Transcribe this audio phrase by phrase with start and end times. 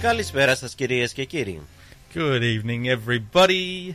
[0.00, 1.60] Καλησπέρα σας κυρίες και κύριοι.
[2.14, 3.94] Good evening, everybody.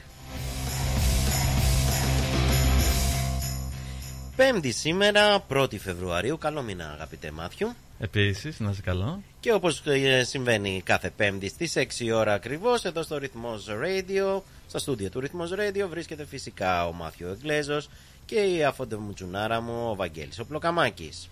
[4.35, 6.37] Πέμπτη σήμερα, 1η Φεβρουαρίου.
[6.37, 7.73] Καλό μήνα, αγαπητέ Μάθιου.
[7.99, 9.21] Επίσης, να είσαι καλό.
[9.39, 9.83] Και όπως
[10.21, 15.51] συμβαίνει κάθε Πέμπτη στις 6 ώρα ακριβώς, εδώ στο Ρυθμός Radio, στα στούντια του Ρυθμός
[15.53, 17.81] Radio, βρίσκεται φυσικά ο Μάθιο Εγκλέζο
[18.25, 21.29] και η αφοντεμουτσουνάρα μου, ο Βαγγέλης ο Πλοκαμάκης.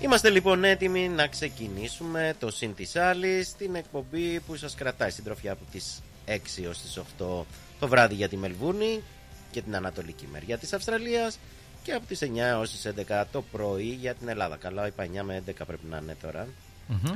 [0.00, 5.24] Είμαστε λοιπόν έτοιμοι να ξεκινήσουμε το Συν της Άλλης, την εκπομπή που σας κρατάει στην
[5.24, 7.44] τροφιά από τις 6 έως τις 8
[7.80, 9.02] το βράδυ για τη Μελβούρνη
[9.50, 11.38] και την ανατολική μεριά της Αυστραλίας
[11.82, 14.56] και από τις 9 έως τις 11 το πρωί για την Ελλάδα.
[14.56, 16.46] Καλά, είπα 9 με 11 πρέπει να είναι τώρα.
[16.90, 17.14] Mm-hmm.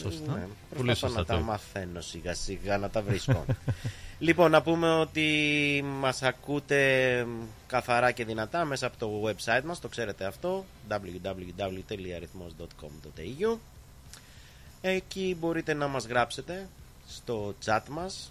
[0.00, 0.32] Σωστά.
[0.32, 1.18] Ναι, Πολύ προσπαθώ σωστά.
[1.20, 3.44] να τα το μαθαίνω σιγά σιγά να τα βρίσκω.
[4.22, 7.26] λοιπόν, να πούμε ότι μας ακούτε
[7.66, 13.56] καθαρά και δυνατά μέσα από το website μας, το ξέρετε αυτό, www.arithmos.com.au
[14.80, 16.68] Εκεί μπορείτε να μας γράψετε
[17.08, 18.30] στο chat μας,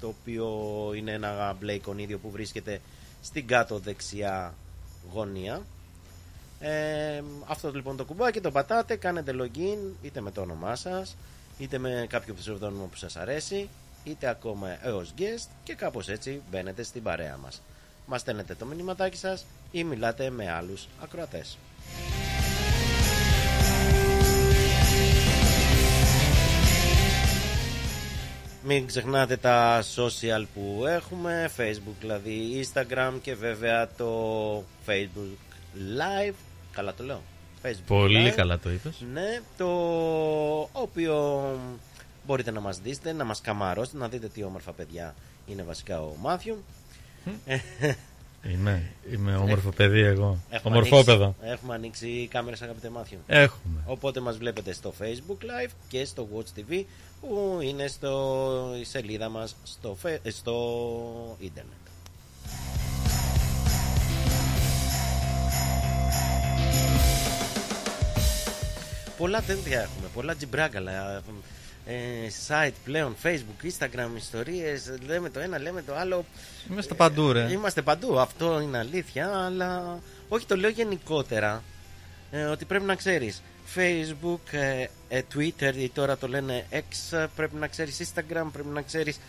[0.00, 0.48] το οποίο
[0.96, 2.80] είναι ένα μπλε εικονίδιο που βρίσκεται
[3.22, 4.54] στην κάτω δεξιά
[5.12, 5.62] γωνία.
[6.60, 11.16] Ε, αυτό λοιπόν το κουμπάκι το πατάτε, κάνετε login είτε με το όνομά σας,
[11.58, 13.68] είτε με κάποιο ψευδόνυμο που σας αρέσει,
[14.04, 17.62] είτε ακόμα έως guest και κάπως έτσι μπαίνετε στην παρέα μας.
[18.06, 21.58] Μας στέλνετε το μηνυματάκι σας ή μιλάτε με άλλους ακροατές.
[28.62, 34.10] Μην ξεχνάτε τα social που έχουμε, facebook δηλαδή, instagram και βέβαια το
[34.86, 35.54] facebook
[35.98, 36.34] live,
[36.72, 37.22] καλά το λέω,
[37.62, 38.34] facebook Πολύ live.
[38.36, 39.04] καλά το είπες.
[39.12, 39.68] Ναι, το
[40.72, 41.42] οποίο
[42.30, 45.14] μπορείτε να μας δείτε, να μας καμαρώσετε, να δείτε τι όμορφα παιδιά
[45.46, 46.64] είναι βασικά ο Μάθιου.
[48.42, 50.38] Είμαι, είμαι όμορφο παιδί εγώ.
[50.50, 51.24] Έχουμε Ομορφόπεδο.
[51.24, 53.18] ανοίξει- Έχουμε ανοίξει κάμερες αγαπητέ Μάθιου.
[53.26, 53.80] Έχουμε.
[53.86, 56.84] Οπότε μας βλέπετε στο Facebook Live και στο Watch TV
[57.20, 61.74] που είναι στο η σελίδα μας στο, φε- ε, στο ίντερνετ.
[69.18, 71.22] Πολλά τέτοια έχουμε, πολλά τζιμπράγκαλα.
[71.90, 76.24] Ε, site πλέον, Facebook, Instagram, ιστορίες, λέμε το ένα, λέμε το άλλο.
[76.70, 77.52] Είμαστε παντού, ρε.
[77.52, 81.62] Είμαστε παντού, αυτό είναι αλήθεια, αλλά όχι το λέω γενικότερα.
[82.30, 83.42] Ε, ότι πρέπει να ξέρεις
[83.74, 88.68] Facebook, ε, ε, Twitter ή τώρα το λένε X, ε, πρέπει να ξέρεις Instagram, πρέπει
[88.68, 89.20] να ξέρεις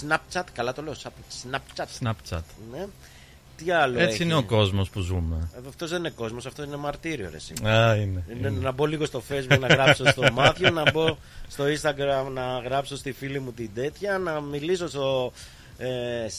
[0.00, 0.94] Snapchat, καλά το λέω,
[1.42, 1.86] Snapchat.
[2.00, 2.42] Snapchat.
[2.70, 2.86] Ναι.
[3.64, 5.48] Τι άλλο Έτσι έχει; είναι ο κόσμος που ζούμε.
[5.68, 7.52] Αυτός δεν είναι κόσμος, αυτό είναι μαρτύριο ρε εσύ.
[7.66, 8.24] Α, είναι.
[8.36, 11.16] Είναι να μπω λίγο στο facebook να γράψω στο Μάθιο, να μπω
[11.48, 15.32] στο instagram να γράψω στη φίλη μου την τέτοια, να μιλήσω στο
[15.78, 15.88] ε,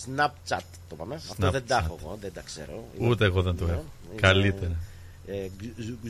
[0.06, 1.16] snapchat το πάμε.
[1.16, 1.84] Αυτό δεν τα Snapchat.
[1.84, 2.88] έχω εγώ, δεν τα ξέρω.
[2.98, 3.86] Ούτε εγώ δεν το Ναι, έχω.
[4.12, 4.76] είμαι, Καλύτερα.
[5.28, 5.48] Ε,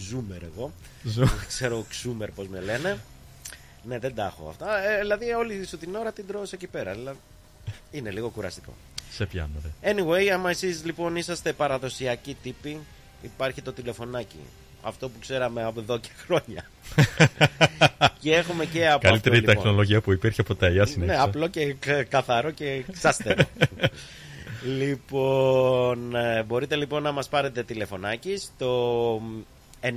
[0.10, 0.72] ζούμερ εγώ.
[1.04, 1.26] Ζω.
[1.26, 2.98] Δεν ξέρω ξούμερ πώς με λένε.
[3.84, 4.84] Ναι, δεν τα έχω αυτά.
[4.90, 6.92] Ε, δηλαδή όλη σου την ώρα την τρώω εκεί πέρα.
[6.92, 7.16] αλλά
[7.92, 8.74] είναι λίγο κουραστικό.
[9.12, 9.94] Σε πιάνω, ρε.
[9.94, 12.80] Anyway, άμα εσείς λοιπόν είσαστε παραδοσιακοί τύποι,
[13.22, 14.40] υπάρχει το τηλεφωνάκι.
[14.84, 16.70] Αυτό που ξέραμε από εδώ και χρόνια.
[18.22, 19.64] και έχουμε και από Καλύτερη αυτό, λοιπόν.
[19.64, 20.70] τεχνολογία που υπήρχε ποτέ.
[20.72, 21.22] Για Ναι, συνέχεια.
[21.22, 23.44] απλό και κα- καθαρό και ξάστερο.
[24.80, 29.22] λοιπόν, ε, μπορείτε λοιπόν να μας πάρετε τηλεφωνάκι στο
[29.82, 29.90] 90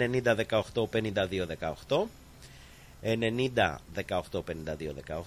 [0.49, 1.47] 18 52
[1.89, 2.05] 18
[3.03, 3.77] 90
[4.09, 4.43] 18 52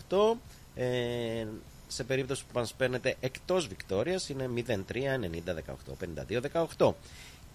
[0.10, 0.38] 18
[0.76, 1.46] ε,
[1.88, 6.94] σε περίπτωση που μας παίρνετε εκτός Βικτόριας είναι 03 90 18 52 18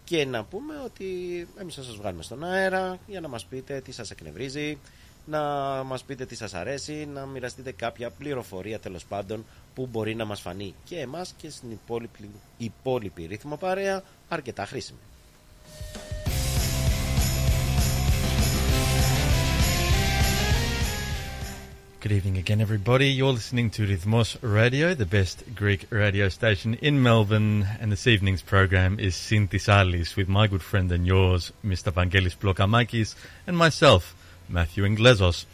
[0.04, 1.06] και να πούμε ότι
[1.58, 4.78] εμείς θα σας βγάλουμε στον αέρα για να μας πείτε τι σας εκνευρίζει,
[5.26, 5.40] να
[5.82, 9.44] μας πείτε τι σας αρέσει, να μοιραστείτε κάποια πληροφορία τέλος πάντων
[9.74, 14.98] που μπορεί να μας φανεί και εμάς και στην υπόλοιπη, υπόλοιπη ρύθμο παρέα αρκετά χρήσιμη.
[22.02, 23.10] Good evening again, everybody.
[23.10, 28.42] You're listening to Rhythmos Radio, the best Greek radio station in Melbourne, and this evening's
[28.42, 31.92] program is Synthisalis with my good friend and yours, Mr.
[31.92, 33.14] Vangelis Blokamakis,
[33.46, 34.16] and myself,
[34.48, 35.44] Matthew Inglesos.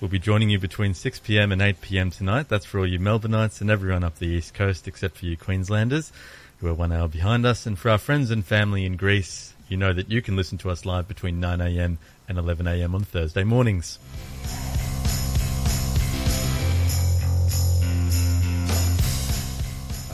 [0.00, 1.50] We'll be joining you between 6 p.m.
[1.50, 2.12] and 8 p.m.
[2.12, 2.48] tonight.
[2.48, 6.12] That's for all you Melbourneites and everyone up the east coast, except for you Queenslanders,
[6.60, 7.66] who are one hour behind us.
[7.66, 10.70] And for our friends and family in Greece, you know that you can listen to
[10.70, 11.98] us live between 9 a.m.
[12.28, 12.94] and 11 a.m.
[12.94, 13.98] on Thursday mornings.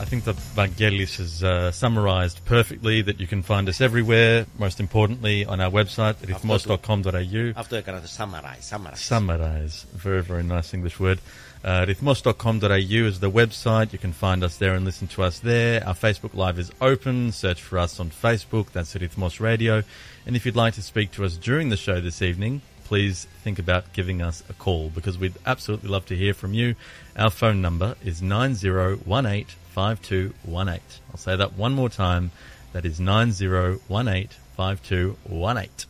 [0.00, 4.80] I think that Vangelis has uh, summarised perfectly that you can find us everywhere, most
[4.80, 7.52] importantly on our website, rhythmos.com.au.
[7.54, 9.00] Αυτό έκανα, summarize, summarize.
[9.00, 9.86] Summarize.
[9.94, 11.18] Very, very nice English word.
[11.62, 13.92] Uh, rhythmos.com.au is the website.
[13.92, 15.86] You can find us there and listen to us there.
[15.86, 17.32] Our Facebook Live is open.
[17.32, 18.66] Search for us on Facebook.
[18.72, 19.82] That's Rhythmos Radio.
[20.24, 23.58] And if you'd like to speak to us during the show this evening, please think
[23.58, 26.74] about giving us a call because we'd absolutely love to hear from you.
[27.16, 28.22] Our phone number is
[29.75, 30.79] 90185218.
[31.11, 32.31] I'll say that one more time.
[32.73, 35.87] That is 90185218.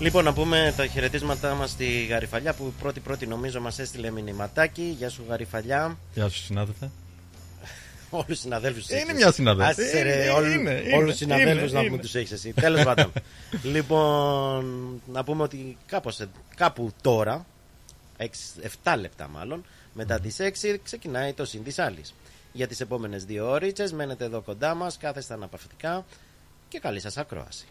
[0.00, 4.94] Λοιπόν, να πούμε τα χαιρετίσματά μας στη Γαριφαλιά που πρώτη-πρώτη νομίζω μας έστειλε μηνυματάκι.
[4.98, 5.98] Γεια σου, Γαριφαλιά.
[6.14, 6.90] Γεια σου, συνάδελφε.
[8.10, 8.88] Όλους τους συναδέλφους.
[8.88, 9.82] Είναι μια συναδέλφη.
[10.94, 12.52] Όλους τους συναδέλφους να πούμε τους έχεις εσύ.
[12.52, 13.12] Τέλος πάντων.
[13.74, 16.26] λοιπόν, να πούμε ότι κάπως,
[16.56, 17.46] κάπου τώρα,
[18.84, 22.02] 7 λεπτά μάλλον, μετά τις 6 ξεκινάει το συν της άλλη.
[22.52, 26.04] Για τις επόμενες δύο ώρες μένετε εδώ κοντά μας, κάθεστε αναπαυτικά
[26.68, 27.66] και καλή σας ακρόαση.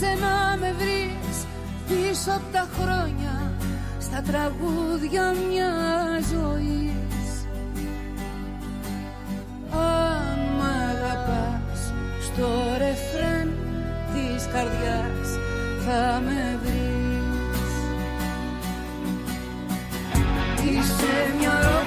[0.00, 1.46] Ψάξε να με βρεις
[1.88, 3.52] πίσω από τα χρόνια
[4.00, 7.46] στα τραγούδια μιας ζωής.
[9.70, 11.92] Αν μ' αγαπάς
[12.26, 12.48] στο
[12.78, 13.48] ρεφρέν
[14.12, 15.28] της καρδιάς
[15.84, 17.68] θα με βρεις.
[20.64, 21.77] Είσαι μια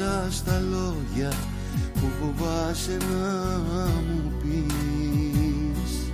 [0.00, 1.32] μέσα στα λόγια
[1.94, 3.48] που φοβάσαι να
[4.00, 6.12] μου πεις.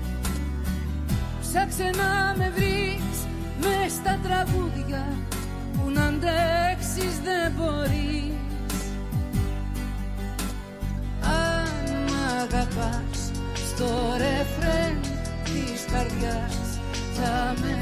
[1.40, 3.16] Ψάξε να με βρεις
[3.60, 5.06] μες στα τραγούδια
[5.72, 8.34] που να αντέξεις δεν μπορείς.
[11.20, 15.00] Αν μ' αγαπάς στο ρεφρέν
[15.44, 16.80] της καρδιάς
[17.14, 17.75] θα με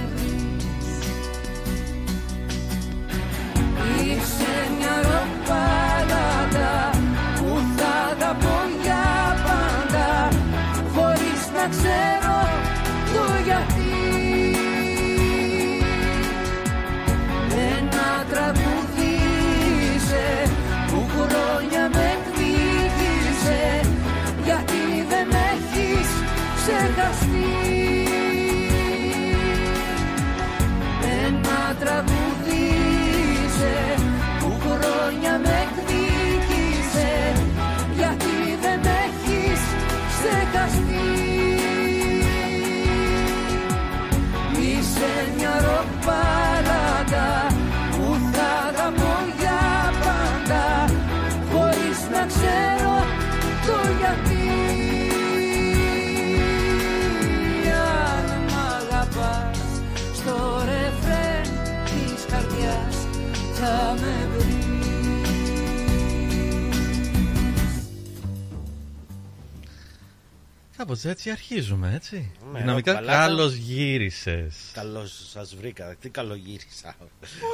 [70.84, 72.30] Κάπως έτσι αρχίζουμε, έτσι.
[72.52, 73.26] Ναι, Δυναμικά ροκ μπαλάτα.
[73.26, 74.70] καλώς γύρισες.
[74.72, 75.96] Καλώς σας βρήκα.
[76.00, 76.96] Τι καλογύρισα.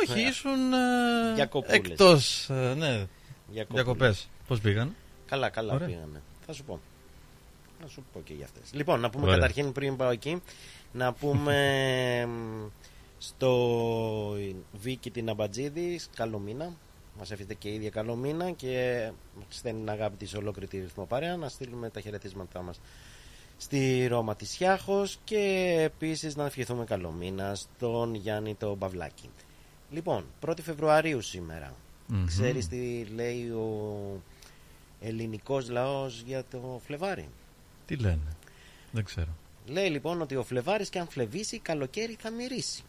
[0.02, 1.76] Όχι, ήσουν ε, Διακοπούλες.
[1.78, 3.06] εκτός, ε, ναι,
[3.48, 4.28] Για διακοπές.
[4.46, 4.94] Πώς πήγαν;
[5.26, 5.86] Καλά, καλά Ωραία.
[5.86, 6.22] πήγανε.
[6.46, 6.80] Θα σου πω.
[7.82, 8.70] Να σου πω και για αυτές.
[8.72, 9.34] Λοιπόν, να πούμε Ωραία.
[9.36, 10.42] καταρχήν πριν πάω εκεί,
[10.92, 12.66] να πούμε μ,
[13.28, 14.36] στο
[14.72, 16.72] Βίκη την Αμπατζίδη, καλό μήνα.
[17.18, 19.10] Μας εύχεται και η ίδια καλό μήνα και
[19.48, 21.36] στέλνει την αγάπη της ολόκληρη τη ρυθμό παρέα.
[21.36, 22.80] Να στείλουμε τα χαιρετίσματά μας
[23.62, 29.30] στη Ρώμα της Χιάχος και επίσης να ευχηθούμε καλό μήνα στον Γιάννη το Μπαυλάκη.
[29.90, 31.74] Λοιπόν, 1η Φεβρουαρίου σήμερα.
[32.06, 32.26] Μμμ.
[32.26, 34.22] Ξέρεις τι λέει ο
[35.00, 37.28] ελληνικός λαός για το Φλεβάρι;
[37.86, 38.36] Τι λένε;
[38.90, 39.28] Δεν ξέρω.
[39.66, 42.82] Λέει λοιπόν ότι ο Φλεβάρης και αν φλεβήσει καλοκαίρι θα μυρίσει.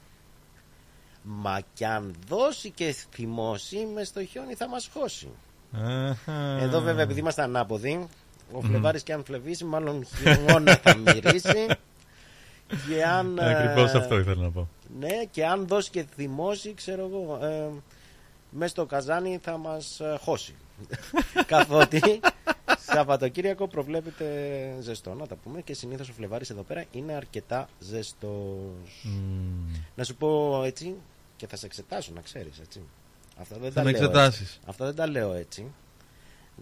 [1.23, 5.27] Μα κι αν δώσει και θυμώσει μες στο χιόνι θα μας χώσει.
[5.71, 6.57] Αχα.
[6.59, 8.07] Εδώ βέβαια επειδή είμαστε ανάποδοι,
[8.51, 11.67] ο Φλεβάρης και αν φλεβήσει μάλλον χειμώνα θα μυρίσει.
[12.87, 14.69] Και αν, Ακριβώς ε, αυτό ήθελα να πω.
[14.99, 17.69] Ναι, και αν δώσει και θυμώσει, ξέρω εγώ, ε,
[18.49, 20.55] μέσα στο καζάνι θα μας ε, χώσει.
[21.45, 22.19] Καθότι
[22.79, 24.25] Σαββατοκύριακο προβλέπεται
[24.79, 29.03] ζεστό, να τα πούμε, και συνήθως ο Φλεβάρης εδώ πέρα είναι αρκετά ζεστός.
[29.03, 29.75] Μμμ.
[29.95, 30.95] Να σου πω έτσι,
[31.35, 32.81] και θα σε εξετάσω, να ξέρεις, έτσι.
[33.37, 34.11] Αυτά δεν Θα τα με λέω έτσι.
[34.13, 34.59] εξετάσεις.
[34.65, 35.65] Αυτά δεν τα λέω έτσι.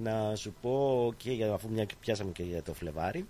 [0.03, 3.25] Να σου πω και για, αφού μια και πιάσαμε και για το Φλεβάρι,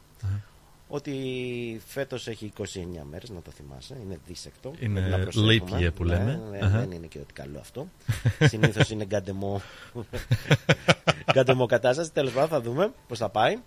[0.87, 2.63] ότι φέτος έχει 29
[3.09, 4.73] μέρες, να το θυμάσαι, είναι δίσεκτο.
[4.79, 5.77] Είναι πρέπει να προσέχουμε.
[5.79, 6.41] leap year που Ναι, λέμε.
[6.51, 6.79] ναι, Αχα.
[6.79, 7.87] Δεν είναι και ότι καλό αυτό.
[8.51, 9.61] Συνήθως είναι γκαντεμό,
[11.33, 13.57] γκαντεμό κατάσταση, τέλος πάντων θα δούμε πώς θα πάει.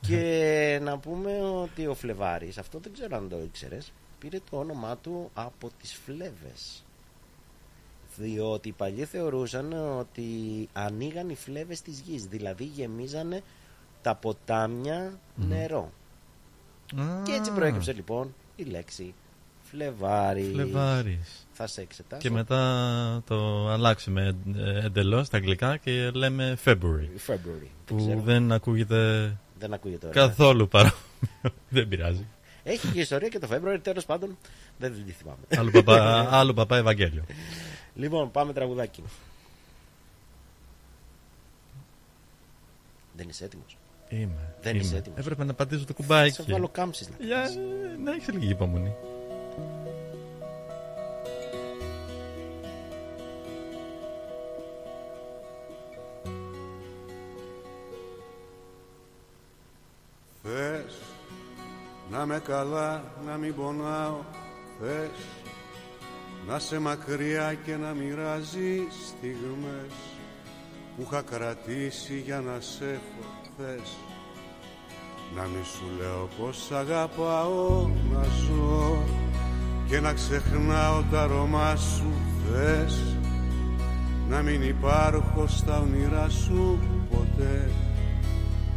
[0.00, 4.96] Και να πούμε ότι ο Φλεβάρης, αυτό δεν ξέρω αν το ήξερες, πήρε το όνομά
[4.96, 6.84] του από τις φλέβες.
[8.18, 10.22] Διότι οι παλιοί θεωρούσαν ότι
[10.72, 13.42] ανοίγαν οι φλέβες της γης, δηλαδή γεμίζανε
[14.02, 15.92] τα ποτάμια νερό.
[17.24, 19.14] Και έτσι Α, προέκυψε λοιπόν η λέξη
[19.70, 20.50] Φλεβάρη.
[20.52, 21.46] Φλεβάρης.
[21.52, 22.22] Θα σε εξετάσω.
[22.22, 27.30] Και μετά το αλλάξουμε ε, εντελώς στα αγγλικά και λέμε February.
[27.30, 27.68] February.
[27.84, 28.20] Που Δεν, ξέρω.
[28.20, 30.26] δεν ακούγεται δεν ακούγεται ωραία.
[30.26, 30.94] καθόλου παρόμοιο.
[31.68, 32.26] δεν πειράζει.
[32.62, 34.38] Έχει και ιστορία και το February, τέλος πάντων
[34.78, 35.38] δεν τη θυμάμαι.
[35.56, 37.24] άλλο, παπά, άλλο παπά Ευαγγέλιο.
[37.98, 39.02] Λοιπόν, πάμε τραγουδάκι.
[43.16, 43.76] Δεν είσαι έτοιμος;
[44.08, 44.54] Είμαι.
[44.62, 44.84] Δεν είμαι.
[44.84, 46.32] είσαι έτοιμος; Έπρεπε να πατήσω το Θα κουμπάκι.
[46.32, 47.08] σε βάλω κάμψεις.
[47.18, 47.48] Για
[48.04, 48.94] να έχεις λίγη υπομονή.
[60.42, 60.98] Θες
[62.10, 64.16] να με καλά, να μην πονάω
[64.80, 65.10] Θες
[66.46, 69.94] να σε μακριά και να μοιράζει στιγμές
[70.96, 73.96] Που είχα κρατήσει για να σε έχω Θες.
[75.36, 79.04] Να μη σου λέω πως αγαπάω να ζω
[79.88, 82.12] Και να ξεχνάω τα αρώμα σου
[82.44, 83.16] Θες.
[84.28, 86.78] Να μην υπάρχω στα όνειρά σου
[87.10, 87.70] ποτέ.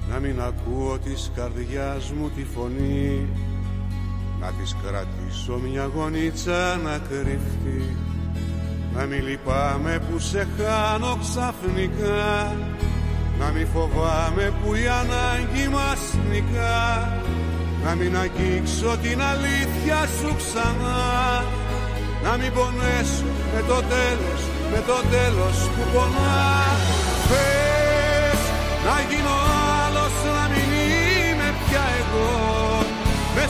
[0.09, 3.27] Να μην ακούω της καρδιάς μου τη φωνή.
[4.39, 5.20] Να της κρατήσω
[5.71, 7.95] μια γονίτσα να κρυφτεί.
[8.95, 12.55] Να μην λυπάμαι που σε χάνω ξαφνικά.
[13.39, 16.81] Να μην φοβάμαι που η ανάγκη μας νικά.
[17.83, 21.43] Να μην αγγίξω την αλήθεια σου ξανά.
[22.23, 26.43] Να μην πονέσω με το τέλος, με το τέλος που πονά.
[27.27, 28.41] Θες
[28.85, 29.50] να γίνω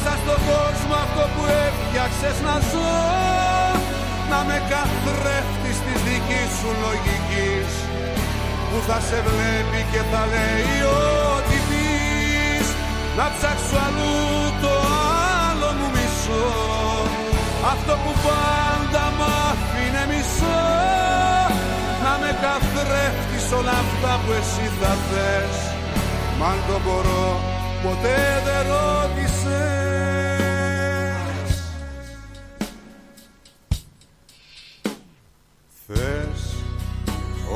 [0.03, 2.93] Μέσα στον κόσμο αυτό που έφτιαξες να ζω.
[4.31, 7.71] Να με καθρέφτεις της δικής σου λογικής.
[8.69, 12.67] Που θα σε βλέπει και θα λέει ό,τι πεις.
[13.17, 14.15] Να ψάξω αλλού
[14.63, 14.73] το
[15.45, 16.49] άλλο μου μισό.
[17.73, 20.63] Αυτό που πάντα μ' άφηνε μισό.
[22.03, 25.55] Να με καθρέφτεις όλα αυτά που εσύ θα θες.
[26.37, 27.29] Μ' αν το μπορώ
[27.83, 29.80] ποτέ δεν ρώτησες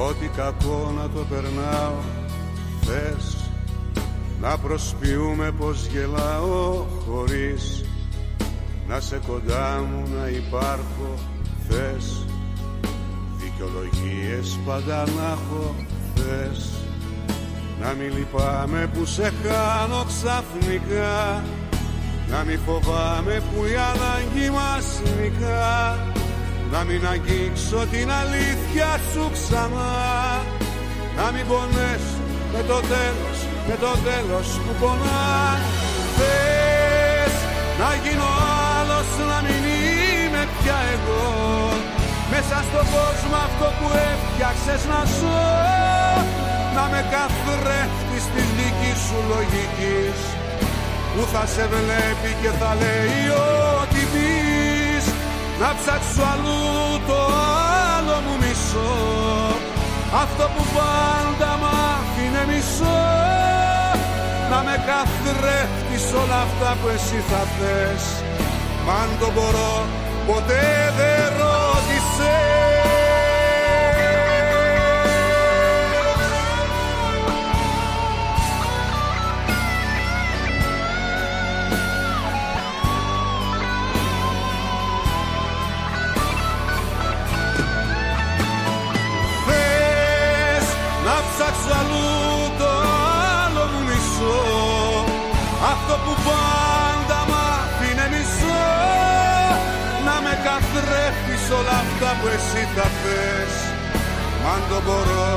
[0.03, 1.99] ό,τι κακό να το περνάω
[2.81, 3.49] Θες
[4.41, 7.85] να προσποιούμε πως γελάω χωρίς
[8.87, 11.13] Να σε κοντά μου να υπάρχω
[11.67, 12.25] Θες
[13.37, 15.75] δικαιολογίες πάντα να έχω
[16.15, 16.69] Θες
[17.81, 21.43] να μην λυπάμαι που σε χάνω ξαφνικά
[22.29, 26.14] Να μην φοβάμαι που η ανάγκη μας νικά
[26.71, 29.93] Να μην αγγίξω την αλήθεια σου ξανά.
[31.17, 32.17] Να μην πονέσω
[32.53, 35.25] με το τέλος, με το τέλος που πονά.
[37.81, 38.29] Να γίνω
[38.77, 41.23] άλλος να μην είμαι πια εγώ.
[42.31, 45.43] Μέσα στον κόσμο αυτό που έφτιαξες να ζω.
[46.75, 50.19] Να με καθρέφτεις της δικής σου λογικής.
[51.13, 53.23] Που θα σε βλέπει και θα λέει
[53.79, 54.44] ό,τι πεις
[55.59, 56.63] Να ψάξω αλλού
[57.07, 57.19] το
[57.95, 58.93] άλλο μου μισό.
[60.23, 63.01] Αυτό που πάντα μ' άφηνε μισό.
[64.49, 68.03] Να με καθρέφτεις όλα αυτά που εσύ θα θες.
[68.85, 69.73] Μ' αν το μπορώ
[70.27, 72.64] ποτέ δεν ρώτησες
[95.87, 98.65] Αυτό που πάντα μ' άφηνε μισό
[100.05, 103.53] Να με καθρέφτεις όλα αυτά που εσύ θα θες.
[104.41, 105.29] Μ' αν το μπορώ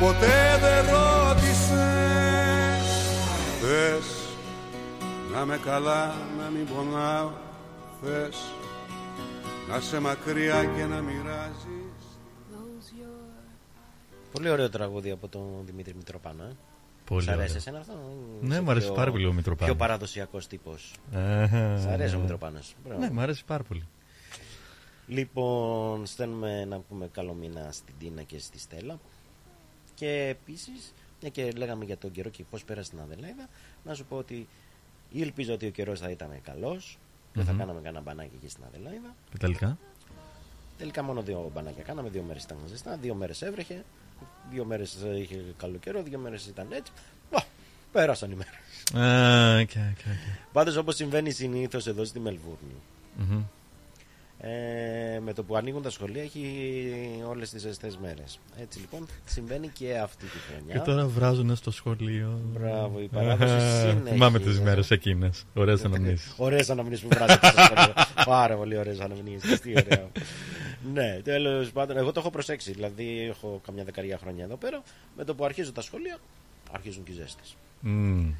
[0.00, 2.86] ποτέ δεν ρώτησες.
[3.60, 4.08] Θες
[5.32, 7.30] να με καλά να μην πονάω
[8.02, 8.36] Θες
[9.68, 12.04] να σε μακριά και να μοιράζεις.
[14.32, 16.56] Πολύ ωραίο τραγούδι από τον Δημήτρη Μητροπάνο.
[17.06, 17.08] Ε.
[17.08, 17.56] Πολύ Σ' αρέσει ωραίο.
[17.56, 17.92] εσένα αυτό;
[18.40, 19.74] Ναι, Είσαι μου αρέσει πιο- πάρα πολύ ο Μητροπάνος.
[19.74, 20.92] Πιο παραδοσιακός τύπος.
[21.14, 21.78] Αχα.
[21.78, 22.74] Σ' αρέσει ο Μητροπάνος.
[22.98, 23.86] Ναι, μου αρέσει πάρα πολύ.
[25.06, 28.98] Λοιπόν, στέλνουμε να πούμε καλό μήνα στην Τίνα και στη Στέλλα.
[29.94, 33.48] Και επίσης, μια και λέγαμε για τον καιρό και πώς πέρασε στην Αδελαίδα,
[33.84, 34.48] να σου πω ότι
[35.14, 36.98] ελπίζω ότι ο καιρός θα ήταν καλός.
[37.34, 37.58] και θα Μμμ.
[37.58, 39.14] κάναμε κανένα μπανάκι εκεί στην Αδελαίδα.
[39.30, 39.78] Και τελικά;
[40.78, 42.08] Τελικά μόνο δύο μπανάκια κάναμε.
[42.08, 43.84] Δύο μέρες ήταν ζεστά, δύο μέρες έβρεχε.
[44.50, 46.92] Δύο μέρες είχε καλό καιρό, δύο μέρες ήταν έτσι.
[47.30, 47.42] Ω,
[47.92, 48.54] πέρασαν οι μέρες.
[49.06, 50.34] Α, οκ, οκ, οκ.
[50.52, 52.74] Πάντως όπως συμβαίνει συνήθως εδώ στη Μελβούρνη.
[53.16, 53.42] Μμμ.
[54.38, 56.44] Ε, με το που ανοίγουν τα σχολεία έχει
[57.28, 58.38] όλες τις ζεστές μέρες.
[58.60, 60.74] Έτσι λοιπόν συμβαίνει και αυτή τη χρονιά.
[60.74, 62.40] Και τώρα βράζουν στο σχολείο.
[62.52, 64.10] Μπράβο, η παράδοση Αχα, συνεχίζεται.
[64.10, 65.44] Θυμάμαι τις μέρες εκείνες.
[65.54, 66.34] Ωραίες αναμνήσεις.
[66.36, 67.92] Ωραίες αναμνήσεις που βράζετε στο σχολείο.
[68.24, 69.60] Πάρα πολύ ωραίες αναμνήσεις.
[69.60, 70.10] Τι ωραίο.
[70.92, 72.72] ναι, τέλος πάντων, εγώ το έχω προσέξει.
[72.72, 74.82] Δηλαδή έχω καμιά δεκαριά χρόνια εδώ πέρα.
[75.16, 76.18] Με το που αρχίζουν τα σχολεία,
[76.72, 77.56] αρχίζουν και οι ζέστες.
[77.80, 78.30] Μμ.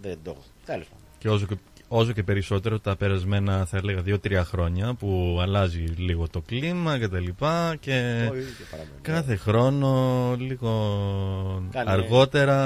[0.00, 0.42] Δεν το έχω.
[0.64, 1.04] Τέλος πάντων.
[1.18, 1.56] Και όσο και,
[1.94, 7.08] όσο και περισσότερο τα περασμένα, θα έλεγα, δύο-τρία χρόνια που αλλάζει λίγο το κλίμα και
[7.08, 9.00] τα λοιπά και Το ίδιο και παραμένει.
[9.02, 10.70] κάθε χρόνο λίγο
[11.70, 12.56] Κάνε- αργότερα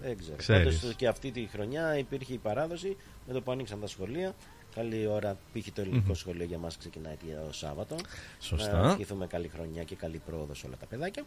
[0.00, 0.36] Δεν ξέρω.
[0.36, 0.78] ξέρεις.
[0.78, 4.34] Πάντως και αυτή τη χρονιά υπήρχε η παράδοση με το που ανοίξαν τα σχολεία.
[4.74, 5.66] Καλή ώρα, π.χ.
[5.74, 7.14] το ελληνικο σχολείο για μας ξεκινάει
[7.46, 7.96] το Σάββατο.
[8.40, 8.80] Σωστά.
[8.82, 11.24] Να ευχηθούμε καλή χρονιά και καλή πρόοδο σε όλα τα παιδάκια.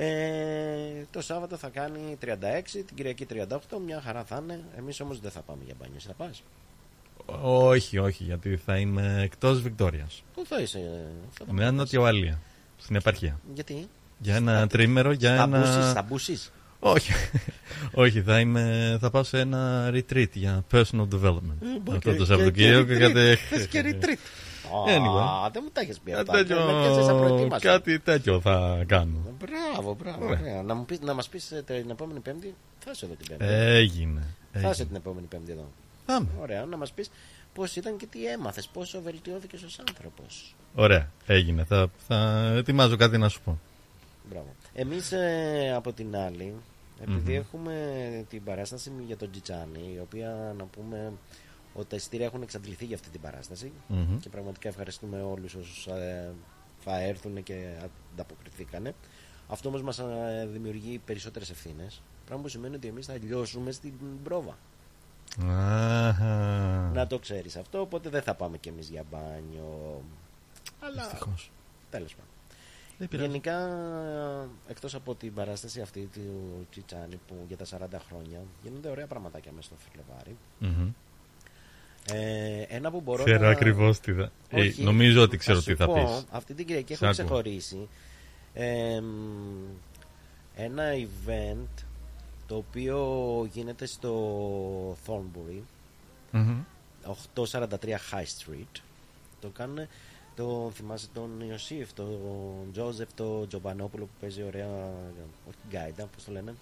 [0.00, 2.26] Ε, το Σάββατο θα κάνει 36,
[2.72, 3.44] την Κυριακή 38,
[3.86, 4.60] μια χαρά θα είναι.
[4.78, 5.98] Εμείς όμως δεν θα πάμε για μπάνιο.
[6.06, 6.42] Θα πας;
[7.42, 10.22] Όχι, όχι, γιατί θα είμαι εκτός Βικτόριας.
[10.34, 10.82] Πού θα είσαι, ε,
[11.38, 11.72] θα το Με πας.
[11.72, 12.38] Νότια Ουαλία,
[12.78, 13.40] στην επαρχία.
[13.54, 15.58] Γιατί, Για ένα τρίμερο, για θα ένα...
[15.58, 16.52] μπούσεις, θα μπούσεις.
[16.80, 17.12] Όχι,
[18.04, 21.58] όχι θα, είμαι, θα πάω σε ένα retreat για personal development.
[21.62, 23.34] Ε, Αυτό και- το Σαββατοκύριακο και και κάτι...
[23.36, 24.18] Θες και retreat.
[24.86, 25.44] Anyway.
[25.44, 26.32] Α, δεν μου τα έχεις πει Κάτι αυτά.
[26.32, 27.68] τέτοιο, Με πιάσεις απροετοίμαστο.
[27.68, 29.18] κάτι τέτοιο θα κάνω.
[29.38, 30.24] Μπράβο, μπράβο.
[30.24, 30.40] Ωραία.
[30.40, 30.62] ωραία.
[30.62, 32.54] Να, μου πεις, να μας πεις ε, την επόμενη Πέμπτη.
[32.78, 33.44] Θα είσαι εδώ την Πέμπτη.
[33.54, 34.20] Έγινε.
[34.52, 34.86] θα είσαι έγινε.
[34.86, 35.68] την επόμενη Πέμπτη εδώ.
[36.06, 36.28] Πάμε.
[36.40, 37.10] Ωραία, να μας πεις
[37.54, 40.54] πώς ήταν και τι έμαθες, πόσο βελτιώθηκες ως άνθρωπος.
[40.74, 41.64] Ωραία, έγινε.
[41.64, 43.58] Θα, θα ετοιμάζω κάτι να σου πω.
[44.30, 44.46] Μπράβο.
[44.74, 46.54] Εμείς ε, από την άλλη,
[47.02, 47.74] επειδή έχουμε
[48.28, 51.12] την παράσταση για τον Τζιτσάνι, η οποία να πούμε
[51.74, 54.18] ότι τα εισιτήρια έχουν εξαντληθεί για αυτή την παράσταση Μμμ.
[54.18, 56.32] και πραγματικά ευχαριστούμε όλους όσους ε,
[56.78, 57.76] θα έρθουν και
[58.12, 58.94] ανταποκριθήκανε.
[59.48, 63.92] Αυτό όμως μας ε, δημιουργεί περισσότερες ευθύνες, πράγμα που σημαίνει ότι εμείς θα λιώσουμε στην
[64.22, 64.58] πρόβα.
[65.46, 66.90] Αχα.
[66.94, 70.02] Να το ξέρεις αυτό, οπότε δεν θα πάμε κι εμείς για μπάνιο.
[70.80, 71.50] Αλλά Δυστυχώς.
[71.90, 72.30] τέλος πάντων.
[72.98, 73.28] Δεν πειράζει.
[73.28, 73.58] Γενικά,
[74.68, 79.52] εκτός από την παράσταση αυτή του Τσιτσάνι που για τα 40 χρόνια γίνονται ωραία πραγματάκια
[79.52, 80.36] μέσα στο Φλεβάρι.
[80.58, 80.90] Μμμ.
[82.12, 83.48] Ε, ένα που μπορώ Ξέρω να...
[83.50, 84.30] ακριβώς τι θα...
[84.50, 86.24] Ε, Όχι, νομίζω ότι ξέρω σου τι θα πω, πεις.
[86.30, 87.24] Αυτή την Κυριακή Σ' έχω άκουω.
[87.24, 87.88] ξεχωρίσει
[88.54, 89.06] ε, μ,
[90.56, 91.84] ένα event
[92.46, 92.98] το οποίο
[93.52, 95.60] γίνεται στο Thornbury
[96.32, 96.60] Μμμ.
[97.34, 97.68] 843
[98.10, 98.80] High Street
[99.40, 99.86] το κάνουν
[100.36, 104.66] το θυμάσαι τον Ιωσήφ τον Τζόζεφ τον Τζομπανόπουλο που παίζει ωραία
[105.48, 106.54] όχι γκάιντα πως το λένε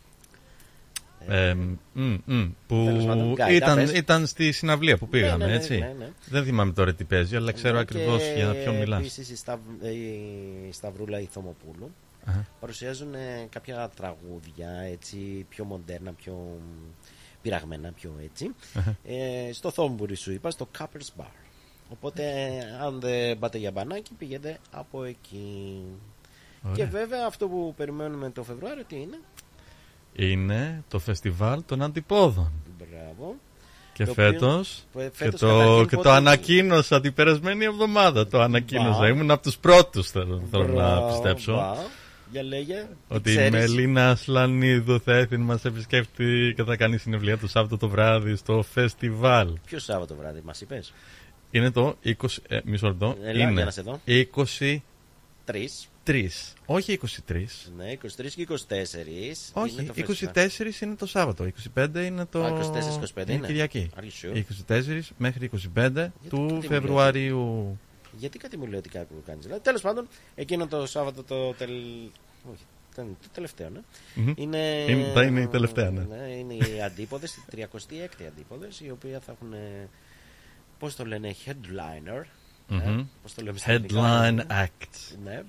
[1.28, 1.76] Ε, μ,
[2.24, 3.92] μ, που Τέλος πάντων, Γκάιντα, ήταν, πες.
[3.92, 5.78] ήταν στη συναυλία που πήγαμε, ναι, ναι, έτσι.
[5.78, 6.08] ναι, ναι.
[6.28, 8.98] Δεν θυμάμαι τώρα τι παίζει, αλλά ξέρω Ναι, ακριβώς και για ποιον μιλάς.
[9.00, 12.46] Επίσης η, Σταβ, η Σταυρούλα η Θωμοπούλου Αχα.
[12.60, 16.58] παρουσιάζουν ε, κάποια τραγούδια έτσι πιο μοντέρνα, πιο
[17.42, 18.50] πειραγμένα πιο έτσι.
[19.04, 21.30] ε, στο Thornbury σου είπα, στο Cupper's Bar.
[21.88, 22.22] Οπότε
[22.82, 25.82] αν δεν πάτε για μπανάκι πηγαίνετε από εκεί.
[26.62, 26.76] Ωραία.
[26.76, 29.18] Και βέβαια αυτό που περιμένουμε το Φεβρουάριο τι είναι;
[30.16, 32.52] Είναι το φεστιβάλ των αντιπόδων.
[32.78, 33.36] Μπράβο.
[33.92, 37.64] Και Το οποίο- φέτος, που- και, φέτος το, καταρχήν και το πότε- ανακοίνωσα την περασμένη
[37.64, 38.26] εβδομάδα.
[38.26, 38.98] Το ανακοίνωσα.
[38.98, 39.08] Μπα.
[39.08, 41.52] Ήμουν από τους πρώτους θέλω, θέλω να Μπράβο, πιστέψω.
[41.54, 41.74] μπα.
[42.30, 42.74] Για λέγε.
[43.08, 47.38] τι Ότι η ξέρεις; Μελίνα Ασλανίδου θα έρθει να μας επισκέφτει και θα κάνει συνευλία
[47.38, 49.52] το Σάββατο το βράδυ στο φεστιβάλ.
[49.66, 50.92] Ποιο Σάββατο βράδυ μας είπες;
[51.50, 52.42] Είναι το 20.
[52.48, 53.16] Ε, μισό λεπτό.
[53.22, 54.00] Έλα, για είναι να σε δω.
[56.06, 56.08] 23.
[56.08, 56.52] Τρεις.
[56.66, 57.44] Όχι 23.
[57.76, 58.54] Ναι, 23 και 24.
[59.52, 61.46] Όχι, είναι το 24 είναι το Σάββατο.
[61.74, 62.44] 25 είναι το.
[62.44, 62.72] Α,
[63.14, 63.46] 24-25 είναι.
[63.46, 63.90] Κυριακή.
[63.96, 64.42] Are you sure?
[64.68, 67.78] 24 μέχρι 25 του κάτι μου Φεβρουαρίου.
[68.12, 69.44] Γιατί κάτι μου λέει ότι κάτι που κάνεις.
[69.44, 71.52] Δηλαδή, τέλος πάντων, εκείνο το Σάββατο το.
[71.52, 71.70] Τελ...
[72.52, 73.80] Όχι, ήταν το τελευταίο, ναι.
[74.14, 74.32] Μμμ.
[74.36, 74.84] Είναι...
[74.88, 76.16] Είναι- θα είναι η τελευταία, ναι.
[76.38, 79.54] είναι οι αντίποδες, οι 36η αντίποδες, οι οποίοι θα έχουν.
[80.78, 82.24] Πώς το λένε, headliner.
[82.68, 82.98] Μμμ.
[82.98, 84.44] Ε, πώς το λέμε στα ελληνικά, Headline ναι.
[84.48, 85.16] Act.
[85.24, 85.42] Ναι.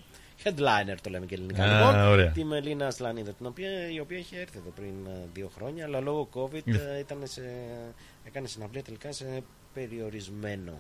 [0.48, 1.64] Headliner το λέμε και ελληνικά.
[1.64, 2.32] Α, λοιπόν, ωραία.
[2.32, 6.00] τη Μελίνα Σλανίδα, την οποία, η οποία είχε έρθει εδώ πριν ε, δύο χρόνια, αλλά
[6.00, 6.78] λόγω COVID Ναι.
[6.78, 7.42] ε, ήταν σε,
[8.24, 10.74] έκανε συναυλία τελικά σε περιορισμένο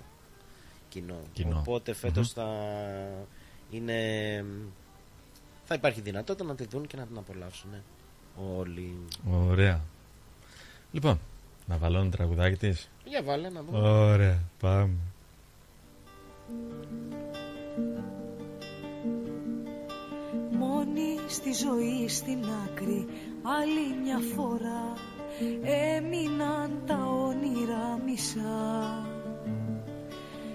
[0.89, 1.19] κοινό.
[1.33, 1.57] Κοινό.
[1.59, 2.47] Οπότε φέτος θα
[3.69, 3.95] είναι.
[5.65, 7.69] Θα υπάρχει δυνατότητα να τη δουν και να την απολαύσουν
[8.57, 8.97] όλοι.
[9.31, 9.81] Ωραία.
[10.91, 11.19] Λοιπόν,
[11.65, 12.89] να βάλω ένα τραγουδάκι της.
[13.05, 13.89] Για βάλε να δούμε.
[13.89, 14.89] Ωραία, πάμε.
[20.59, 23.07] Μόνη στη ζωή στην άκρη
[23.41, 24.93] άλλη μια φορά.
[25.95, 29.05] Έμειναν τα όνειρα μισά.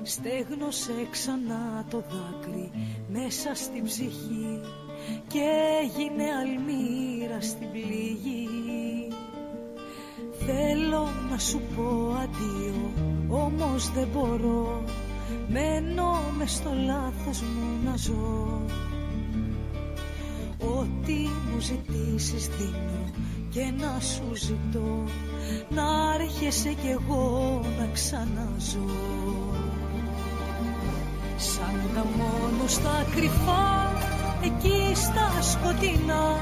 [0.03, 2.71] Στέγνωσε ξανά το δάκρυ
[3.09, 4.61] μέσα στην ψυχή
[5.27, 5.51] και
[5.83, 8.49] έγινε αλμύρα στην πληγή.
[10.47, 12.91] Θέλω να σου πω αντίο,
[13.29, 14.85] όμως δεν μπορώ.
[15.49, 18.61] Μένω μες στο λάθος μου να ζω
[20.67, 23.11] Ό,τι μου ζητήσεις δίνω
[23.51, 25.05] και να σου ζητώ.
[25.69, 28.91] Να έρχεσαι κι εγώ να ξαναζώ
[31.37, 33.93] Σαν τα μόνο στα κρυφά
[34.45, 36.41] εκεί στα σκοτεινά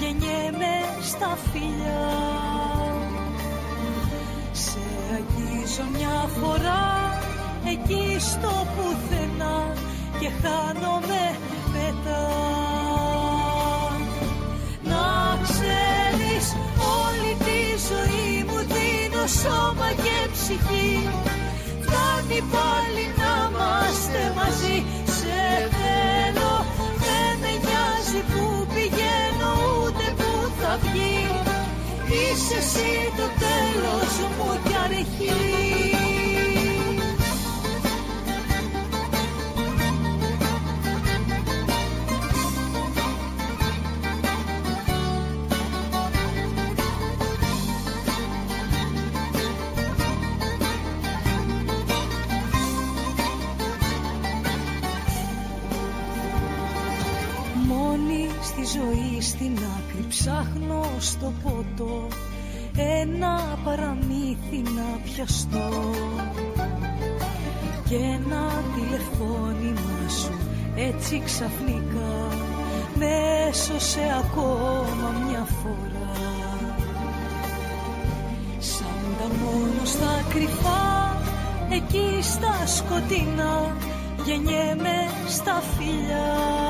[0.00, 2.08] γεννιέμαι στα φιλιά.
[4.52, 4.78] Σε
[5.14, 7.18] αγγίζω μια φορά
[7.64, 9.74] εκεί στο πουθενά
[10.20, 11.36] και χάνομαι
[11.72, 12.59] μετά
[17.90, 20.92] ζωή μου δίνω σώμα και ψυχή.
[21.82, 24.76] Φτάνει πάλι να είμαστε μαζί.
[25.18, 25.40] Σε
[25.78, 26.54] θέλω
[27.02, 28.42] δεν με νοιάζει που
[28.74, 31.18] πηγαίνω ούτε που θα βγει.
[32.18, 35.99] Είσαι εσύ το τέλος μου κι αρχή
[59.40, 62.08] στην άκρη ψάχνω στο ποτό
[62.76, 65.90] ένα παραμύθι να πιαστώ.
[67.88, 70.38] Και ένα τηλεφώνημα σου
[70.76, 72.28] έτσι ξαφνικά
[72.94, 73.06] με
[73.48, 76.12] έσωσε ακόμα μια φορά.
[78.58, 81.16] Σαν τα μόνο στα κρυφά
[81.70, 83.76] εκεί στα σκοτεινά
[84.24, 86.69] γεννιέμαι στα φιλιά.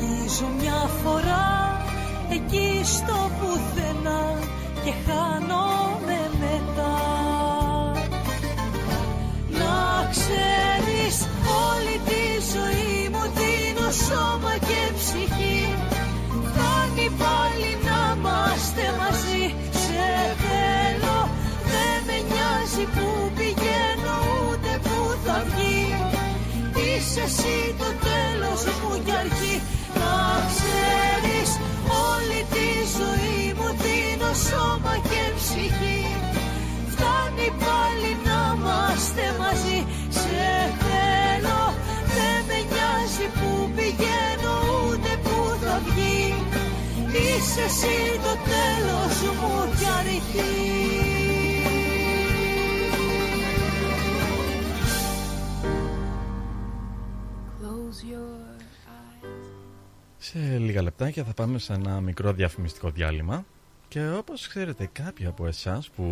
[0.00, 1.48] αγγίζω μια φορά
[2.30, 4.38] εκεί στο πουθενά
[4.84, 6.98] και χάνομαι μετά.
[9.60, 11.16] Να ξέρεις
[11.66, 15.74] όλη τη ζωή μου δίνω σώμα και ψυχή.
[16.46, 19.44] Φτάνει πάλι να είμαστε μαζί.
[19.82, 20.08] Σε
[20.42, 21.18] θέλω
[21.72, 25.84] δεν με νοιάζει που πηγαίνω ούτε που θα βγει.
[26.82, 29.60] Είσαι εσύ το τέλος μου κι αρχή
[33.00, 36.02] ζωή μου δίνω σώμα και ψυχή.
[36.92, 39.78] Φτάνει πάλι να είμαστε μαζί.
[40.18, 40.48] Σε
[40.82, 41.62] θέλω
[42.16, 46.34] δεν με νοιάζει που πηγαίνω ούτε που θα βγει.
[47.12, 50.54] Είσαι εσύ το τέλος μου κι αρχή.
[57.62, 58.39] Close your eyes.
[60.32, 63.44] Σε λίγα λεπτάκια θα πάμε σε ένα μικρό διαφημιστικό διάλειμμα.
[63.88, 66.04] Και όπως ξέρετε κάποιοι από εσάς που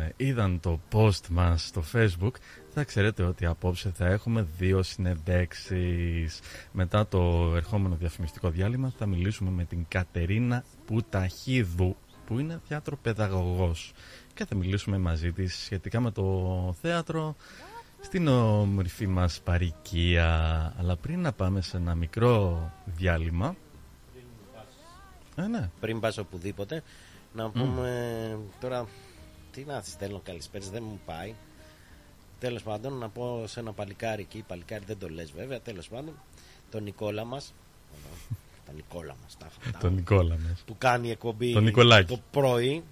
[0.00, 2.32] ε, είδαν το post μας στο facebook
[2.68, 6.40] θα ξέρετε ότι απόψε θα έχουμε δύο συνεντέξεις.
[6.72, 11.96] Μετά το ερχόμενο διαφημιστικό διάλειμμα θα μιλήσουμε με την Κατερίνα Πουταχίδου
[12.26, 13.92] που είναι θεάτροπαιδαγωγός.
[14.34, 17.36] Και θα μιλήσουμε μαζί της σχετικά με το θέατρο
[18.00, 20.72] στην όμορφη μας παροικία.
[20.78, 23.56] Αλλά πριν να πάμε σε ένα μικρό διάλειμμα
[25.36, 25.70] ε, ναι.
[25.80, 26.82] πριν πας οπουδήποτε
[27.32, 28.86] να πούμε τώρα
[29.52, 31.34] τι να στέλνω καλησπέρα δεν μου πάει.
[32.38, 36.14] Τέλος πάντων να πω σε ένα παλικάρι εκεί παλικάρι δεν το λες βέβαια τέλος πάντων
[36.70, 37.54] τον Νικόλα μας.
[38.66, 40.62] Τον Νικόλα μας τα, τον Νικόλα μας.
[40.66, 41.72] Που κάνει εκπομπή τον
[42.06, 42.82] το πρωί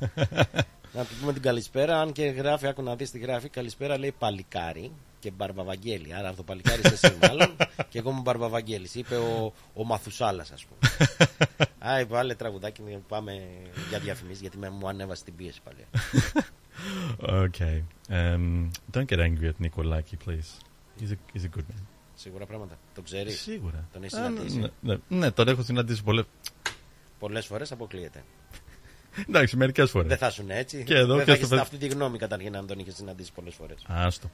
[0.94, 4.14] να του πούμε την καλησπέρα αν και γράφει άκου να δεις τη γράφει καλησπέρα λέει
[4.18, 6.14] παλικάρι και Μπαρμπαβαγγέλη.
[6.14, 7.56] Άρα το παλικάρι είσαι εσύ μάλλον.
[7.90, 8.88] και εγώ είμαι Μπαρμπαβαγγέλη.
[8.92, 11.08] Είπε ο, ο Μαθουσάλας, ας πούμε.
[11.92, 13.48] Α, είπε άλλε τραγουδάκι πάμε
[13.88, 15.86] για διαφημίσεις γιατί με, μου ανέβασε την πίεση πάλι.
[17.48, 17.82] okay.
[18.10, 20.48] Um, don't get angry at Nikolaki, please.
[21.00, 21.82] He's a, he's a good man.
[22.14, 22.78] Σίγουρα πράγματα.
[22.94, 23.88] Το ξέρεις; Σίγουρα.
[23.92, 26.24] Τον έχεις συναντήσει; Ναι, ναι, ναι, τον έχω συναντήσει πολλέ.
[27.18, 28.24] Πολλές φορές αποκλείεται.
[29.28, 30.08] Εντάξει, μερικές φορές.
[30.08, 30.84] Δεν θα ήσουν έτσι.
[30.84, 33.84] Και εδώ Δεν θα έχεις αυτή τη γνώμη καταρχήν αν τον είχες συναντήσει πολλές φορές.
[33.86, 34.30] Άστο.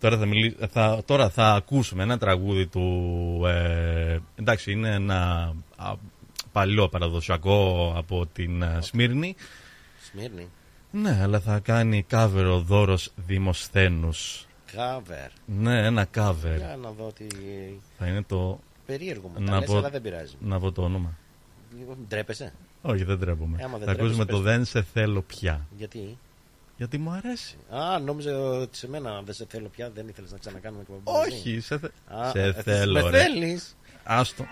[0.00, 0.56] Τώρα θα, μιλή...
[0.70, 1.02] θα...
[1.04, 3.42] Τώρα θα ακούσουμε ένα τραγούδι του.
[3.46, 4.18] Ε...
[4.36, 5.52] Εντάξει, είναι ένα
[6.52, 8.76] παλιό παραδοσιακό από την okay.
[8.76, 9.34] Ε, Σμύρνη.
[10.10, 10.48] Σμύρνη.
[10.90, 14.46] Ναι, αλλά θα κάνει cover ο δώρος Δημοσθένους.
[14.76, 15.28] Cover.
[15.44, 16.56] Ναι, ένα cover.
[16.56, 17.26] Για να δω τι.
[17.98, 18.60] Θα είναι το.
[18.86, 19.44] Περίεργο μου.
[19.44, 19.76] Να πω...
[19.76, 20.34] αλλά δεν πειράζει.
[20.40, 21.18] Να πω το όνομα.
[22.08, 22.52] Ντρέπεσαι;
[22.86, 23.68] Όχι, δεν τρέπομαι.
[23.84, 25.66] θα ακούσουμε το Δεν σε θέλω πια.
[25.76, 26.18] Γιατί;
[26.76, 27.56] Γιατί μου αρέσει.
[27.74, 31.02] Α, νόμιζα ότι σε μένα δεν σε θέλω πια, δεν ήθελες να ξανακάνουμε εκπομπή.
[31.04, 31.86] Όχι, σε, θε...
[32.14, 33.02] Α, σε θέλω.
[33.02, 33.76] Με θέλεις.
[34.04, 34.44] Άστο.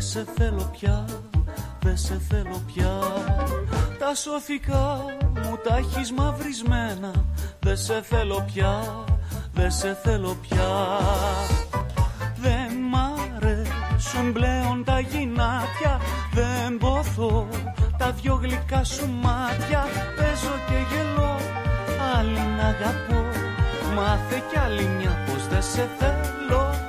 [0.00, 1.04] Σε θέλω πια,
[1.80, 2.98] δε σε θέλω πια.
[3.98, 5.04] Τα σωθικά
[5.34, 7.12] μου τα έχεις μαυρισμένα.
[7.60, 9.04] Δε σε θέλω πια,
[9.52, 10.98] δε σε θέλω πια.
[12.36, 16.00] Δεν μ' αρέσουν πλέον τα γυνάτια.
[16.32, 17.48] Δεν ποθώ
[17.98, 19.84] τα δυο γλυκά σου μάτια.
[20.16, 21.36] Παίζω και γελώ,
[22.16, 23.24] άλλη να αγαπώ.
[23.94, 26.85] Μάθε κι άλλη μια πως δεν σε θέλω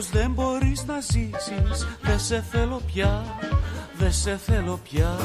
[0.00, 3.24] δεν μπορείς να ζήσεις Δεν σε θέλω πια,
[3.98, 5.16] δεν σε θέλω πια.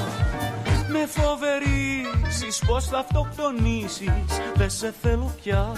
[0.91, 5.71] Με φοβερίζεις πως θα αυτοκτονήσεις Δεν σε θέλω πια,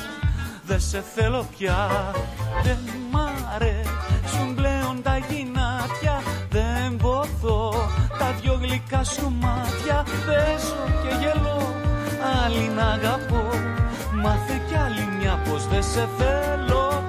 [0.65, 1.89] δεν σε θέλω πια.
[2.63, 2.77] Δεν
[3.11, 3.17] μ'
[3.55, 7.73] αρέσουν πλέον τα γυνάτια Δεν ποθώ
[8.19, 10.05] τα δυο γλυκά σου μάτια.
[10.25, 11.73] Παίζω και γελώ,
[12.45, 13.49] άλλη να αγαπώ
[14.15, 17.08] Μάθε κι άλλη μια πως δεν σε θέλω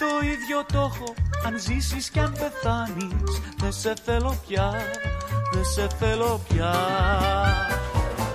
[0.00, 1.14] Το ίδιο το έχω
[1.46, 4.72] αν ζήσεις κι αν πεθάνεις Δεν σε θέλω πια,
[5.52, 6.74] δεν σε θέλω πια.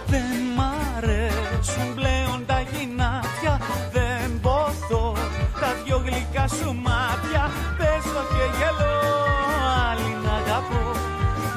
[0.05, 0.61] Δεν μ'
[0.97, 3.61] αρέσουν πλέον τα γυνάτια
[3.91, 5.15] Δεν ποθώ
[5.59, 7.43] τα δυο γλυκά σου μάτια.
[7.77, 8.95] Πέσω και γελώ,
[9.89, 10.85] άλλη να αγαπώ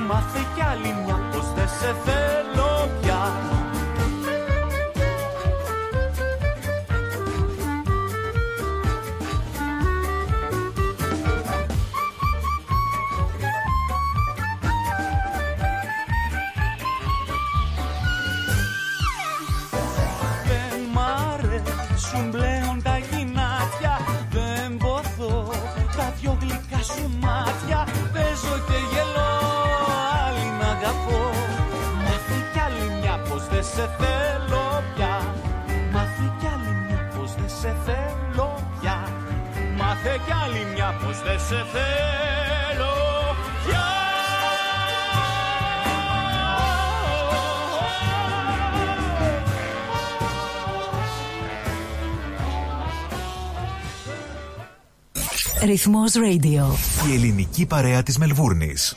[0.09, 3.08] Μάθε κι άλλη μια πως δεν σε θέλω πια
[55.69, 56.75] Ρυθμός Radio.
[57.11, 58.97] Η ελληνική παρέα της Μελβούρνης.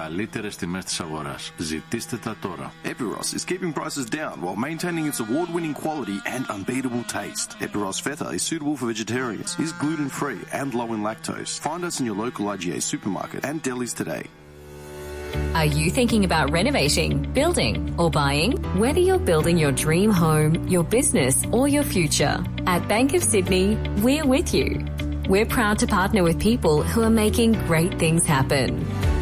[0.00, 1.52] καλύτερες τιμές της αγοράς.
[1.56, 2.72] Ζητήστε τα τώρα.
[2.84, 7.48] Epiros is keeping prices down while maintaining its award-winning quality and unbeatable taste.
[7.60, 11.52] Epiros Feta is suitable for vegetarians, is gluten-free and low in lactose.
[11.68, 14.24] Find us in your local IGA supermarket and delis today.
[15.54, 18.52] Are you thinking about renovating, building, or buying?
[18.82, 23.76] Whether you're building your dream home, your business, or your future, at Bank of Sydney,
[24.04, 24.84] we're with you.
[25.28, 28.70] We're proud to partner with people who are making great things happen.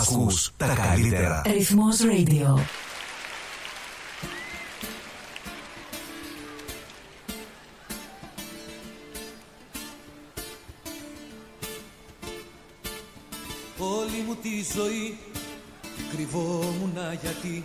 [0.00, 1.42] Ακούς τα καλύτερα.
[1.46, 2.60] Ρυθμός Radio.
[13.78, 15.18] Όλη μου τη ζωή
[16.12, 17.64] κρυβόμουν γιατί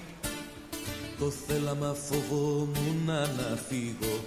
[1.19, 4.23] το θέλαμα φοβόμουν να φύγω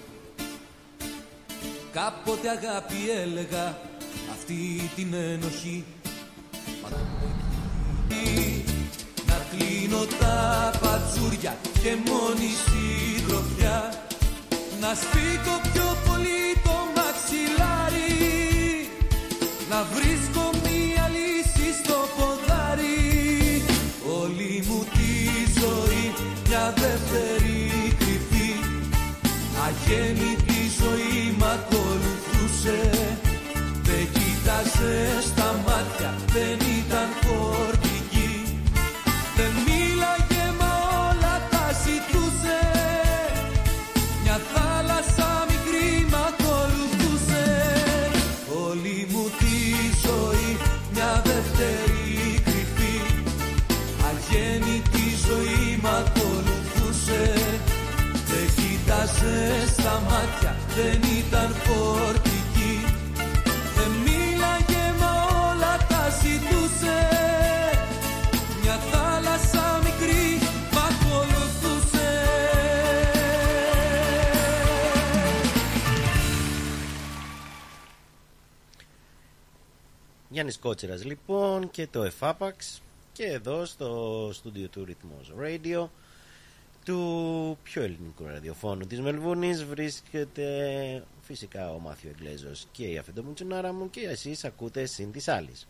[1.91, 3.77] Κάποτε αγάπη έλεγα
[4.31, 5.85] αυτή την ενοχή
[9.29, 10.35] να κλείνω τα
[10.81, 13.77] πατσούρια και μόνη συντροφιά.
[14.81, 18.09] Να σπίκω πιο πολύ το μαξιλάρι.
[19.69, 23.63] Να βρίσκω μία λύση στο ποδάρι.
[24.21, 25.11] Όλη μου τη
[25.59, 26.05] ζωή
[26.47, 27.69] μια δεύτερη
[27.99, 28.51] κρυφή.
[29.65, 30.40] Αγέννητη
[60.21, 62.75] μάτια, δεν ήταν φορτική.
[63.75, 65.11] Δεν μίλαγε μα
[65.49, 66.97] όλα τα ζητούσε.
[68.61, 70.39] Μια θάλασσα μικρή
[70.71, 72.09] μ' ακολουθούσε
[80.29, 82.81] Γιάννης Κότσιρας λοιπόν και το εφάπαξ
[83.11, 85.87] και εδώ στο στούντιο του Ρυθμός Radio
[86.85, 93.89] του πιο ελληνικού ραδιοφώνου της Μελβούνης βρίσκεται φυσικά ο Μάθιο Εγκλέζος και η Αφεντομουτσουνάρα μου
[93.89, 95.67] και εσείς ακούτε συν της άλλης.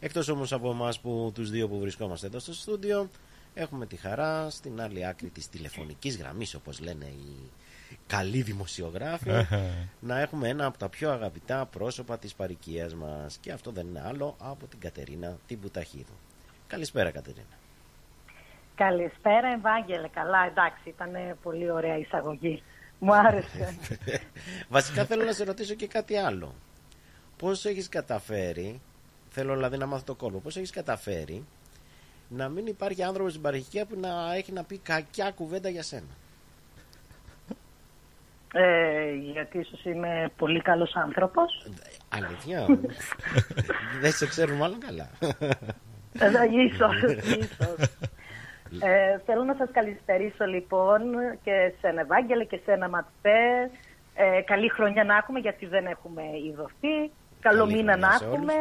[0.00, 3.10] Εκτός όμως από εμάς που τους δύο που βρισκόμαστε εδώ στο στούντιο
[3.54, 7.50] έχουμε τη χαρά στην άλλη άκρη της τηλεφωνικής γραμμής όπως λένε οι
[8.06, 9.30] καλοί δημοσιογράφοι
[10.08, 14.02] να έχουμε ένα από τα πιο αγαπητά πρόσωπα της παροικίας μας και αυτό δεν είναι
[14.06, 16.18] άλλο από την Κατερίνα την Πουταχίδου.
[16.66, 17.59] Καλησπέρα Κατερίνα.
[18.84, 20.08] Καλησπέρα, Ευάγγελε.
[20.08, 21.10] Καλά, εντάξει, ήταν
[21.42, 22.62] πολύ ωραία εισαγωγή.
[22.98, 23.78] Μου άρεσε.
[24.76, 26.54] Βασικά θέλω να σε ρωτήσω και κάτι άλλο.
[27.36, 28.80] Πώς έχεις καταφέρει,
[29.30, 31.44] θέλω δηλαδή να μάθω το κόλπο, πώς έχεις καταφέρει
[32.28, 36.14] να μην υπάρχει άνθρωπος στην παροικία που να έχει να πει κακιά κουβέντα για σένα;
[38.52, 41.66] Ε, γιατί ίσως είμαι πολύ καλός άνθρωπος.
[42.08, 42.66] Αλήθεια.
[44.02, 45.10] Δεν σε ξέρουν μάλλον καλά.
[46.18, 46.30] Ε,
[46.66, 47.90] ίσως, ίσως.
[48.80, 51.00] Ε, θέλω να σας καλησπερίσω λοιπόν
[51.44, 53.70] και σε ένα Ευάγγελε και σε ένα Ματσέ.
[54.14, 57.10] Ε, καλή χρονιά να έχουμε γιατί δεν έχουμε ειδωθεί.
[57.40, 58.34] Καλό Καλή μήνα χρονιά να σε όλους.
[58.36, 58.54] έχουμε.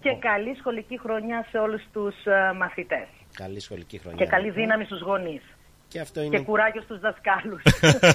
[0.00, 3.06] Και καλή σχολική χρονιά σε όλους τους ε, μαθητές.
[3.34, 4.24] Καλή σχολική χρονιά.
[4.24, 5.42] Και καλή δύναμη στους γονείς.
[5.88, 7.62] Και αυτό Και είναι κουράγιο στους δασκάλους.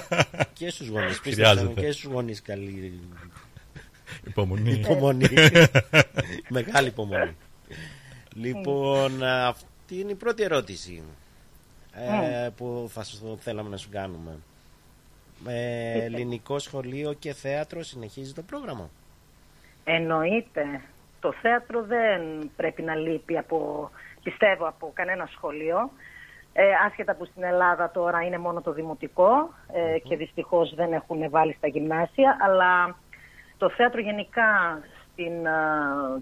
[0.58, 1.20] και στους γονείς.
[1.22, 1.72] Πίστεψε Χρειάζεται.
[1.74, 3.00] με, και στους γονείς καλή
[4.26, 4.70] Υπομονή.
[4.70, 5.26] υπομονή.
[6.58, 7.36] Μεγάλη υπομονή.
[8.34, 9.12] λοιπόν,
[9.88, 11.02] αυτή είναι η πρώτη ερώτηση
[11.92, 14.38] ε, που θα σου θέλαμε να σου κάνουμε.
[15.46, 18.90] Ε, ελληνικό σχολείο και θέατρο συνεχίζει το πρόγραμμα;
[19.84, 20.80] Εννοείται.
[21.20, 23.90] Το θέατρο δεν πρέπει να λείπει από,
[24.22, 25.90] πιστεύω, από κανένα σχολείο.
[26.52, 31.30] Ε, άσχετα που στην Ελλάδα τώρα είναι μόνο το δημοτικό ε, και δυστυχώς δεν έχουν
[31.30, 32.96] βάλει στα γυμνάσια, αλλά
[33.58, 34.80] το θέατρο γενικά
[35.12, 35.58] στην α,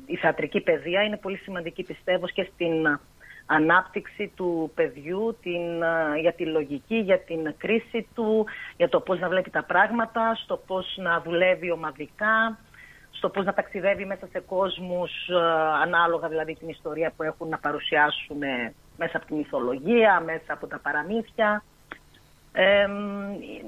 [0.06, 3.00] η θεατρική παιδεία είναι πολύ σημαντική πιστεύω και στην α,
[3.46, 9.18] ανάπτυξη του παιδιού, την, α, για τη λογική, για την κρίση του, για το πώς
[9.18, 12.58] να βλέπει τα πράγματα, στο πώς να δουλεύει ομαδικά,
[13.10, 15.34] στο πώς να ταξιδεύει μέσα σε κόσμους ε,
[15.82, 20.66] ανάλογα δηλαδή την ιστορία που έχουν να παρουσιάσουν ε, μέσα από τη μυθολογία, μέσα από
[20.66, 21.64] τα παραμύθια.
[22.52, 22.94] Ε, μ,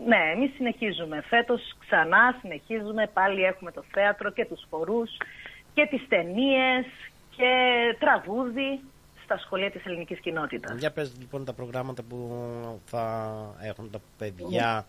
[0.07, 1.23] ναι, εμείς συνεχίζουμε.
[1.29, 5.11] Φέτος ξανά συνεχίζουμε, πάλι έχουμε το θέατρο και τους χορούς
[5.75, 6.85] και τις ταινίες
[7.37, 7.53] και
[7.99, 8.81] τραγούδι
[9.29, 10.79] στα σχολεία της ελληνικής κοινότητας.
[10.79, 12.19] Για πες λοιπόν τα προγράμματα που
[12.85, 14.87] θα έχουν τα παιδιά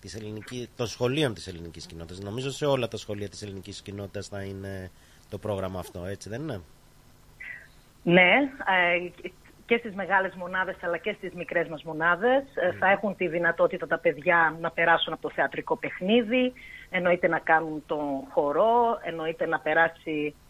[0.00, 2.20] της ελληνικής, των σχολείων της ελληνικής κοινότητας.
[2.20, 4.90] Νομίζω σε όλα τα σχολεία της ελληνικής κοινότητας θα είναι
[5.30, 6.60] το πρόγραμμα αυτό, έτσι δεν είναι;
[8.02, 8.32] Ναι,
[8.66, 9.24] ε,
[9.66, 13.86] και στις μεγάλες μονάδες αλλά και στις μικρές μας μονάδες ε, θα έχουν τη δυνατότητα
[13.86, 16.52] τα παιδιά να περάσουν από το θεατρικό παιχνίδι,
[16.90, 20.47] εννοείται να κάνουν τον χορό, εννοείται να περάσει ε,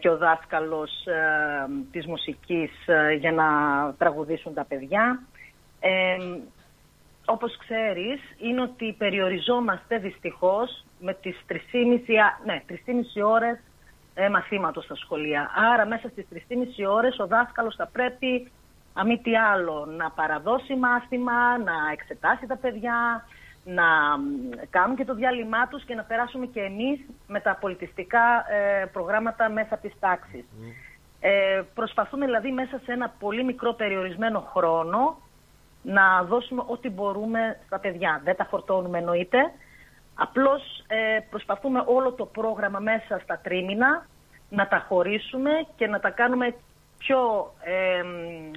[0.00, 3.44] και ο δάσκαλος ε, της μουσικής ε, για να
[3.98, 5.22] τραγουδήσουν τα παιδιά.
[5.80, 6.16] Ε,
[7.24, 11.56] όπως ξέρεις, είναι ότι περιοριζόμαστε δυστυχώς με τις 3,5,
[12.16, 12.74] α- ναι, 3,5
[13.24, 13.58] ώρες
[14.14, 15.50] ε, μαθήματος στα σχολεία.
[15.72, 18.50] Άρα μέσα στις 3,5 ώρες ο δάσκαλος θα πρέπει,
[18.92, 23.26] αμή τι άλλο, να παραδώσει μάθημα, να εξετάσει τα παιδιά,
[23.66, 28.46] να μ, κάνουν και το διάλειμμά τους και να περάσουμε και εμείς με τα πολιτιστικά
[28.50, 30.44] ε, προγράμματα μέσα από τις τάξεις.
[31.20, 35.18] Ε, προσπαθούμε δηλαδή μέσα σε ένα πολύ μικρό περιορισμένο χρόνο
[35.82, 38.20] να δώσουμε ό,τι μπορούμε στα παιδιά.
[38.24, 39.38] Δεν τα φορτώνουμε εννοείται.
[40.14, 44.06] Απλώς ε, προσπαθούμε όλο το πρόγραμμα μέσα στα τρίμηνα
[44.48, 46.54] να τα χωρίσουμε και να τα κάνουμε
[46.98, 48.50] πιο ε, μ,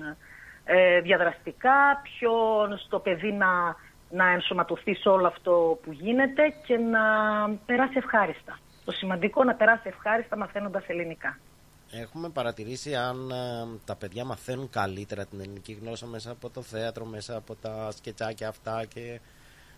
[0.65, 2.31] ε, διαδραστικά, πιο
[2.85, 3.75] στο παιδί να,
[4.09, 6.99] να ενσωματωθεί σε όλο αυτό που γίνεται και να
[7.65, 8.59] περάσει ευχάριστα.
[8.85, 11.37] Το σημαντικό να περάσει ευχάριστα μαθαίνοντας ελληνικά.
[11.91, 17.05] Έχουμε παρατηρήσει αν ε, τα παιδιά μαθαίνουν καλύτερα την ελληνική γλώσσα μέσα από το θέατρο,
[17.05, 19.19] μέσα από τα σκετσάκια αυτά και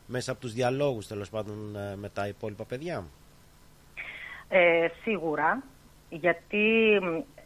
[0.05, 3.03] μέσα από τους διαλόγους τέλος πάντων ε, με τα υπόλοιπα παιδιά.
[4.49, 5.63] Ε, σίγουρα,
[6.09, 6.93] γιατί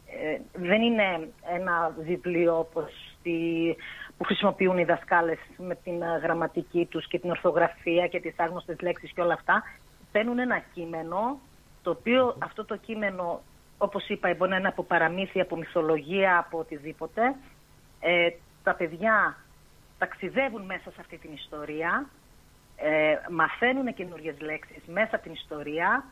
[0.06, 2.90] ε, δεν είναι ένα βιβλίο όπως
[3.22, 3.74] τη-
[4.18, 8.80] που χρησιμοποιούν οι δασκάλες με την ε, γραμματική τους και την ορθογραφία και τις άγνωστες
[8.80, 9.62] λέξεις και όλα αυτά.
[10.12, 11.38] Παίρνουν ένα κείμενο,
[11.82, 13.42] το οποίο αυτό το κείμενο,
[13.78, 17.34] όπως είπα, μπορεί να είναι από παραμύθια, από μυθολογία, από οτιδήποτε.
[18.00, 18.28] Ε,
[18.62, 19.36] τα παιδιά
[19.98, 22.06] ταξιδεύουν μέσα σε αυτή την ιστορία,
[22.76, 26.04] ε, μαθαίνουν καινούριε λέξεις μέσα από την ιστορία,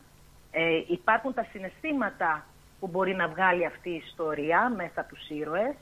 [0.51, 2.45] ε, υπάρχουν τα συναισθήματα
[2.79, 5.75] που μπορεί να βγάλει αυτή η ιστορία μέσα από τους ήρωες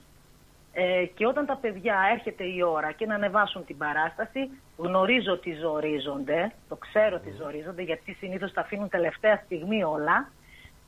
[0.73, 5.53] ε, και όταν τα παιδιά έρχεται η ώρα και να ανεβάσουν την παράσταση, γνωρίζω ότι
[5.53, 10.31] ζορίζονται, το ξέρω ότι ζορίζονται γιατί συνήθως τα αφήνουν τελευταία στιγμή όλα,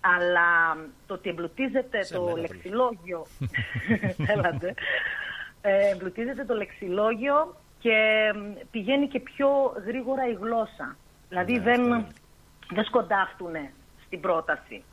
[0.02, 0.78] αλλά
[1.08, 3.26] το ότι εμπλουτίζεται Σε το μένα, λεξιλόγιο,
[4.36, 4.74] έλατε,
[5.62, 9.48] ε, εμπλουτίζεται το λεξιλόγιο και μ, πηγαίνει και πιο
[9.86, 10.96] γρήγορα η γλώσσα.
[11.30, 12.12] Δηλαδή Ναι, δεν, αυτό
[12.70, 13.54] δεν σκοντάφτουν
[14.06, 14.84] στην πρόταση.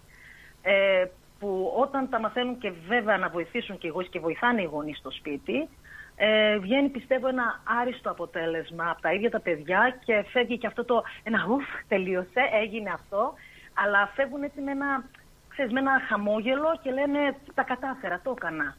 [0.62, 1.04] Ε,
[1.42, 4.98] που όταν τα μαθαίνουν και βέβαια να βοηθήσουν και οι γονείς και βοηθάνε οι γονείς
[4.98, 5.68] στο σπίτι,
[6.16, 10.84] ε, βγαίνει πιστεύω ένα άριστο αποτέλεσμα από τα ίδια τα παιδιά και φεύγει και αυτό
[10.84, 13.34] το ένα ουφ, τελείωσε, έγινε αυτό,
[13.74, 15.04] αλλά φεύγουν έτσι με ένα,
[15.48, 18.76] ξέρεις, με ένα χαμόγελο και λένε τα κατάφερα, το έκανα.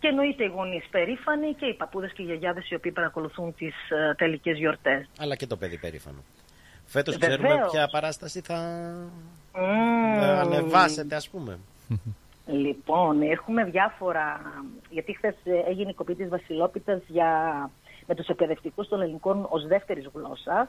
[0.00, 3.74] Και εννοείται οι γονείς περήφανοι και οι παππούδες και οι γιαγιάδες οι οποίοι παρακολουθούν τις
[3.90, 5.08] ε, τελικές γιορτές.
[5.18, 6.18] Αλλά και το παιδί περήφανο.
[6.84, 7.70] Φέτος Ε, ξέρουμε βεβαίως.
[7.72, 8.58] ποια παράσταση θα
[10.20, 11.58] θα ανεβάσετε ας πούμε.
[12.46, 14.40] Λοιπόν, έχουμε διάφορα.
[14.90, 15.34] Γιατί χθες
[15.68, 17.30] έγινε η κοπή της Βασιλόπιτας για
[18.06, 20.68] με τους εκπαιδευτικούς των ελληνικών ως δεύτερης γλώσσας.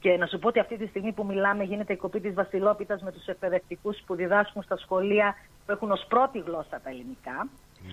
[0.00, 3.02] Και να σου πω ότι αυτή τη στιγμή που μιλάμε γίνεται η κοπή της Βασιλόπιτας
[3.02, 5.34] με τους εκπαιδευτικούς που διδάσκουν στα σχολεία
[5.66, 7.48] που έχουν ως πρώτη γλώσσα τα ελληνικά.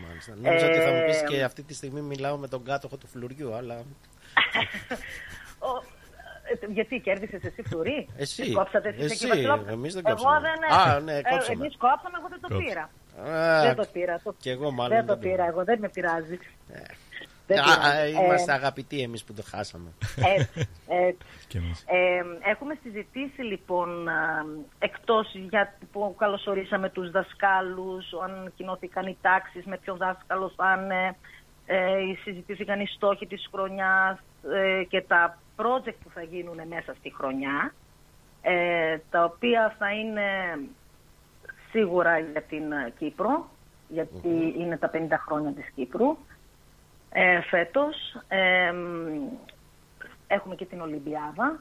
[0.07, 0.35] Μάλιστα.
[0.35, 3.07] Νόμιζα ότι θα μου πεις Ε, και αυτή τη στιγμή μιλάω με τον κάτοχο του
[3.07, 3.75] φλουριού, αλλά...
[6.51, 8.41] Ο- ε, Γιατί κέρδισες εσύ φρουρί, Εσύ.
[8.43, 9.25] Τις κόψατε εσείς Εσύ.
[9.25, 10.39] εκεί Βασιλόπουλο; Εμείς δεν Εγώ κόψαμε.
[10.39, 11.63] δεν Α, ναι, ε, κόψαμε.
[11.63, 12.67] Εμείς κόψαμε, εγώ δεν το Κόψε.
[12.67, 12.89] πήρα.
[13.37, 14.19] Α, δεν το πήρα.
[14.23, 14.33] Το...
[14.39, 16.39] κι εγώ μάλλον δεν το δεν το πήρα, εγώ δεν με πειράζει.
[17.49, 18.15] Δεν Α, πειράζει.
[18.15, 19.89] α, είμαστε Ε, αγαπητοί εμείς που το χάσαμε.
[20.37, 21.25] έτσι, έτσι.
[21.47, 21.83] Και εμείς.
[21.87, 24.45] Ε, έχουμε συζητήσει λοιπόν α,
[24.79, 31.15] εκτός για που καλωσορίσαμε τους δασκάλους, αν κοινώθηκαν οι τάξεις, με ποιο δάσκαλο θα είναι,
[31.65, 34.21] ε, συζητήθηκαν οι στόχοι της χρονιάς ε,
[34.87, 37.73] και τα project που θα γίνουν μέσα στη χρονιά,
[38.41, 40.59] ε, τα οποία θα είναι
[41.71, 43.49] σίγουρα για την ε, Κύπρο,
[43.87, 46.17] γιατί είναι τα 50 χρόνια της Κύπρου
[47.09, 47.95] ε, φέτος.
[48.27, 49.27] Ε, μ,
[50.27, 51.59] έχουμε και την Ολυμπιάδα,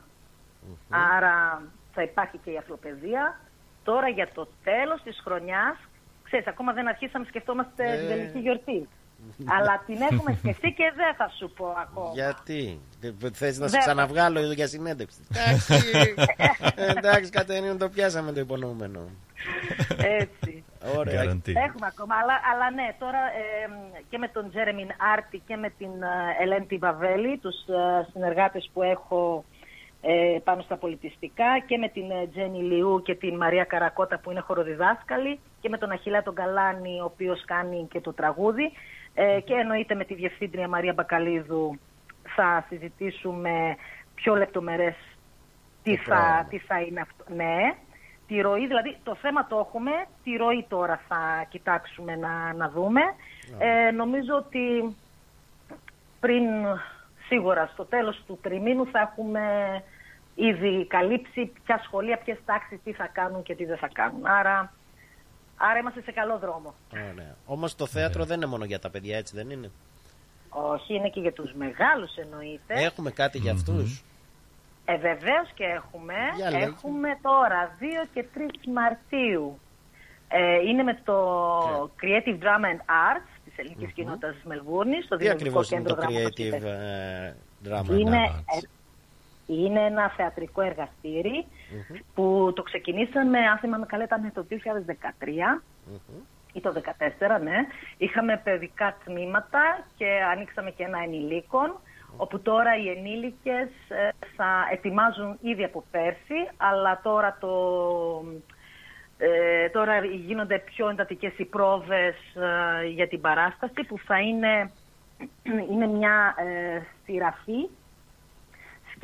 [0.91, 1.63] άρα
[1.93, 3.41] θα υπάρχει και η αθλοπαιδεία.
[3.85, 5.77] Τώρα για το τέλος της χρονιάς,
[6.23, 7.99] ξέρεις, ακόμα δεν αρχίσαμε, σκεφτόμαστε Ε.
[7.99, 8.89] την τελική γιορτή.
[9.47, 12.11] Αλλά την έχουμε σκεφτεί και δεν θα σου πω ακόμα.
[12.15, 15.19] Γιατί, δεν- θες να σε Δεν- ξαναβγάλω για συνέντευξη.
[15.31, 15.75] Εντάξει,
[16.97, 19.01] εντάξει Κατερίνα, το πιάσαμε το υπονοούμενο.
[19.99, 20.65] Έτσι.
[20.99, 21.21] Ωραία.
[21.45, 25.91] Έχουμε ακόμα, αλλά, αλλά ναι, τώρα ε, και με τον Τζέρεμιν Άρτη και με την
[26.03, 29.45] ε, Ελένη τη Βαβέλη, τους ε, συνεργάτες που έχω
[30.01, 34.31] ε, πάνω στα πολιτιστικά και με την ε, Τζένι Λιού και την Μαρία Καρακότα που
[34.31, 38.73] είναι χοροδιδάσκαλοι και με τον Αχιλά τον Καλάνη ο οποίος κάνει και το τραγούδι
[39.19, 41.79] ε, και εννοείται με τη Διευθύντρια Μαρία Μπακαλίδου
[42.35, 43.77] θα συζητήσουμε
[44.15, 44.95] πιο λεπτομερές
[45.83, 46.45] τι Το θα, πρόγραμμα.
[46.45, 47.25] τι θα είναι αυτό.
[47.35, 47.75] Ναι,
[48.27, 49.91] τη ροή, δηλαδή το θέμα το έχουμε,
[50.25, 53.01] τη ροή τώρα θα κοιτάξουμε να, να δούμε.
[53.59, 54.97] Ε, νομίζω ότι
[56.21, 56.45] πριν
[57.29, 59.43] σίγουρα στο τέλος του τριμήνου θα έχουμε
[60.35, 64.27] ήδη καλύψει ποια σχολεία, ποιες τάξεις, τι θα κάνουν και τι δεν θα κάνουν.
[64.27, 64.73] Άρα,
[65.57, 66.75] άρα είμαστε σε καλό δρόμο.
[66.93, 67.37] Ωραία.
[67.47, 69.71] Όμως το θέατρο δεν είναι μόνο για τα παιδιά, έτσι δεν είναι;
[70.49, 72.75] Όχι, είναι και για τους μεγάλους εννοείται.
[72.85, 74.03] Έχουμε κάτι για αυτούς;
[74.85, 76.15] Ε, Βεβαίως και έχουμε.
[76.37, 76.65] Για λέγε.
[76.65, 78.39] έχουμε τώρα 2 και 3
[78.73, 79.59] Μαρτίου.
[80.29, 81.15] Ε, είναι με το
[82.03, 85.95] Creative Drama and Arts της ελληνικής κοινότητας της Μελβούρνης, στο Τι Δημοτικό ακριβώς είναι Κέντρο
[85.95, 87.35] το Δράματος creative και ε,
[87.65, 88.63] drama είναι, and arts?
[88.63, 88.69] ε,
[89.47, 91.47] είναι ένα θεατρικό εργαστήρι
[92.15, 95.63] που το ξεκινήσαμε, αν θυμάμαι καλά, ήταν το 2013
[96.57, 96.73] ή το
[97.39, 97.57] 2014, ναι.
[97.97, 101.81] Είχαμε παιδικά τμήματα και ανοίξαμε και ένα ενηλίκων,
[102.17, 107.53] όπου τώρα οι ενήλικες ε, θα ετοιμάζουν ήδη από πέρσι, αλλά τώρα το...
[109.19, 114.71] ε, τώρα γίνονται πιο εντατικές οι πρόβες ε, για την παράσταση που θα είναι,
[115.71, 117.69] είναι μια ε, σειραφή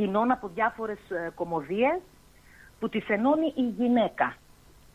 [0.03, 2.00] σκηνών από διάφορες ε, κομμωδίες
[2.80, 4.36] που τις ενώνει η γυναίκα.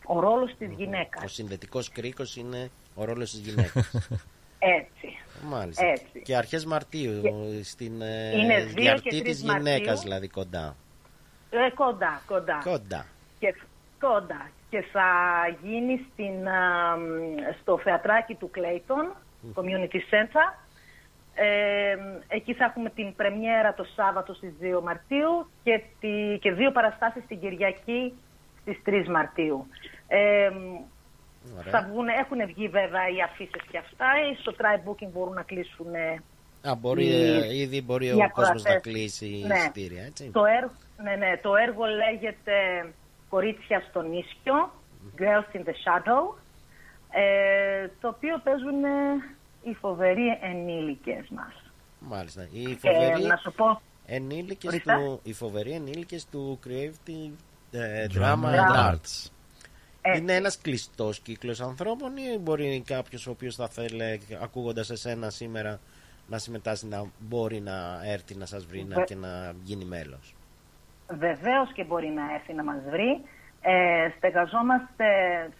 [0.06, 1.24] Ο ρόλος της γυναίκας.
[1.24, 3.90] Ο συνδετικός κρίκος είναι ο ρόλος της γυναίκας.
[4.78, 5.16] Έτσι.
[5.48, 5.86] Μάλιστα.
[5.86, 6.22] Έτσι.
[6.22, 7.22] Και αρχές Μαρτίου,
[7.62, 9.64] στην ε, Είναι δύο και διαρτή τρεις της Μαρτίου.
[9.66, 10.76] γυναίκας δηλαδή κοντά.
[11.50, 12.60] Ε, κοντά, κοντά.
[12.64, 13.06] Κοντά.
[13.38, 13.54] Και,
[14.00, 14.50] κοντά.
[14.70, 15.08] Και θα
[15.62, 17.02] γίνει στην, α, μ,
[17.62, 19.16] στο θεατράκι του Clayton,
[19.54, 20.67] Community Center.
[21.40, 21.96] Ε,
[22.28, 27.22] εκεί θα έχουμε την πρεμιέρα το Σάββατο στις 2 Μαρτίου και, τη, και δύο παραστάσεις
[27.28, 28.14] την Κυριακή
[28.60, 29.66] στις 3 Μαρτίου.
[30.08, 30.46] Ε,
[31.58, 31.70] Ωραία.
[31.70, 34.04] θα βγουν, έχουν βγει βέβαια οι αφήσεις και αυτά.
[34.04, 36.22] Ε, Στο try booking μπορούν να κλείσουν ε,
[36.68, 38.92] Α, μπορεί, οι- ε, ήδη μπορεί οι ο κόσμος να ακροατές.
[38.92, 39.54] κλείσει Ναι.
[39.54, 40.30] εισιτήρια, έτσι.
[40.32, 40.72] Το έργο,
[41.02, 42.54] ναι, ναι, το έργο λέγεται
[43.28, 44.70] Κορίτσια στο νησιο
[45.18, 46.34] Girls in the Shadow,
[47.10, 48.88] ε, το οποίο παίζουν ε,
[49.62, 51.62] οι φοβεροί ενήλικες μας.
[51.98, 52.48] Μάλιστα.
[52.52, 54.94] Οι Και φοβεροί να σου πω, ενήλικες Ορίστε.
[54.94, 57.32] του, οι φοβεροί ενήλικες του Creative
[57.70, 58.94] ε, Drama Drama and and Arts.
[58.94, 59.30] Arts.
[60.16, 65.80] Είναι ένας κλειστός κύκλος ανθρώπων ή μπορεί κάποιος ο οποίος θα θέλει ακούγοντας εσένα σήμερα
[66.26, 70.34] να συμμετάσχει να μπορεί να έρθει να σας βρει να, Βε- και να γίνει μέλος;
[71.08, 73.20] βεβαίως και μπορεί να έρθει να μας βρει.
[73.62, 75.06] Ε, στεγαζόμαστε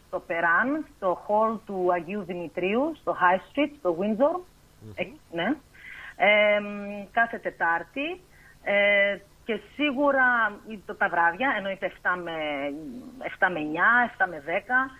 [0.06, 4.40] στο Περάν, στο hall του Αγίου Δημητρίου, στο High Street, στο Windsor.
[4.94, 5.54] Ε, ναι.
[6.16, 8.20] Ε, μ, κάθε Τετάρτη.
[8.62, 10.24] Ε, και σίγουρα
[10.86, 12.32] το- τα βράδια, εννοείται 7 με,
[13.22, 14.90] 7 με 9, 7 με 10,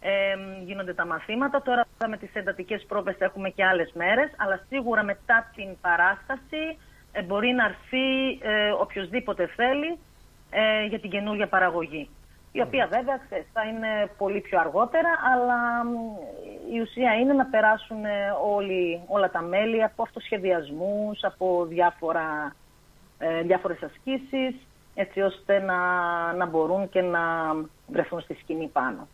[0.00, 1.62] ε, μ, γίνονται τα μαθήματα.
[1.62, 6.78] Τώρα με τις εντατικές πρόβες έχουμε και άλλες μέρες, αλλά σίγουρα μετά την παράσταση
[7.12, 9.98] ε, μπορεί να έρθει ε, οποιοδήποτε θέλει
[10.50, 12.08] ε, για την καινούργια παραγωγή.
[12.56, 15.94] Η οποία βέβαια ξέρεις, θα είναι πολύ πιο αργότερα, αλλά μ,
[16.74, 22.56] η ουσία είναι να περάσουν ε, όλοι, όλα τα μέλη από αυτοσχεδιασμούς, από διάφορα,
[23.18, 24.54] ε, διάφορες ασκήσεις,
[24.94, 25.78] έτσι ώστε να,
[26.32, 27.22] να μπορούν και να
[27.86, 29.08] βρεθούν στη σκηνή πάνω.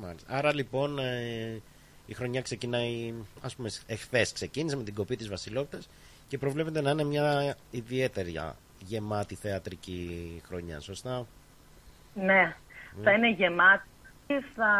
[0.00, 0.36] Μάλιστα.
[0.36, 1.60] Άρα λοιπόν ε,
[2.06, 5.88] η χρονιά ξεκινάει, ας πούμε, εχθές ξεκίνησε με την κοπή της Βασιλόπιτας
[6.28, 8.40] και προβλέπεται να είναι μια ιδιαίτερη
[8.78, 11.26] γεμάτη θεατρική χρονιά, σωστά;
[12.14, 12.56] Ναι,
[13.02, 13.88] θα είναι γεμάτη
[14.54, 14.70] θα,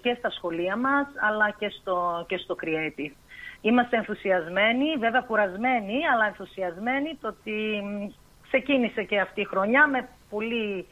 [0.00, 3.12] και στα σχολεία μας, αλλά και στο, και στο Creative.
[3.60, 8.06] Είμαστε ενθουσιασμένοι, βέβαια κουρασμένοι, αλλά ενθουσιασμένοι το ότι μ,
[8.42, 10.86] ξεκίνησε και αυτή η χρονιά με πολύ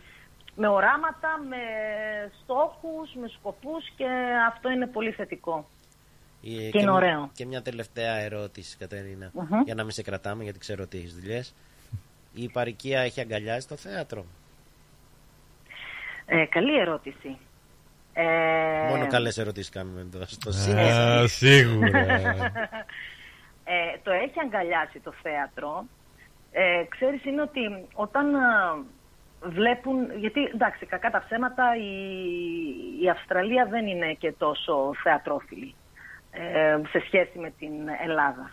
[0.57, 1.57] με οράματα, με
[2.43, 4.07] στόχους, με σκοπούς και
[4.49, 5.69] αυτό είναι πολύ θετικό.
[6.45, 7.31] Ε, Και είναι ωραίο.
[7.35, 9.61] Και μια τελευταία ερώτηση, Κατερίνα, Μμμ.
[9.65, 11.55] για να μην σε κρατάμε, γιατί ξέρω ότι έχεις δουλειές.
[12.35, 14.25] Η παροικία έχει αγκαλιάσει το θέατρο;
[16.27, 17.37] Ε, καλή ερώτηση.
[18.13, 18.25] Ε,
[18.89, 21.27] Μόνο καλές ερωτήσεις κάνουμε εδώ στο Α, σύνδεσμο.
[21.27, 21.99] σίγουρα.
[23.75, 25.85] ε, το έχει αγκαλιάσει το θέατρο.
[26.53, 27.61] Ε, ξέρεις είναι ότι
[27.95, 28.77] όταν α,
[29.43, 31.91] βλέπουν, γιατί εντάξει κακά τα ψέματα η,
[33.05, 35.75] η Αυστραλία δεν είναι και τόσο θεατρόφιλη
[36.31, 37.73] ε, σε σχέση με την
[38.05, 38.51] Ελλάδα.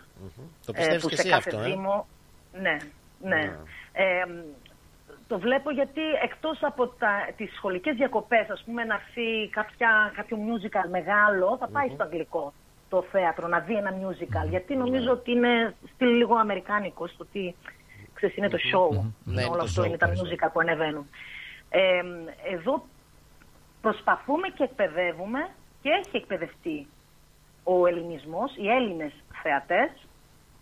[0.66, 2.06] Το πιστεύεις που και σε εσύ κάθε αυτό, ε; Δήμο-
[2.52, 2.76] Ναι,
[3.22, 3.36] ναι.
[3.36, 3.52] Ναι.
[3.92, 4.24] Ε,
[5.34, 10.36] το βλέπω γιατί εκτός από τα, τις σχολικές διακοπές, ας πούμε, να έρθει κάποια, κάποιο
[10.48, 12.52] musical μεγάλο, θα πάει στο αγγλικό
[12.88, 14.48] το θέατρο να δει ένα musical.
[14.48, 17.54] Γιατί νομίζω ότι είναι στυλ λίγο αμερικάνικος, στο ότι
[18.14, 18.88] ξέρεις, είναι το show.
[19.24, 20.36] Ναι, είναι Όλο το αυτό show είναι τα περισσότερο.
[20.36, 21.06] musical που ανεβαίνουν.
[21.68, 22.02] Ε,
[22.54, 22.84] εδώ
[23.80, 25.48] προσπαθούμε και εκπαιδεύουμε
[25.82, 26.86] και έχει εκπαιδευτεί
[27.64, 29.12] ο ελληνισμός, οι Έλληνες
[29.42, 29.90] θεατές,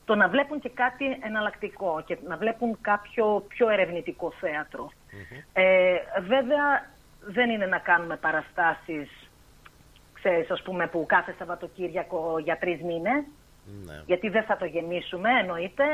[0.04, 4.90] το να βλέπουν και κάτι εναλλακτικό και να βλέπουν κάποιο πιο ερευνητικό θέατρο.
[5.52, 5.94] Ε,
[6.28, 6.90] βέβαια
[7.20, 9.08] δεν είναι να κάνουμε παραστάσεις,
[10.12, 13.24] ξέρεις, ας πούμε, που κάθε Σαββατοκύριακο για τρεις μήνες,
[13.86, 14.02] Ναι.
[14.06, 15.84] γιατί δεν θα το γεμίσουμε, εννοείται,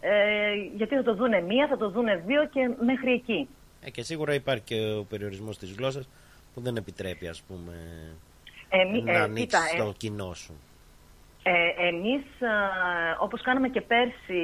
[0.00, 3.48] ε, γιατί θα το δούνε μία, θα το δούνε δύο και μέχρι εκεί.
[3.84, 6.08] Ε, και σίγουρα υπάρχει και ο περιορισμός της γλώσσας
[6.54, 7.72] που δεν επιτρέπει, ας πούμε,
[8.68, 10.52] Ε, μη- να ε, ανοίξεις κοίτα, ε, το κοινό σου.
[11.42, 12.54] Ε, εμείς, α,
[13.18, 14.42] όπως κάναμε και πέρσι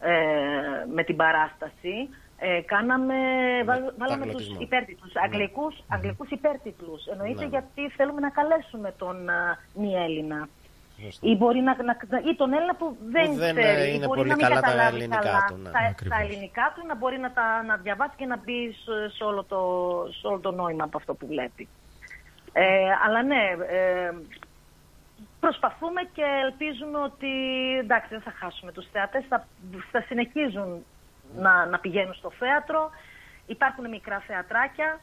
[0.00, 0.12] ε,
[0.94, 3.14] με την παράσταση, ε, κάναμε,
[3.64, 4.56] βάλ- βάλαμε τους αγγλωτισμό.
[4.60, 7.06] υπέρτιτλους, αγγλικούς, αγγλικούς υπέρτιτλους.
[7.06, 7.48] Εννοείται Ναι.
[7.48, 10.48] γιατί θέλουμε να καλέσουμε τον α, μη Έλληνα.
[11.04, 11.26] Σωστά.
[11.28, 14.06] Ή, μπορεί να, να- ή τον Έλληνα που δεν, Που δεν, ξέρει, ε, ή είναι
[14.06, 15.70] μπορεί πολύ να μην καλά τα καταλάβει ελληνικά καλά του, ναι.
[15.70, 16.18] τα, Ακριβώς.
[16.18, 19.44] τα ελληνικά του, να μπορεί να τα να διαβάσει και να μπει σε, σε όλο
[19.44, 19.58] το,
[20.20, 21.68] σε όλο το νόημα από αυτό που βλέπει.
[22.52, 22.64] Ε,
[23.06, 24.10] αλλά ναι, ε,
[25.44, 27.32] προσπαθούμε και ελπίζουμε ότι
[27.78, 29.46] εντάξει δεν θα χάσουμε τους θεατές, θα,
[29.90, 30.84] θα συνεχίζουν
[31.36, 32.90] να, να πηγαίνουν στο θέατρο.
[33.46, 35.00] Υπάρχουν μικρά θεατράκια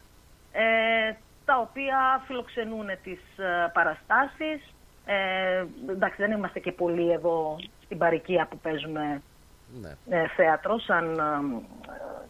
[0.51, 1.13] ε,
[1.45, 4.73] τα οποία φιλοξενούν τις ε, παραστάσεις.
[5.05, 9.21] Ε, εντάξει δεν είμαστε και πολλοί εδώ στην παροικία που παίζουμε
[9.81, 9.95] Ναι.
[10.09, 11.63] ε, θέατρο σαν, ε,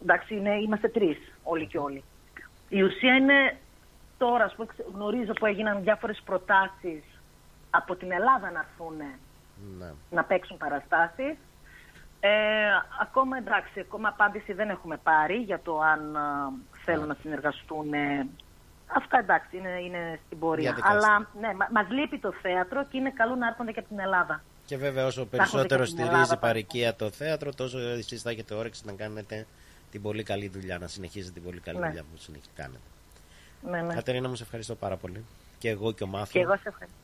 [0.02, 2.04] εντάξει είναι, είμαστε τρεις όλοι και όλοι.
[2.68, 3.56] Η ουσία είναι
[4.18, 7.02] τώρα ας πούμε, ξε- γνωρίζω που έγιναν διάφορες προτάσεις
[7.74, 8.96] από την Ελλάδα να έρθουν
[9.78, 9.90] Ναι.
[10.10, 11.36] να παίξουν παραστάσεις.
[12.20, 12.30] Ε,
[13.00, 16.52] ακόμα εντάξει, ακόμα απάντηση δεν έχουμε πάρει για το αν α,
[16.84, 17.92] θέλουν να συνεργαστούν.
[17.92, 18.26] ε,
[18.96, 20.62] Αυτά εντάξει, είναι, είναι στην πορεία.
[20.72, 20.98] Διαδικασία.
[20.98, 23.98] Αλλά ναι, μα, μας λείπει το θέατρο και είναι καλό να έρχονται και από την
[23.98, 24.42] Ελλάδα.
[24.66, 28.16] Και βέβαια, όσο έχετε περισσότερο και την στηρίζει Ελλάδα η παροικία το θέατρο, τόσο εσεί
[28.16, 29.46] θα έχετε όρεξη να κάνετε
[29.90, 31.86] την πολύ καλή δουλειά, να συνεχίζετε την πολύ καλή Ναι.
[31.86, 32.78] δουλειά που συνεχ- κάνετε.
[33.70, 33.94] Ναι, ναι.
[33.94, 35.24] Κατερίνα, μου σε ευχαριστώ πάρα πολύ.
[35.58, 36.40] Και εγώ και ο Και Μάθιο.
[36.40, 36.98] εγώ σε ευχαριστώ.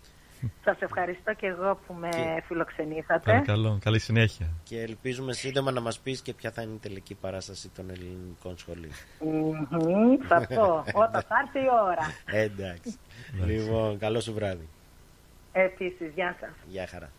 [0.65, 3.21] Σας ευχαριστώ και εγώ που με Και- φιλοξενήσατε.
[3.25, 4.47] Παρακαλώ, καλή συνέχεια.
[4.63, 8.59] Και ελπίζουμε σύντομα να μας πεις και ποια θα είναι η τελική παράσταση των ελληνικών
[8.59, 8.93] σχολείων.
[9.21, 12.13] Μμμ, Θα πω, όταν θα έρθει η ώρα.
[12.27, 12.97] Ε, Εντάξει.
[13.47, 14.69] λοιπόν, καλό σου βράδυ.
[15.53, 16.51] Επίσης, γεια σας.
[16.67, 17.11] Γεια χαρά.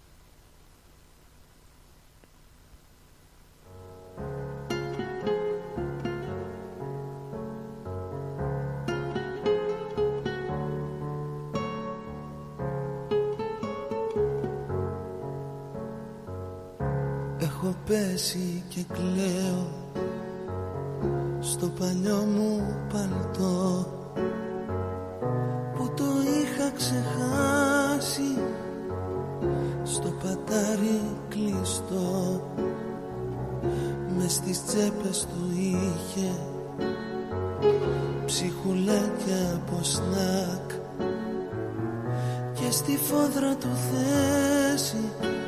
[17.69, 19.67] Έχω πέσει και κλαίω
[21.39, 23.87] στο παλιό μου παλτό
[25.75, 28.41] που το είχα ξεχάσει
[29.83, 32.41] στο πατάρι κλειστό.
[34.17, 36.31] Μες στις τσέπες του είχε
[38.25, 40.71] ψυχουλάκια από σνακ
[42.53, 45.38] και στη φόδρα του θέση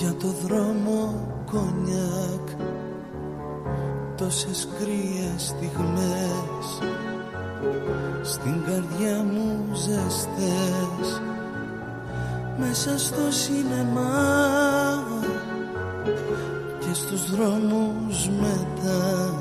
[0.00, 2.48] για το δρόμο κονιάκ
[4.16, 6.66] τόσες κρύες στιγμές.
[8.22, 11.22] Στην καρδιά μου ζεστές
[12.58, 15.04] μέσα στο σινεμά
[16.78, 19.34] και στους δρόμους μετά.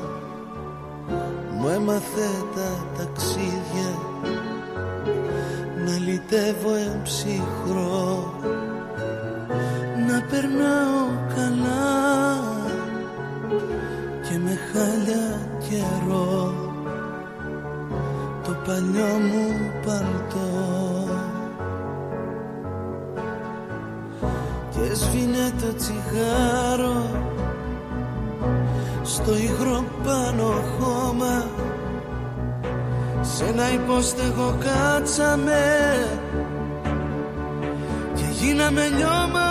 [1.54, 3.92] Μου έμαθε τα ταξίδια
[5.86, 8.34] να λυτεύω εμψυχρό.
[8.42, 8.57] να
[10.30, 11.04] περνάω
[11.36, 11.88] καλά
[14.22, 16.54] και με χάλια καιρό.
[18.44, 20.50] Το παλιό μου παλτό.
[24.72, 27.26] Και σβήνε το τσιγάρο
[29.04, 31.46] στο υγρό πάνω χώμα.
[33.22, 35.62] Σε ένα υπόστεγο κάτσαμε
[38.16, 39.47] και γίναμε λιώμα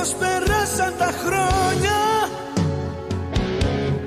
[0.00, 1.98] πως περάσαν τα χρόνια.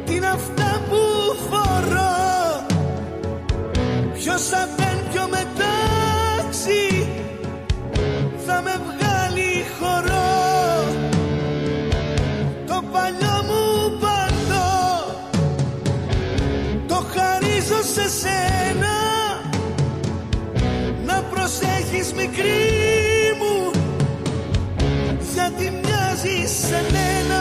[0.05, 0.97] Τι είναι αυτά που
[1.49, 2.65] φορώ.
[4.13, 7.07] Ποιος απέν πιο μετάξι.
[8.45, 10.33] Θα με βγάλει χορό.
[12.67, 14.71] Το παλιό μου παλτό
[16.87, 18.42] το χαρίζω σε σένα
[26.63, 27.32] acender.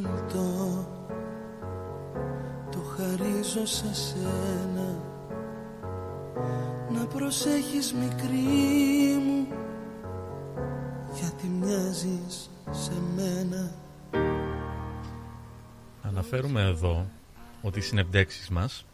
[0.00, 0.86] Μου παλτό
[2.70, 5.02] το χαρίζω σε σένα.
[6.90, 8.36] Να προσέχεις μικρή
[9.26, 9.46] μου
[11.14, 13.72] γιατί μοιάζεις σε μένα.
[16.02, 17.06] Αναφέρουμε εδώ
[17.62, 18.84] ότι οι συνεντεύξεις μας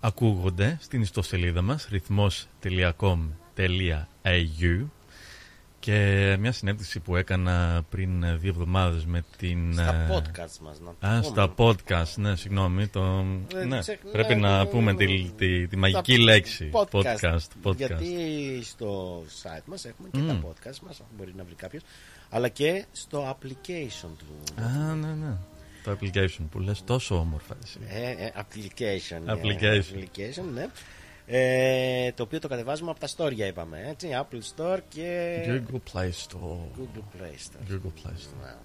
[0.00, 4.84] ακούγονται στην ιστοσελίδα μας ρυθμός.com.au
[5.80, 9.72] και μια συνέντευξη που έκανα πριν δύο εβδομάδες με την...
[9.72, 11.22] Στα ε, podcast μας, να το Α, πούμε.
[11.22, 12.86] στα podcast, ναι, συγγνώμη.
[12.86, 13.24] Το...
[13.54, 16.70] Ε, ναι, ξεχνάμε πρέπει να το- πούμε τη, τη, τη μαγική Τα λέξη.
[16.72, 16.90] podcast.
[17.02, 17.38] podcast.
[17.62, 17.76] podcast.
[17.76, 18.08] Γιατί
[18.64, 20.40] στο site μας έχουμε και τα Μμ.
[20.46, 21.82] podcast μας, μπορεί να βρει κάποιος,
[22.30, 24.62] αλλά και στο application του.
[24.62, 25.36] Α, ναι, ναι.
[25.84, 27.56] Το application που λες τόσο όμορφα.
[27.62, 27.78] εσύ.
[27.88, 29.20] Ε, ε, application.
[29.26, 29.96] ε, Application.
[29.98, 30.66] application, ναι.
[31.32, 33.86] Ε, το οποίο το κατεβάζουμε από τα store, είπαμε.
[33.90, 36.80] Έτσι, Apple Store και Google Play Store.
[36.80, 37.72] Google Play Store.
[37.72, 38.56] Google Play Store.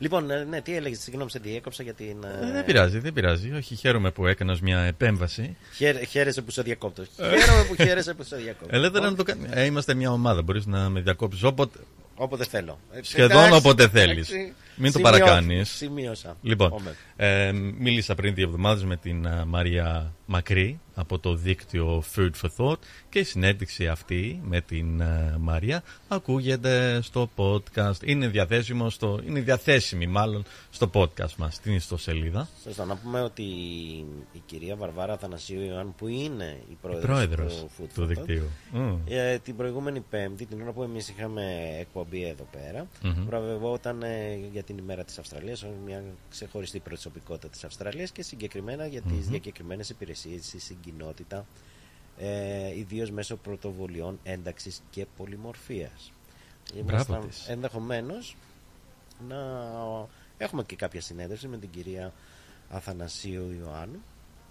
[0.00, 2.16] Λοιπόν, ε, ναι, τι έλεγες, συγγνώμη, σε διέκοψα για την.
[2.42, 3.52] Ε, δεν πειράζει, δεν πειράζει.
[3.52, 5.56] Όχι, χαίρομαι που έκανα μια επέμβαση.
[5.76, 7.04] Χαίρε, χαίρεσαι που σε διακόπτω.
[7.16, 8.76] Χαίρομαι που χαίρεσαι που σε διακόπτω.
[8.76, 9.50] Ελεύθερα να το κάνεις.
[9.52, 10.42] Ε, είμαστε μια ομάδα.
[10.42, 11.78] Μπορείς να με διακόψεις όποτε.
[12.14, 12.78] Όποτε θέλω.
[12.92, 14.30] Ε, Σχεδόν εντάξει, όποτε θέλεις.
[14.30, 14.54] εντάξει.
[14.76, 15.70] Μην το Σημειώ- παρακάνεις.
[15.70, 16.36] Σημείωσα.
[16.42, 16.90] Λοιπόν, Όμω.
[17.16, 22.48] ε, μίλησα πριν δύο εβδομάδες με την α, Μαρία Μακρύ από το δίκτυο Food for
[22.56, 28.02] Thought και η συνέντευξη αυτή με την α, Μαρία ακούγεται στο podcast.
[28.04, 32.48] Είναι διαθέσιμο στο, είναι διαθέσιμη μάλλον στο podcast μας, στην ιστοσελίδα.
[32.64, 33.42] Σωστά, να πούμε ότι
[34.32, 38.08] η κυρία Βαρβάρα Θανασίου Ιωάννου που είναι η πρόεδρος, πρόεδρος του, Food του for Thought,
[38.08, 38.48] δικτύου.
[38.72, 38.96] Μμ.
[39.08, 41.42] ε, την προηγούμενη Πέμπτη, την ώρα που εμείς είχαμε
[41.80, 43.24] εκπομπή εδώ πέρα, Μμμ.
[43.26, 48.86] βραβευόταν ε, για την ημέρα της Αυστραλίας ως μια ξεχωριστή προσωπικότητα της Αυστραλίας και συγκεκριμένα
[48.86, 49.30] για τις Μμμ.
[49.30, 50.16] διακεκριμένες υπηρεσίες
[50.58, 51.46] στην κοινότητα,
[52.18, 56.12] ε, ιδίως μέσω πρωτοβουλειών ένταξης και πολυμορφίας.
[56.74, 57.48] Μπράβο Ήμασταν της.
[57.48, 58.36] ενδεχομένως
[59.28, 59.36] να
[60.38, 62.12] έχουμε και κάποια συνέντευξη με την κυρία
[62.70, 63.98] Αθανασίου Ιωάννου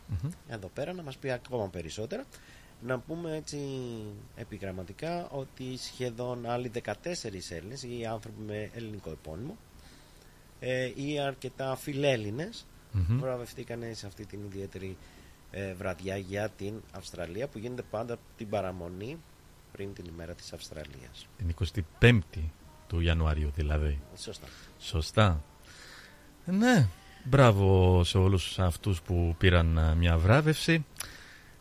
[0.07, 0.29] Μμμ.
[0.47, 2.23] εδώ πέρα να μας πει ακόμα περισσότερα
[2.81, 3.57] να πούμε έτσι
[4.35, 6.91] επιγραμματικά ότι σχεδόν άλλοι 14
[7.49, 9.57] Έλληνες ή άνθρωποι με ελληνικό επώνυμο
[10.59, 13.19] ε, ή αρκετά φιλέλληνες Μμμ.
[13.19, 14.97] βραβευτήκαν σε αυτή την ιδιαίτερη
[15.51, 19.17] ε, βραδιά για την Αυστραλία που γίνεται πάντα την παραμονή
[19.71, 21.27] πριν την ημέρα της Αυστραλίας.
[21.37, 21.55] Την
[21.99, 22.49] 25η
[22.87, 23.99] του Ιανουαρίου δηλαδή.
[24.17, 24.47] Σωστά.
[24.79, 25.43] Σωστά.
[26.45, 26.87] Ε, Ναι,
[27.23, 30.85] μπράβο σε όλους αυτούς που πήραν α, μια βράβευση.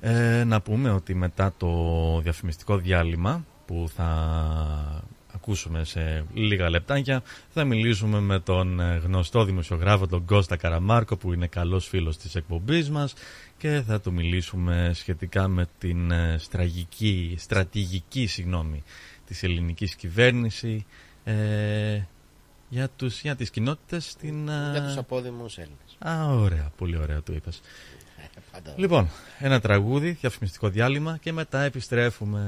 [0.01, 5.05] Ε, να πούμε ότι μετά το διαφημιστικό διάλειμμα που θα
[5.47, 11.33] ακούσουμε σε λίγα λεπτάκια θα μιλήσουμε με τον ε, γνωστό δημοσιογράφο τον Κώστα Καραμάρκο που
[11.33, 13.15] είναι καλός φίλος της εκπομπής μας
[13.59, 18.83] και θα του μιλήσουμε σχετικά με την ε, στραγική, στρατηγική συγγνώμη,
[19.27, 20.87] της ελληνικής κυβέρνηση
[21.25, 22.01] ε,
[22.69, 24.49] για, τους, για τις κοινότητες στην...
[24.49, 25.97] ε, Για τους απόδημους Έλληνες.
[25.99, 27.61] Α, ωραία, πολύ ωραία το είπες.
[28.53, 28.75] πάντα.
[28.77, 32.41] Λοιπόν, ένα τραγούδι, διαφημιστικό διάλειμμα και μετά επιστρέφουμε.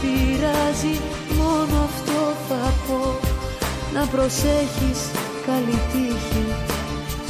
[0.00, 0.94] Πειράζει
[1.38, 3.18] μόνο αυτό θα πω.
[3.94, 5.00] Να προσέχεις
[5.46, 6.46] καλή τύχη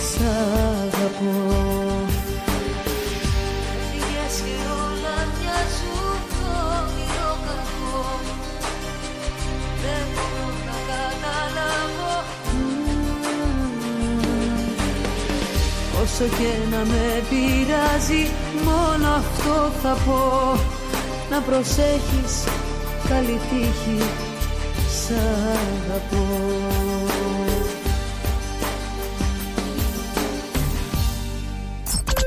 [0.08, 0.20] σ'
[0.82, 1.40] αγαπώ.
[3.74, 6.20] Έφυγες και όλα μοιάζουν
[6.76, 8.00] όνειρο κακό.
[9.82, 12.14] Δεν μπορώ να καταλάβω.
[16.02, 18.30] Όσο και να με πειράζει
[18.64, 20.82] μόνο αυτό θα πω
[21.33, 22.45] Να προσέχεις
[23.09, 24.09] καλή τύχη
[24.89, 26.26] σ' αγαπώ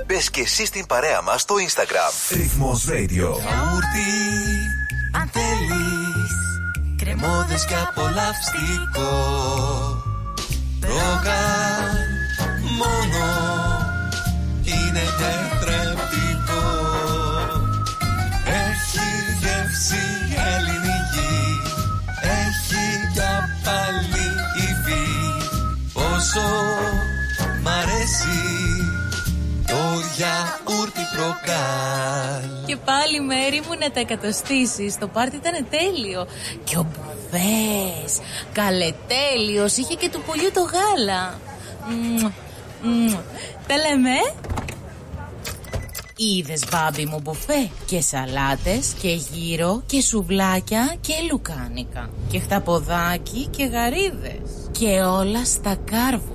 [0.06, 2.36] Μπες και εσύ στην παρέα μας στο Instagram.
[2.36, 3.08] Ρυθμός Radio.
[3.08, 4.12] Γιαούρτι,
[5.14, 6.32] αν θέλεις
[6.98, 9.12] Κρεμόδες και απολαυστικό
[10.82, 11.98] Ρόγαν
[12.78, 13.45] μόνο
[30.16, 32.66] Όσο μ' αρέσει το γιαούρτι προκάλ.
[32.66, 34.98] Και πάλι μέρη μου να τα εκατοστήσεις.
[34.98, 36.28] Το πάρτι ήταν τέλειο.
[36.64, 38.20] Και ο Μπουβές.
[38.52, 39.78] Καλετέλειος.
[39.78, 41.40] Είχε και του πουλιού το γάλα.
[41.90, 42.32] Μμμ,
[42.82, 43.16] μμμ.
[43.68, 44.10] Τα λέμε.
[44.10, 44.34] Ε;
[46.18, 52.10] Είδες μπάμπι μου μπουφέ; Και σαλάτες και γύρο Και σουβλάκια και λουκάνικα.
[52.32, 54.70] Και χταποδάκι και γαρίδες.
[54.72, 56.35] Και όλα στα κάρβουνα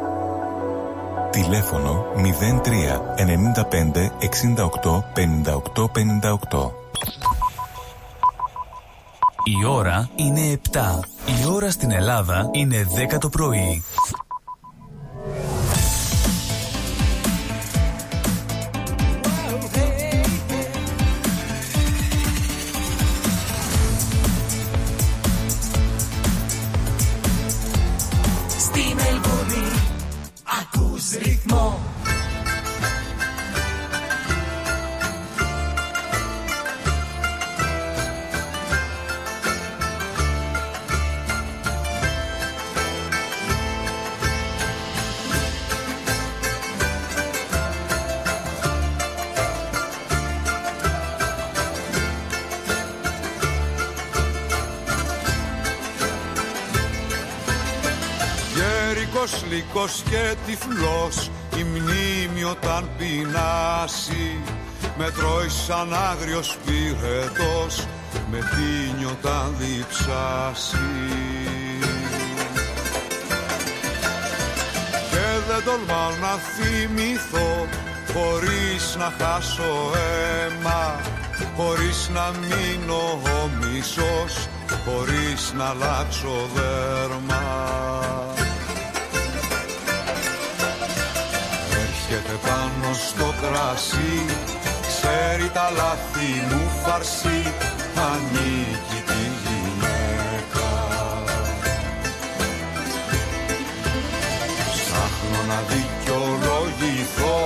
[1.31, 2.21] Τηλέφωνο 03
[3.17, 6.71] 95 68 58 58.
[9.43, 10.79] Η ώρα είναι 7.
[11.25, 13.83] Η ώρα στην Ελλάδα είναι 10 το πρωί.
[31.01, 32.00] Ακούς
[59.51, 64.41] ρυθμό Γέρικος, λύκος και τυφλός Η μνήμη όταν πεινάσει.
[64.97, 67.87] Με τρώει σαν άγριος πυρετός
[68.31, 70.77] Με πίνει όταν διψάσει.
[75.11, 77.67] Και δεν τολμάω να θυμηθώ
[78.13, 81.01] Χωρίς να χάσω αίμα
[81.55, 84.47] Χωρίς να μείνω ο μισός
[84.85, 88.30] Χωρίς να αλλάξω δέρμα
[92.91, 94.25] πάνω στο κρασί.
[94.87, 97.53] Ξέρει τα λάθη μου φαρσί.
[98.09, 100.69] Ανήκει τη γυναίκα.
[104.73, 107.39] Ψάχνω να δικαιολογηθώ.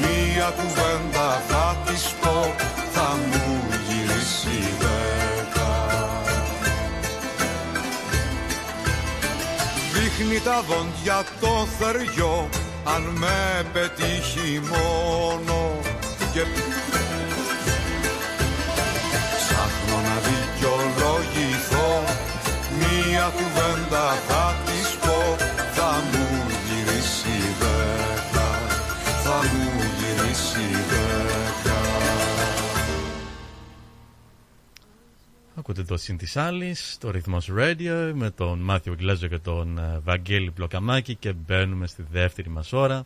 [0.00, 2.54] Μία κουβέντα θα της πω.
[2.92, 5.74] Θα μου γυρίσει δέκα.
[9.92, 12.48] Δείχνει τα δόντια το θεριό
[12.94, 15.80] αν με πετύχει μόνο
[16.32, 16.42] και
[19.36, 22.04] ψάχνω να δικαιολογηθώ
[22.78, 25.36] μία κουβέντα θα της πω
[25.74, 26.26] θα μου
[26.66, 28.50] γυρίσει δέκα
[29.24, 30.85] θα μου γυρίσει
[35.68, 39.98] Ακούτε το συν της άλλης, το ρυθμός radio με τον Μάθιο Γκλέζο και τον ε,
[40.04, 43.04] Βαγγέλη Πλοκαμάκη και μπαίνουμε στη δεύτερη μας ώρα.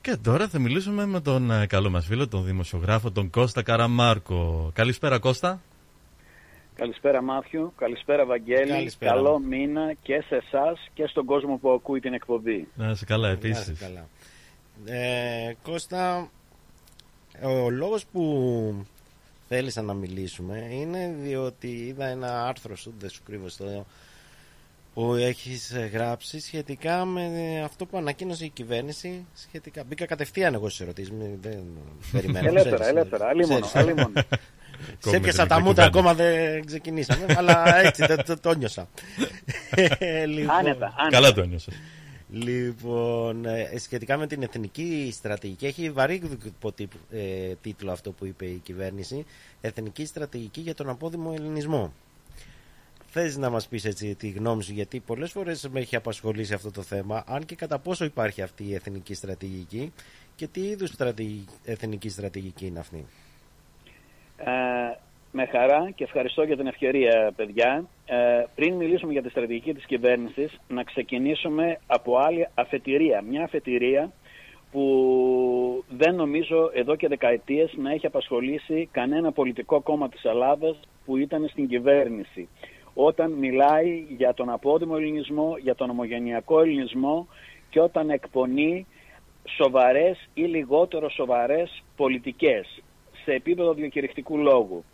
[0.00, 4.70] Και τώρα θα μιλήσουμε με τον ε, καλό μας φίλο, τον δημοσιογράφο, τον Κώστα Καραμάρκο.
[4.74, 5.60] Καλησπέρα Κώστα.
[6.74, 9.12] Καλησπέρα Μάθιο, καλησπέρα Βαγγέλη, Καλησπέρα.
[9.12, 12.68] καλό μήνα και σε εσάς και στον κόσμο που ακούει την εκπομπή.
[12.74, 13.68] Να είσαι καλά Να επίσης.
[13.68, 14.08] είσαι καλά.
[14.84, 16.30] Ε, Κώστα,
[17.42, 18.86] ο λόγος που
[19.48, 23.86] θέλησα να μιλήσουμε είναι διότι είδα ένα άρθρο σου, δεν σου κρύβω στο
[24.94, 27.22] που έχεις ε, γράψει σχετικά με
[27.64, 29.84] αυτό που ανακοίνωσε η κυβέρνηση σχετικά.
[29.84, 31.62] Μπήκα κατευθείαν εγώ στις ερωτήσεις, μην- δεν
[32.12, 32.48] περιμένω.
[32.48, 33.88] Ελεύθερα, ξέρεις, ελεύθερα, αλίμονο, ξέρεις.
[33.88, 34.12] αλίμονο.
[34.98, 36.08] Σε με έπιασα την τα μούτρα, κουβέντα.
[36.10, 38.88] ακόμα δεν ξεκινήσαμε, αλλά έτσι το, το, το νιώσα.
[40.34, 41.08] λοιπόν, Άνετα, άνετα.
[41.10, 41.74] Καλά το ένιωσες.
[42.44, 48.46] Λοιπόν, ε, σχετικά με την εθνική στρατηγική, έχει βαρύ υποτύπ- ε, τίτλο αυτό που είπε
[48.46, 49.24] η κυβέρνηση,
[49.60, 51.92] Εθνική στρατηγική για τον απόδημο ελληνισμό.
[53.08, 56.70] θες να μας πεις έτσι τη γνώμη σου γιατί πολλές φορές με έχει απασχολήσει αυτό
[56.70, 59.92] το θέμα αν και κατά πόσο υπάρχει αυτή η εθνική στρατηγική
[60.36, 63.04] και τι είδους στρατηγική, εθνική στρατηγική είναι αυτή.
[64.36, 64.98] Ε,
[65.36, 67.88] με χαρά και ευχαριστώ για την ευκαιρία, παιδιά.
[68.06, 73.22] Ε, πριν μιλήσουμε για τη στρατηγική της κυβέρνησης, να ξεκινήσουμε από άλλη αφετηρία.
[73.22, 74.12] Μια αφετηρία
[74.72, 81.16] που δεν νομίζω εδώ και δεκαετίες να έχει απασχολήσει κανένα πολιτικό κόμμα της Ελλάδας που
[81.16, 82.48] ήταν στην κυβέρνηση.
[82.94, 87.26] Όταν μιλάει για τον απόδημο ελληνισμό, για τον ομογενειακό ελληνισμό
[87.70, 88.86] και όταν εκπονεί
[89.56, 92.82] σοβαρές ή λιγότερο σοβαρές πολιτικές
[93.24, 94.84] σε επίπεδο διακηρυκτικού λόγου.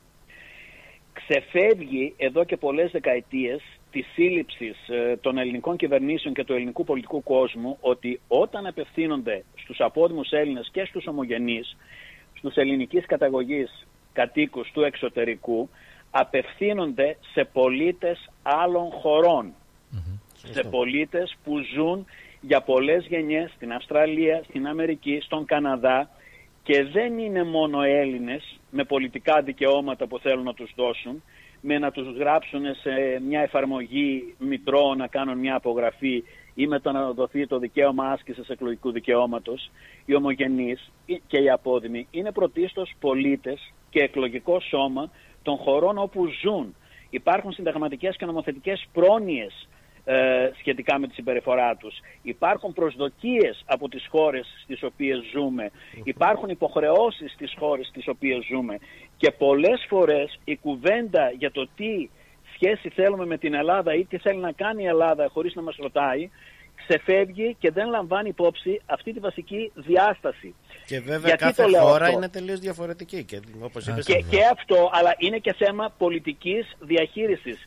[1.13, 7.23] Ξεφεύγει εδώ και πολλές δεκαετίες τη σύλληψης ε, των ελληνικών κυβερνήσεων και του ελληνικού πολιτικού
[7.23, 11.77] κόσμου ότι όταν απευθύνονται στους απόδημους Έλληνες και στους ομογενείς,
[12.35, 15.69] στους ελληνικής καταγωγής κατοίκους του εξωτερικού,
[16.11, 18.91] απευθύνονται σε πολίτες άλλων
[20.35, 22.07] Σε πολίτες που ζουν
[22.41, 26.11] για πολλές γενιές στην Αυστραλία, στην Αμερική, στον Καναδά
[26.63, 31.23] και δεν είναι μόνο Έλληνες με πολιτικά δικαιώματα που θέλουν να τους δώσουν,
[31.61, 36.93] με να τους γράψουν σε μια εφαρμογή μητρό να κάνουν μια απογραφή ή με το
[36.93, 39.70] να δοθεί το δικαίωμα άσκησης εκλογικού δικαιώματος,
[40.05, 40.91] οι ομογενείς
[41.27, 45.11] και οι απόδημοι είναι πρωτίστως πολίτες και εκλογικό σώμα
[45.43, 46.75] των χωρών όπου ζουν.
[47.11, 49.68] Υπάρχουν συνταγματικές και νομοθετικές πρόνοιες
[50.05, 51.95] ε, σχετικά με τη συμπεριφορά τους.
[52.23, 55.71] Υπάρχουν προσδοκίες από τις χώρες στις οποίες ζούμε.
[56.05, 58.79] Υπάρχουν υποχρεώσεις στις χώρες στις οποίες ζούμε.
[59.17, 62.09] Και πολλές φορές η κουβέντα για το τι
[62.55, 65.77] σχέση θέλουμε με την Ελλάδα ή τι θέλει να κάνει η Ελλάδα χωρίς να μας
[65.77, 66.31] ρωτάει
[66.87, 70.55] ξεφεύγει και δεν λαμβάνει υπόψη αυτή τη βασική διάσταση.
[70.87, 73.25] Και βέβαια κάθε χώρα είναι τελείως διαφορετική.
[73.25, 77.59] Και, όπως είπες και, και αυτό, αλλά είναι και θέμα πολιτικής διαχείρισης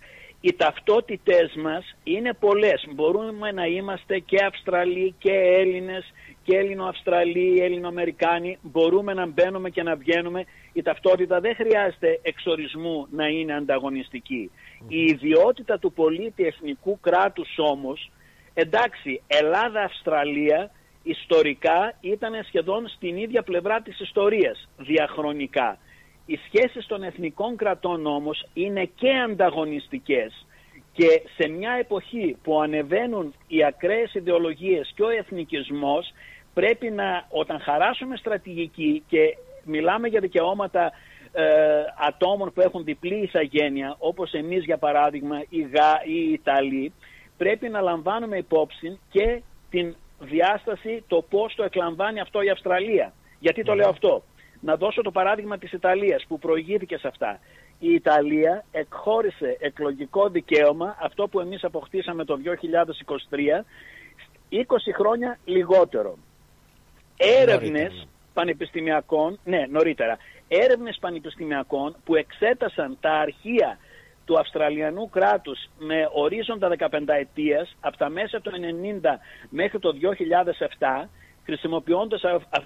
[0.48, 2.88] οι ταυτότητες μας είναι πολλές.
[2.94, 8.58] Μπορούμε να είμαστε και Αυστραλοί και Έλληνες και Έλληνο-Αυστραλοί, Έλληνο-Αμερικάνοι.
[8.62, 10.46] Μπορούμε να μπαίνουμε και να βγαίνουμε.
[10.74, 14.52] Η ταυτότητα δεν χρειάζεται εξορισμού να είναι ανταγωνιστική.
[14.88, 18.12] Η ιδιότητα του πολίτη εθνικού κράτους όμως,
[18.54, 20.72] εντάξει, Ελλάδα-Αυστραλία
[21.04, 25.78] ιστορικά ήταν σχεδόν στην ίδια πλευρά της ιστορίας, διαχρονικά.
[26.26, 30.46] Οι σχέσεις των εθνικών κρατών όμως είναι και ανταγωνιστικές
[30.94, 36.14] και σε μια εποχή που ανεβαίνουν οι ακραίες ιδεολογίες και ο εθνικισμός
[36.54, 40.92] πρέπει να όταν χαράσουμε στρατηγική και μιλάμε για δικαιώματα
[41.34, 41.44] ε,
[42.08, 46.94] ατόμων που έχουν διπλή ηθαγένεια όπως εμείς για παράδειγμα οι Γα ή οι Ιταλοί
[47.38, 53.14] πρέπει να λαμβάνουμε υπόψη και την διάσταση το πώς το εκλαμβάνει αυτό η Αυστραλία.
[53.40, 54.24] Γιατί το λέω αυτό.
[54.66, 57.40] Να δώσω το παράδειγμα της Ιταλίας που προηγήθηκε σε αυτά.
[57.80, 63.66] Η Ιταλία εκχώρησε εκλογικό δικαίωμα, αυτό που εμείς αποκτήσαμε το 2023,
[64.50, 64.64] 20
[64.96, 66.18] χρόνια λιγότερο.
[67.18, 73.78] Έρευνες πανεπιστημιακών, ναι νωρίτερα, έρευνες πανεπιστημιακών που εξέτασαν τα αρχεία
[74.26, 78.52] του Αυστραλιανού κράτους με ορίζοντα 15 ετίας από τα μέσα του
[79.02, 79.94] 90 μέχρι το
[80.80, 81.08] 2007
[81.46, 82.22] χρησιμοποιώντας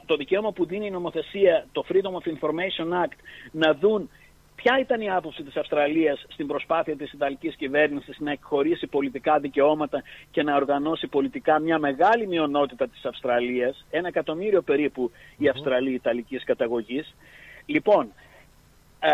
[0.06, 3.18] το δικαίωμα που δίνει η νομοθεσία, το Freedom of Information Act,
[3.52, 4.10] να δουν
[4.56, 10.04] ποια ήταν η άποψη της Αυστραλίας στην προσπάθεια της Ιταλικής κυβέρνησης να εκχωρήσει πολιτικά δικαιώματα
[10.32, 16.44] και να οργανώσει πολιτικά μια μεγάλη μειονότητα της Αυστραλίας, ένα εκατομμύριο περίπου οι Αυστραλοί Ιταλικής
[16.44, 17.16] καταγωγής.
[17.66, 18.12] Λοιπόν,
[19.00, 19.10] ε,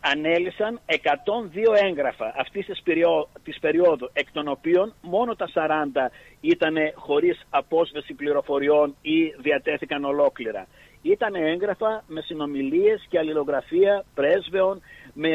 [0.00, 6.10] ανέλησαν 102 έγγραφα αυτής της, περιό, της περίοδου, εκ των οποίων μόνο τα 40
[6.40, 10.66] ήταν χωρίς απόσβεση πληροφοριών ή διατέθηκαν ολόκληρα.
[11.02, 14.80] Ήταν έγγραφα με συνομιλίες και αλληλογραφία πρέσβεων,
[15.12, 15.30] με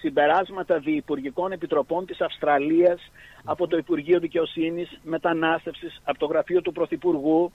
[0.00, 3.10] συμπεράσματα διυπουργικών επιτροπών της Αυστραλίας
[3.44, 7.52] από το Υπουργείο Δικαιοσύνης, Μετανάστευσης, από το Γραφείο του Πρωθυπουργού,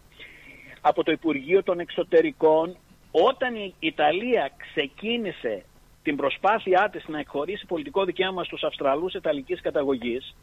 [0.81, 2.77] από το Υπουργείο των Εξωτερικών,
[3.15, 5.63] όταν η Ιταλία ξεκίνησε
[6.03, 10.35] την προσπάθειά της να εκχωρήσει πολιτικό δικαίωμα στους Αυστραλούς Ιταλικής καταγωγής,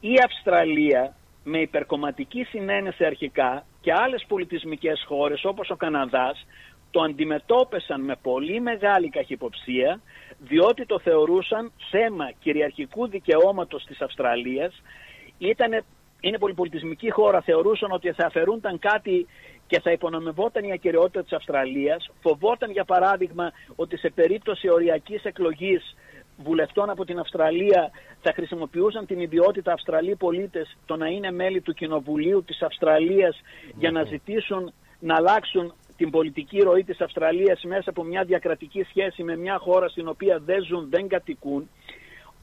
[0.00, 6.46] η Αυστραλία με υπερκομματική συνένεση αρχικά και άλλες πολιτισμικές χώρες όπως ο Καναδάς
[6.90, 10.00] το αντιμετώπισαν με πολύ μεγάλη καχυποψία
[10.38, 14.82] διότι το θεωρούσαν θέμα κυριαρχικού δικαιώματος της Αυστραλίας.
[15.38, 15.84] Ήτανε,
[16.26, 19.26] είναι πολυπολιτισμική χώρα, θεωρούσαν ότι θα αφαιρούνταν κάτι
[19.66, 22.10] και θα υπονομευόταν η ακυριότητα της Αυστραλίας.
[22.20, 25.94] Φοβόταν για παράδειγμα ότι σε περίπτωση οριακής εκλογής
[26.36, 27.90] βουλευτών από την Αυστραλία
[28.20, 33.40] θα χρησιμοποιούσαν την ιδιότητα Αυστραλοί πολίτες το να είναι μέλη του Κοινοβουλίου της Αυστραλίας
[33.76, 39.22] για να ζητήσουν να αλλάξουν την πολιτική ροή της Αυστραλίας μέσα από μια διακρατική σχέση
[39.22, 41.68] με μια χώρα στην οποία δεν ζουν, δεν κατοικούν.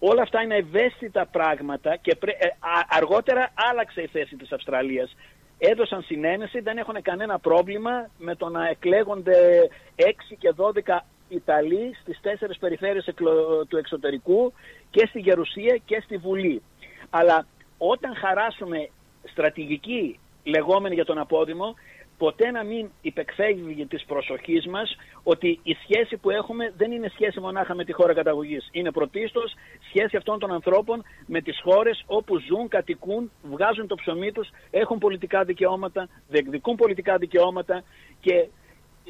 [0.06, 5.16] Όλα αυτά είναι ευαίσθητα πράγματα και πρέ- ε, α- αργότερα άλλαξε η θέση της Αυστραλίας.
[5.58, 12.20] Έδωσαν συνένεση, δεν έχουν κανένα πρόβλημα με το να εκλέγονται 6 και 12 Ιταλοί στις
[12.22, 14.54] τέσσερις περιφέρειες εκλο- του εξωτερικού
[14.92, 16.62] και στη Γερουσία και στη Βουλή.
[17.10, 17.48] Αλλά
[17.78, 18.90] όταν χαράσουμε
[19.24, 21.76] στρατηγική λεγόμενη για τον απόδημο,
[22.18, 27.40] ποτέ να μην υπεκφεύγει της προσοχής μας ότι η σχέση που έχουμε δεν είναι σχέση
[27.40, 28.70] μονάχα με τη χώρα καταγωγής.
[28.72, 29.54] Είναι πρωτίστως
[29.88, 34.98] σχέση αυτών των ανθρώπων με τις χώρες όπου ζουν, κατοικούν, βγάζουν το ψωμί τους, έχουν
[34.98, 37.84] πολιτικά δικαιώματα, διεκδικούν πολιτικά δικαιώματα
[38.20, 38.48] και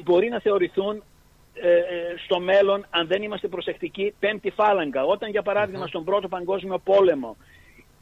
[0.02, 1.02] μπορεί να θεωρηθούν
[1.54, 1.82] ε, ε,
[2.24, 5.04] στο μέλλον, αν δεν είμαστε προσεκτικοί, πέμπτη φάλαγγα.
[5.04, 7.36] Όταν, για παράδειγμα, στον Πρώτο Παγκόσμιο Πόλεμο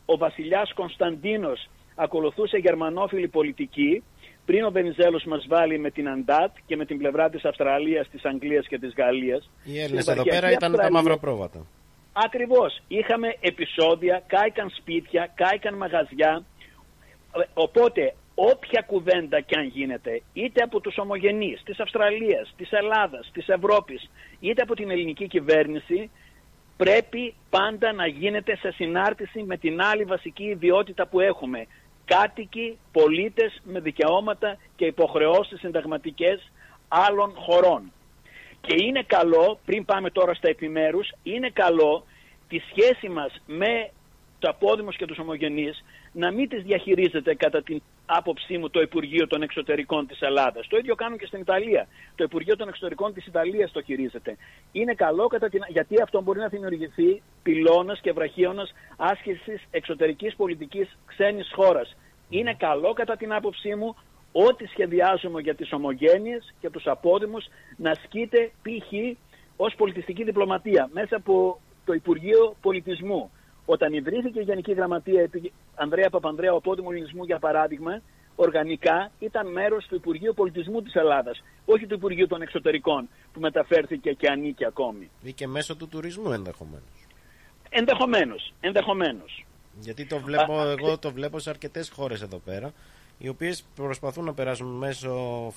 [0.04, 4.02] ο βασιλιάς Κωνσταντίνος ακολουθούσε γερμανόφιλη πολιτική,
[4.46, 8.24] πριν ο Βενιζέλος μας βάλει με την Αντάτ και με την πλευρά της Αυστραλίας, της
[8.24, 9.50] Αγγλίας και της Γαλλίας.
[9.64, 11.66] Οι Έλληνες Στην εδώ πέρα επαρχιακή ήταν τα Αυστραλία- μαυροπρόβατα.
[12.12, 12.80] Ακριβώς.
[12.88, 16.42] Είχαμε επεισόδια, κάηκαν σπίτια, κάηκαν μαγαζιά.
[17.36, 23.30] Ε, Οπότε, όποια κουβέντα κι αν γίνεται, είτε από τους ομογενείς της Αυστραλίας, της Ελλάδας,
[23.32, 24.10] της Ευρώπης,
[24.40, 26.10] είτε από την ελληνική κυβέρνηση,
[26.76, 31.66] πρέπει πάντα να γίνεται σε συνάρτηση με την άλλη βασική ιδιότητα που έχουμε.
[32.04, 36.50] Κάτοικοι, πολίτες με δικαιώματα και υποχρεώσεις συνταγματικές
[36.88, 37.92] άλλων χωρών.
[38.60, 42.04] Και είναι καλό, πριν πάμε τώρα στα επιμέρους, είναι καλό
[42.48, 43.90] τη σχέση μας με
[44.38, 49.26] το απόδημος και τους ομογενείς να μην τις διαχειρίζεται κατά την άποψή μου το Υπουργείο
[49.26, 50.66] των Εξωτερικών της Ελλάδας.
[50.68, 51.86] Το ίδιο κάνουν και στην Ιταλία.
[52.14, 54.36] Το Υπουργείο των Εξωτερικών της Ιταλίας το χειρίζεται.
[54.72, 55.60] Είναι καλό κατά την...
[55.68, 61.96] γιατί αυτό μπορεί να δημιουργηθεί πυλώνας και βραχίωνας άσκησης εξωτερικής πολιτικής ξένης χώρας.
[62.28, 63.96] Είναι καλό κατά την άποψή μου
[64.32, 67.44] ό,τι σχεδιάζουμε για τις ομογένειες και τους απόδημους
[67.76, 68.92] να ασκείται π.χ.
[69.56, 73.30] ως πολιτιστική διπλωματία μέσα από το Υπουργείο Πολιτισμού.
[73.66, 78.00] Όταν ιδρύθηκε η Γενική Γραμματεία επί Ανδρέα Παπανδρέου Απόδημου Ελληνισμού, για παράδειγμα,
[78.36, 84.12] οργανικά ήταν μέρος του Υπουργείου Πολιτισμού της Ελλάδας, όχι του Υπουργείου των Εξωτερικών, που μεταφέρθηκε
[84.12, 85.10] και ανήκει ακόμη.
[85.22, 87.06] Ή και μέσω του τουρισμού ενδεχομένως.
[87.70, 89.46] Ενδεχομένως, ενδεχομένως.
[89.80, 92.72] Γιατί το βλέπω, Α, εγώ το βλέπω σε αρκετές χώρες εδώ πέρα,
[93.18, 95.16] οι οποίες προσπαθούν να περάσουν μέσω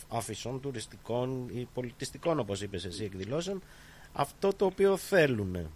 [0.09, 3.61] αφισών τουριστικών ή πολιτιστικών, όπως είπες εσύ, εκδηλώσεων,
[4.13, 5.69] αυτό το οποίο θέλουν.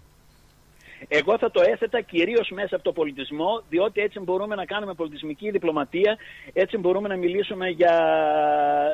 [1.07, 5.51] Εγώ θα το έθετα κυρίως μέσα από το πολιτισμό, διότι έτσι μπορούμε να κάνουμε πολιτισμική
[5.51, 6.17] διπλωματία,
[6.53, 7.93] έτσι μπορούμε να μιλήσουμε για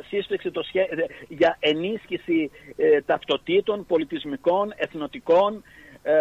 [0.07, 0.87] σύσφυξη, το σχέ...
[1.27, 5.63] για ενίσχυση ε, ταυτοτήτων, πολιτισμικών, εθνοτικών.
[6.03, 6.13] Ε,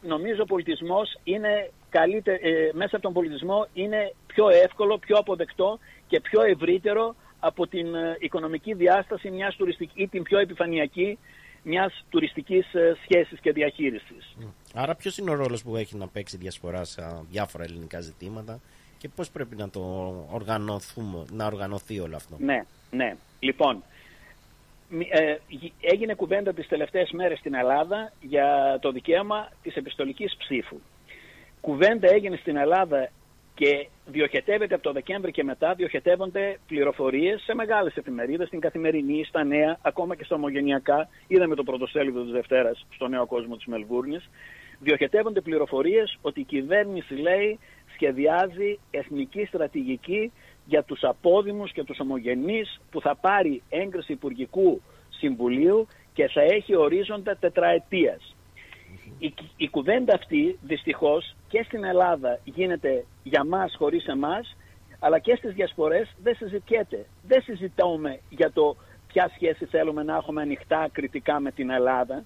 [0.00, 2.32] νομίζω ο πολιτισμός είναι καλύτε...
[2.42, 7.94] ε, μέσα από τον πολιτισμό είναι πιο εύκολο, πιο αποδεκτό και πιο ευρύτερο από την
[7.94, 11.18] ε, οικονομική διάσταση μιας τουριστικής ή την πιο επιφανειακή
[11.62, 14.36] μιας τουριστικής ε, σχέσης και διαχείρισης.
[14.74, 18.60] Άρα ποιος είναι ο ρόλος που έχει να παίξει διασπορά σε διάφορα ελληνικά ζητήματα
[18.98, 19.80] και πώς πρέπει να το
[20.30, 23.16] οργανωθούμε, να οργανωθεί όλο αυτό; Ναι, ναι.
[23.40, 23.82] Λοιπόν,
[24.88, 30.36] μη- ε, γι- έγινε κουβέντα τις τελευταίες μέρες στην Ελλάδα για το δικαίωμα της επιστολικής
[30.36, 30.76] ψήφου.
[31.60, 33.10] Κουβέντα έγινε στην Ελλάδα
[33.54, 39.44] και διοχετεύεται από το Δεκέμβρη και μετά, διοχετεύονται πληροφορίες σε μεγάλες εφημερίδες, στην Καθημερινή, στα
[39.44, 41.08] Νέα, ακόμα και στα Ομογενειακά.
[41.26, 44.30] Είδαμε το πρωτοσέλιδο της Δευτέρας στο Νέο Κόσμο της Μελβούρνης.
[44.78, 47.58] Διοχετεύονται πληροφορίες ότι η κυβέρνηση, λέει,
[47.94, 50.32] σχεδιάζει εθνική στρατηγική
[50.64, 56.76] για τους απόδημους και τους ομογενείς που θα πάρει έγκριση Υπουργικού Συμβουλίου και θα έχει
[56.76, 58.36] ορίζοντα τετραετίας.
[59.18, 64.56] Η, η κουβέντα αυτή δυστυχώς και στην Ελλάδα γίνεται για μας χωρίς εμάς
[64.98, 67.06] αλλά και στις διασπορές δεν συζητιέται.
[67.22, 68.76] Δεν συζητάμε για το
[69.06, 72.24] ποια σχέση θέλουμε να έχουμε ανοιχτά κριτικά με την Ελλάδα.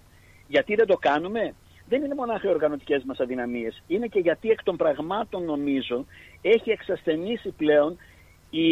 [0.49, 1.55] Γιατί δεν το κάνουμε;
[1.89, 3.83] Δεν είναι μονάχα οι οργανωτικές μας αδυναμίες.
[3.87, 6.05] Είναι και γιατί εκ των πραγμάτων νομίζω
[6.43, 7.99] έχει εξασθενήσει πλέον
[8.51, 8.71] η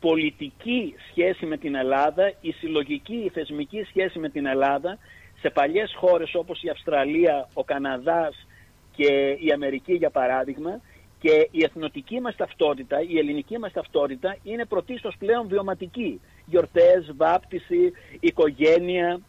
[0.00, 4.98] πολιτική σχέση με την Ελλάδα, η συλλογική, η θεσμική σχέση με την Ελλάδα
[5.40, 8.46] σε παλιές χώρες όπως η Αυστραλία, ο Καναδάς
[8.96, 10.80] και η Αμερική για παράδειγμα
[11.20, 16.20] και η εθνοτική μας ταυτότητα, η ελληνική μας ταυτότητα είναι πρωτίστως πλέον βιωματική.
[16.46, 19.20] Γιορτές, βάπτιση, οικογένεια.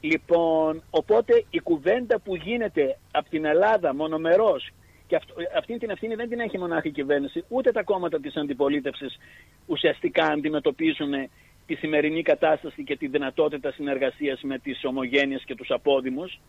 [0.00, 4.70] Λοιπόν, οπότε η κουβέντα που γίνεται από την Ελλάδα μονομερός
[5.06, 8.36] και αυτό, αυτή την ευθύνη δεν την έχει μονάχα η κυβέρνηση, ούτε τα κόμματα της
[8.36, 9.18] αντιπολίτευσης
[9.66, 11.12] ουσιαστικά αντιμετωπίζουν
[11.66, 16.40] τη σημερινή κατάσταση και τη δυνατότητα συνεργασίας με τις ομογένειες και τους απόδημους.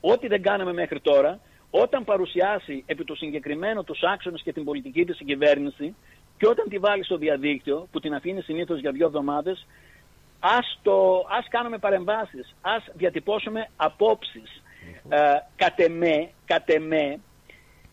[0.00, 1.40] Ό,τι δεν κάναμε μέχρι τώρα,
[1.70, 5.94] όταν παρουσιάσει επί το συγκεκριμένο τους άξονες και την πολιτική της η κυβέρνηση
[6.36, 9.66] και όταν τη βάλει στο διαδίκτυο, που την αφήνει συνήθως για δύο εβδομάδες,
[10.40, 14.62] ας, το, ας κάνουμε παρεμβάσεις, ας διατυπώσουμε απόψεις.
[15.08, 15.18] Ε,
[15.56, 17.18] κατ' εμέ, κατ' εμέ,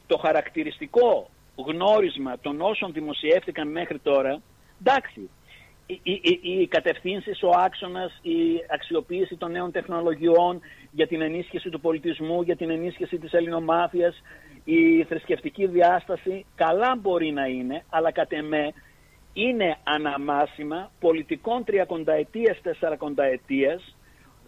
[0.07, 4.41] το χαρακτηριστικό γνώρισμα των όσων δημοσιεύτηκαν μέχρι τώρα,
[4.80, 5.30] εντάξει, οι,
[5.87, 8.37] οι, οι- οι κατευθύνσεις, ο άξονας, η
[8.73, 10.59] αξιοποίηση των νέων τεχνολογιών
[10.91, 14.21] για την ενίσχυση του πολιτισμού, για την ενίσχυση της ελληνομάθειας,
[14.63, 18.73] η θρησκευτική διάσταση, καλά μπορεί να είναι, αλλά κατ' εμέ
[19.33, 23.95] είναι αναμάσιμα πολιτικών τριακονταετίας, τεσσαρακονταετίας,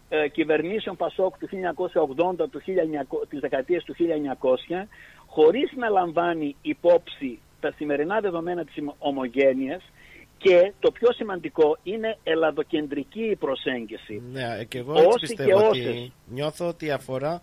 [0.09, 4.87] ε, κυβερνήσεων Πασόκ του 1980, του 1900, της δεκαετίας του 1900,
[5.25, 9.81] χωρίς να λαμβάνει υπόψη τα σημερινά δεδομένα της ομογένειας
[10.37, 14.21] και το πιο σημαντικό είναι ελαδοκεντρική η προσέγγιση.
[14.31, 16.11] Ναι, και εγώ έτσι Όσοι πιστεύω και ότι όσες.
[16.27, 17.41] νιώθω ότι αφορά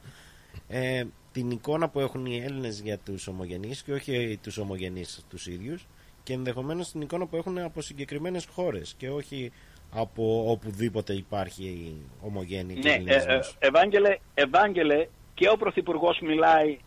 [0.69, 5.47] ε, την εικόνα που έχουν οι Έλληνες για τους ομογενείς και όχι τους ομογενείς τους
[5.47, 5.87] ίδιους
[6.23, 9.53] και ενδεχομένως την εικόνα που έχουν από συγκεκριμένες χώρες και όχι
[9.93, 13.57] από οπουδήποτε υπάρχει ομογένεια και Ναι, ε, ε, ελληνισμός.
[13.59, 16.79] Ευάγγελε, Ευάγγελε, και ο Πρωθυπουργός μιλάει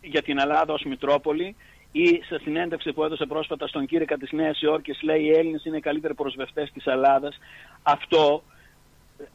[0.00, 1.56] για την Ελλάδα ως Μητρόπολη
[2.02, 5.76] ή σε συνέντευξη που έδωσε πρόσφατα στον Κύρικα της Νέας Υόρκης λέει οι Έλληνες είναι
[5.76, 7.38] οι καλύτεροι προσβευτές της Ελλάδας.
[7.82, 8.42] Αυτό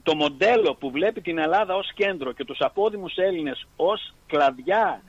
[0.03, 5.01] το μοντέλο που βλέπει την Ελλάδα ως κέντρο και τους απόδημους Έλληνες ως κλαδιά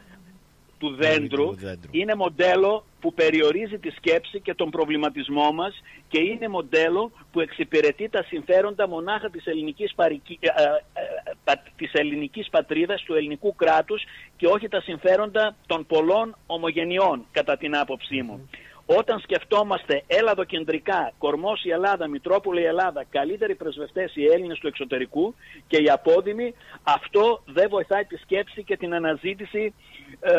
[0.83, 1.55] του δέντρου
[1.91, 8.09] είναι μοντέλο που περιορίζει τη σκέψη και τον προβληματισμό μας και είναι μοντέλο που εξυπηρετεί
[8.09, 10.39] τα συμφέροντα μονάχα της ελληνικής, παρικι...
[10.41, 14.03] ε, ε, ε, πα- της ελληνικής πατρίδας, του ελληνικού κράτους
[14.37, 18.49] και όχι τα συμφέροντα των πολλών ομογενειών κατά την άποψή μου.
[18.99, 25.35] Όταν σκεφτόμαστε έλαδοκεντρικά, κορμός η Ελλάδα, Μητρόπολη η Ελλάδα, καλύτεροι πρεσβευτές οι Έλληνες του εξωτερικού
[25.67, 29.75] και οι απόδημοι, αυτό δεν βοηθάει τη σκέψη και την αναζήτηση
[30.21, 30.33] ε,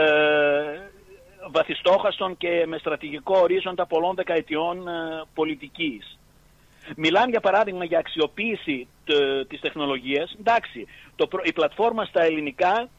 [1.52, 4.92] βαθιστόχαστων και με στρατηγικό ορίζοντα πολλών δεκαετιών ε,
[5.34, 6.18] πολιτικής.
[6.96, 10.36] Μιλάμε για παράδειγμα για αξιοποίηση τε- της τεχνολογίας.
[10.40, 12.90] Εντάξει, το, προ- η πλατφόρμα στα ελληνικά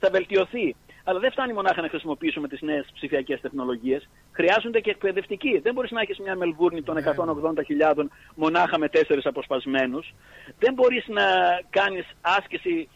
[0.00, 0.74] θα βελτιωθεί.
[1.04, 4.08] Αλλά δεν φτάνει μονάχα να χρησιμοποιήσουμε τις νέες ψηφιακές τεχνολογίες.
[4.32, 5.58] Χρειάζονται και εκπαιδευτικοί.
[5.58, 10.14] Δεν μπορείς να έχεις μια Μελβούρνη των 180.000 μονάχα με τέσσερις αποσπασμένους.
[10.58, 11.24] Δεν μπορείς να
[11.70, 12.88] κάνεις άσκηση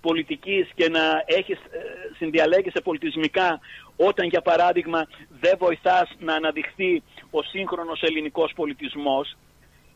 [0.00, 1.78] πολιτικής και να έχεις, ε,
[2.16, 3.60] συνδιαλέγεσαι πολιτισμικά
[3.96, 5.06] όταν για παράδειγμα
[5.40, 9.36] δεν βοηθάς να αναδειχθεί ο σύγχρονος ελληνικός πολιτισμός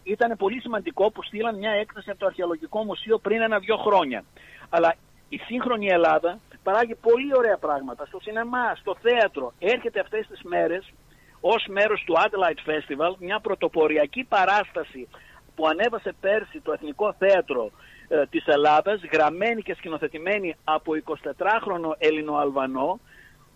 [0.03, 4.24] ήταν πολύ σημαντικό που στείλαν μια έκθεση από το Αρχαιολογικό Μουσείο πριν ένα-δυο χρόνια.
[4.69, 4.95] Αλλά
[5.28, 6.39] η σύγχρονη Ελλάδα
[6.69, 9.53] παράγει πολύ ωραία πράγματα στο σινεμά, στο θέατρο.
[9.59, 10.93] Έρχεται αυτές τις μέρες
[11.40, 15.09] ως μέρος του Adelaide Festival μια πρωτοποριακή παράσταση
[15.55, 17.70] που ανέβασε πέρσι το Εθνικό Θέατρο
[18.09, 23.01] ε, της Ελλάδας γραμμένη και σκηνοθετημένη από 24χρονο Ελληνοαλβανό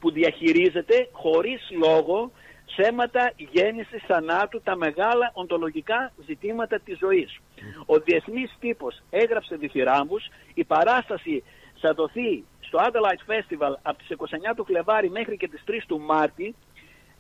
[0.01, 2.31] που διαχειρίζεται χωρίς λόγο
[2.67, 7.39] ψέματα γέννησης θανάτου, τα μεγάλα οντολογικά ζητήματα της ζωής.
[7.87, 11.43] Ο διεθνής τύπος έγραψε διθυράμβους, η παράσταση
[11.83, 16.01] θα δοθεί στο Adelaide Festival από τις 29 του Φλεβάρι μέχρι και τις 3 του
[16.01, 16.55] Μάρτη.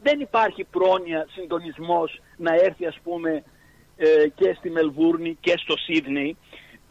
[0.02, 3.42] Δεν υπάρχει πρόνοια συντονισμός να έρθει ας πούμε
[3.96, 6.36] ε, και στη Μελβούρνη και στο Σίδνεϊ.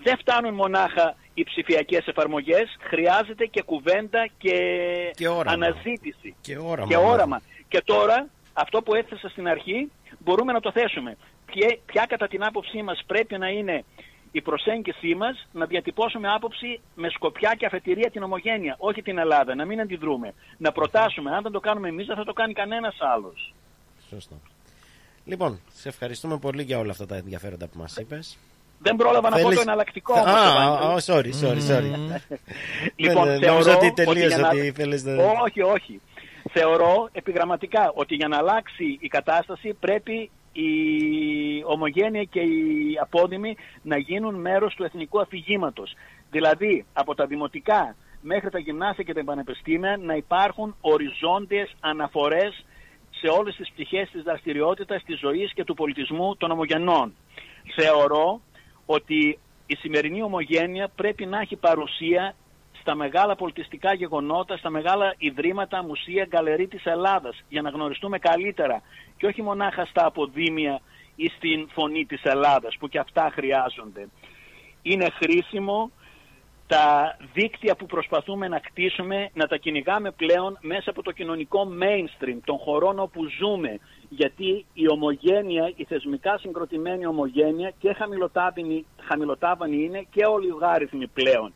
[0.04, 4.58] Δεν φτάνουν μονάχα οι ψηφιακές εφαρμογές, χρειάζεται και κουβέντα και,
[5.16, 5.52] Και όραμα.
[5.52, 6.36] αναζήτηση.
[6.42, 6.88] Και όραμα.
[6.88, 7.42] Και όραμα.
[7.68, 11.18] Και τώρα, αυτό που έθεσα στην αρχή, μπορούμε να το θέσουμε.
[11.46, 13.84] Ποια, ποια κατά την άποψή μας πρέπει να είναι
[14.32, 19.56] η προσέγγιση μας να διατυπώσουμε άποψη με σκοπιά και αφετηρία την ομογένεια, όχι την Ελλάδα,
[19.56, 20.34] να μην αντιδρούμε.
[20.58, 23.54] Να προτάσουμε, αν δεν το κάνουμε εμείς δεν θα το κάνει κανένας άλλος.
[24.10, 24.36] Σωστό.
[25.26, 28.38] Λοιπόν, σε ευχαριστούμε πολύ για όλα αυτά τα ενδιαφέροντα που μας είπες.
[28.80, 30.94] Δεν πρόλαβα να πω Θέλεις- το εναλλακτικό όμως, Α, Ευάγγελε.
[30.94, 32.20] α, sorry, sorry, sorry.
[32.96, 36.02] Λοιπόν, Δεν- θεωρώ νόμιζα ότι ότι τελείωσε, για να- ότι θέλεις να- Όχι, όχι.
[36.52, 40.70] Θεωρώ επιγραμματικά ότι για να αλλάξει η κατάσταση πρέπει η
[41.66, 45.94] ομογένεια και οι απόδημοι να γίνουν μέρος του εθνικού αφηγήματος.
[46.32, 52.66] Δηλαδή, από τα δημοτικά μέχρι τα γυμνάσια και τα πανεπιστήμια να υπάρχουν οριζόντιες αναφορές
[53.10, 57.14] σε όλες τις πτυχές της δραστηριότητας, της ζωής και του πολιτισμού των ομογενών.
[57.76, 58.42] Θεωρώ
[58.86, 62.36] ότι η σημερινή ομογένεια πρέπει να έχει παρουσία
[62.82, 68.82] στα μεγάλα πολιτιστικά γεγονότα, στα μεγάλα ιδρύματα, μουσεία, γκαλερί της Ελλάδας για να γνωριστούμε καλύτερα
[69.18, 70.82] και όχι μονάχα στα αποδήμια
[71.16, 74.10] ή στην φωνή της Ελλάδας που και αυτά χρειάζονται.
[74.82, 75.92] Είναι χρήσιμο
[76.68, 82.38] τα δίκτυα που προσπαθούμε να κτίσουμε να τα κυνηγάμε πλέον μέσα από το κοινωνικό mainstream
[82.46, 83.80] των χωρών όπου ζούμε
[84.10, 91.54] γιατί η ομογένεια, η θεσμικά συγκροτημένη ομογένεια και χαμηλοτάβανη, χαμηλοτάβανη είναι και ολιγάριθμοι πλέον.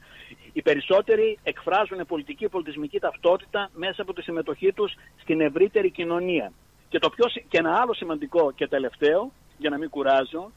[0.55, 6.51] Οι περισσότεροι εκφράζουν πολιτική πολιτισμική ταυτότητα μέσα από τη συμμετοχή τους στην ευρύτερη κοινωνία.
[6.89, 10.51] Και, το πιο, συ- και ένα άλλο σημαντικό και τελευταίο, για να μην κουράζω,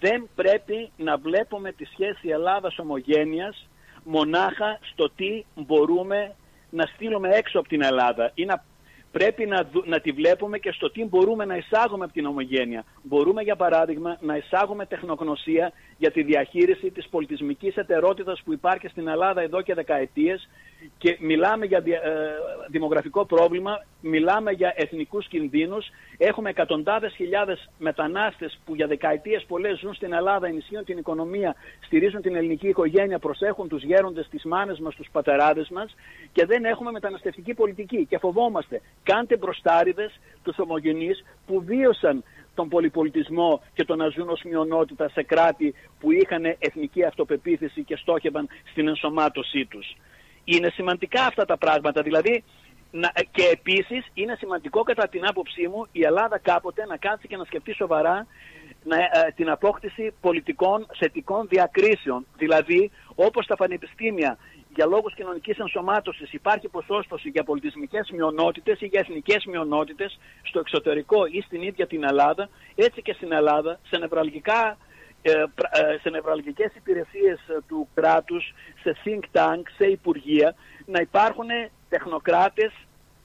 [0.00, 3.68] δεν πρέπει να βλέπουμε τη σχέση Ελλάδας ομογένειας
[4.04, 6.34] μονάχα στο τι μπορούμε
[6.70, 8.64] να στείλουμε έξω από την Ελλάδα ή να
[9.12, 12.84] πρέπει να, δου- να τη βλέπουμε και στο τι μπορούμε να εισάγουμε από την ομογένεια.
[13.02, 19.08] Μπορούμε, για παράδειγμα, να εισάγουμε τεχνογνωσία για τη διαχείριση της πολιτισμικής ετερότητας που υπάρχει στην
[19.08, 20.48] Ελλάδα εδώ και δεκαετίες
[20.98, 22.30] και μιλάμε για δια- ε,
[22.68, 25.86] δημογραφικό πρόβλημα, μιλάμε για εθνικούς κινδύνους.
[26.18, 32.22] Έχουμε εκατοντάδες χιλιάδες μετανάστες που για δεκαετίες πολλές ζουν στην Ελλάδα, ενισχύουν την οικονομία, στηρίζουν
[32.22, 35.94] την ελληνική οικογένεια, προσέχουν τους γέροντες, τις μάνες μας, τους πατεράδες μας
[36.32, 38.80] και δεν έχουμε μεταναστευτική πολιτική και φοβόμαστε.
[39.02, 42.24] Κάντε μπροστάριδες τους ομογενείς που βίωσαν
[42.54, 47.96] τον πολυπολιτισμό και το να ζουν ως μειονότητα σε κράτη που είχαν εθνική αυτοπεποίθηση και
[47.96, 49.96] στόχευαν στην ενσωμάτωσή τους.
[50.44, 52.44] Είναι σημαντικά αυτά τα πράγματα, δηλαδή
[52.90, 57.36] να, και επίσης είναι σημαντικό κατά την άποψή μου η Ελλάδα κάποτε να κάτσει και
[57.36, 58.26] να σκεφτεί σοβαρά
[58.84, 62.26] να, ε, την απόκτηση πολιτικών θετικών διακρίσεων.
[62.36, 64.38] Δηλαδή όπως τα πανεπιστήμια
[64.74, 71.26] για λόγους κοινωνικής ενσωμάτωσης υπάρχει ποσόστοση για πολιτισμικές μειονότητες ή για εθνικές μειονότητες στο εξωτερικό
[71.26, 74.76] ή στην ίδια την Ελλάδα, έτσι και στην Ελλάδα, σε νευραλγικά
[75.22, 80.54] ε, πρα- ε, σε νευραλγικές υπηρεσίες ε, του κράτους, σε think tank, σε υπουργεία,
[80.86, 81.48] να υπάρχουν
[81.88, 82.72] τεχνοκράτες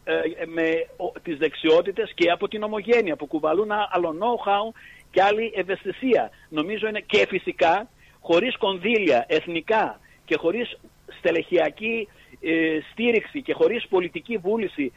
[0.03, 4.79] ε, με ο, τις δεξιότητες και από την ομογένεια που κουβαλούν α- άλλο know-how
[5.11, 6.29] και άλλη ευαισθησία.
[6.49, 7.89] Νομίζω είναι και φυσικά
[8.19, 10.77] χωρίς κονδύλια εθνικά και χωρίς
[11.17, 12.07] στελεχειακή
[12.41, 14.91] ε, στήριξη και χωρίς πολιτική βούληση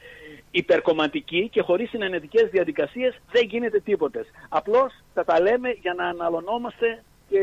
[0.51, 4.27] υπερκομματική και χωρίς συνενετικές διαδικασίες δεν γίνεται τίποτε.
[4.49, 7.41] Απλώς θα τα λέμε για να αναλωνόμαστε και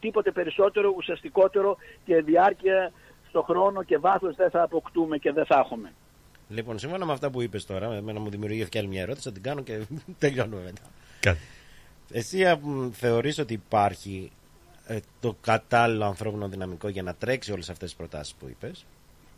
[0.00, 2.92] τίποτε περισσότερο, ουσιαστικότερο και διάρκεια
[3.28, 5.92] στο χρόνο και βάθος δεν θα αποκτούμε και δεν θα έχουμε.
[6.48, 9.42] Λοιπόν, σύμφωνα με αυτά που είπες τώρα, εμένα μου δημιουργήθηκε άλλη μια ερώτηση, θα την
[9.42, 9.80] κάνω και
[10.18, 11.36] τελειώνουμε μετά.
[12.12, 14.45] Εσύ α, μ, θεωρείς ότι υπάρχει ε,
[15.20, 18.86] το κατάλληλο ανθρώπινο δυναμικό για να τρέξει όλες αυτές τις προτάσεις που είπες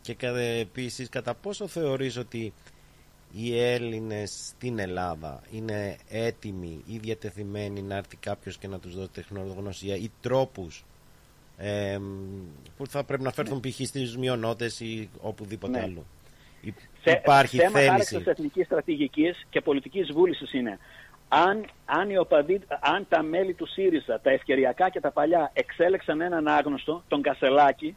[0.02, 2.52] και κα, επίσης κατά πόσο θεωρείς ότι
[3.32, 9.08] οι Έλληνες στην Ελλάδα είναι έτοιμοι ή διατεθειμένοι να έρθει κάποιος και να τους δώσει
[9.10, 10.84] τεχνογνωσία ή τρόπους
[11.56, 11.98] ε,
[12.76, 13.74] που θα πρέπει να φέρθουν π.χ.
[13.86, 15.82] στις μειονότητες ή οπουδήποτε Ναι.
[15.84, 16.04] άλλο.
[16.60, 17.88] Υ- Θε- Υπάρχει θέμα θέληση.
[17.88, 20.78] χάραξης εθνικής στρατηγικής και πολιτικής βούλησης είναι
[21.28, 26.20] αν, αν, οι οπαδοί, αν τα μέλη του ΣΥΡΙΖΑ, τα ευκαιριακά και τα παλιά, εξέλεξαν
[26.20, 27.96] έναν άγνωστο, τον Κασελάκη,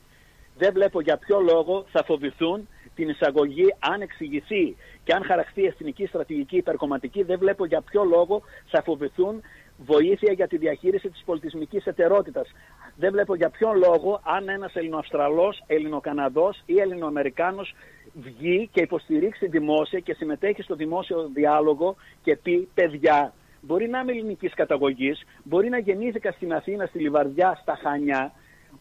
[0.57, 6.05] δεν βλέπω για ποιο λόγο θα φοβηθούν την εισαγωγή αν εξηγηθεί και αν χαραχθεί εθνική
[6.05, 9.41] στρατηγική υπερκομματική, δεν βλέπω για ποιο λόγο θα φοβηθούν
[9.77, 12.47] βοήθεια για τη διαχείριση της πολιτισμικής ετερότητας.
[12.95, 17.75] Δεν βλέπω για ποιο λόγο αν ένας Ελληνοαυστραλός, Ελληνοκαναδός ή Ελληνοαμερικάνος
[18.13, 24.11] βγει και υποστηρίξει δημόσια και συμμετέχει στο δημόσιο διάλογο και πει παιδιά, μπορεί να είμαι
[24.11, 28.31] ελληνικής καταγωγής, μπορεί να γεννήθηκα στην Αθήνα, στη Λιβαρδιά, στα Χανιά,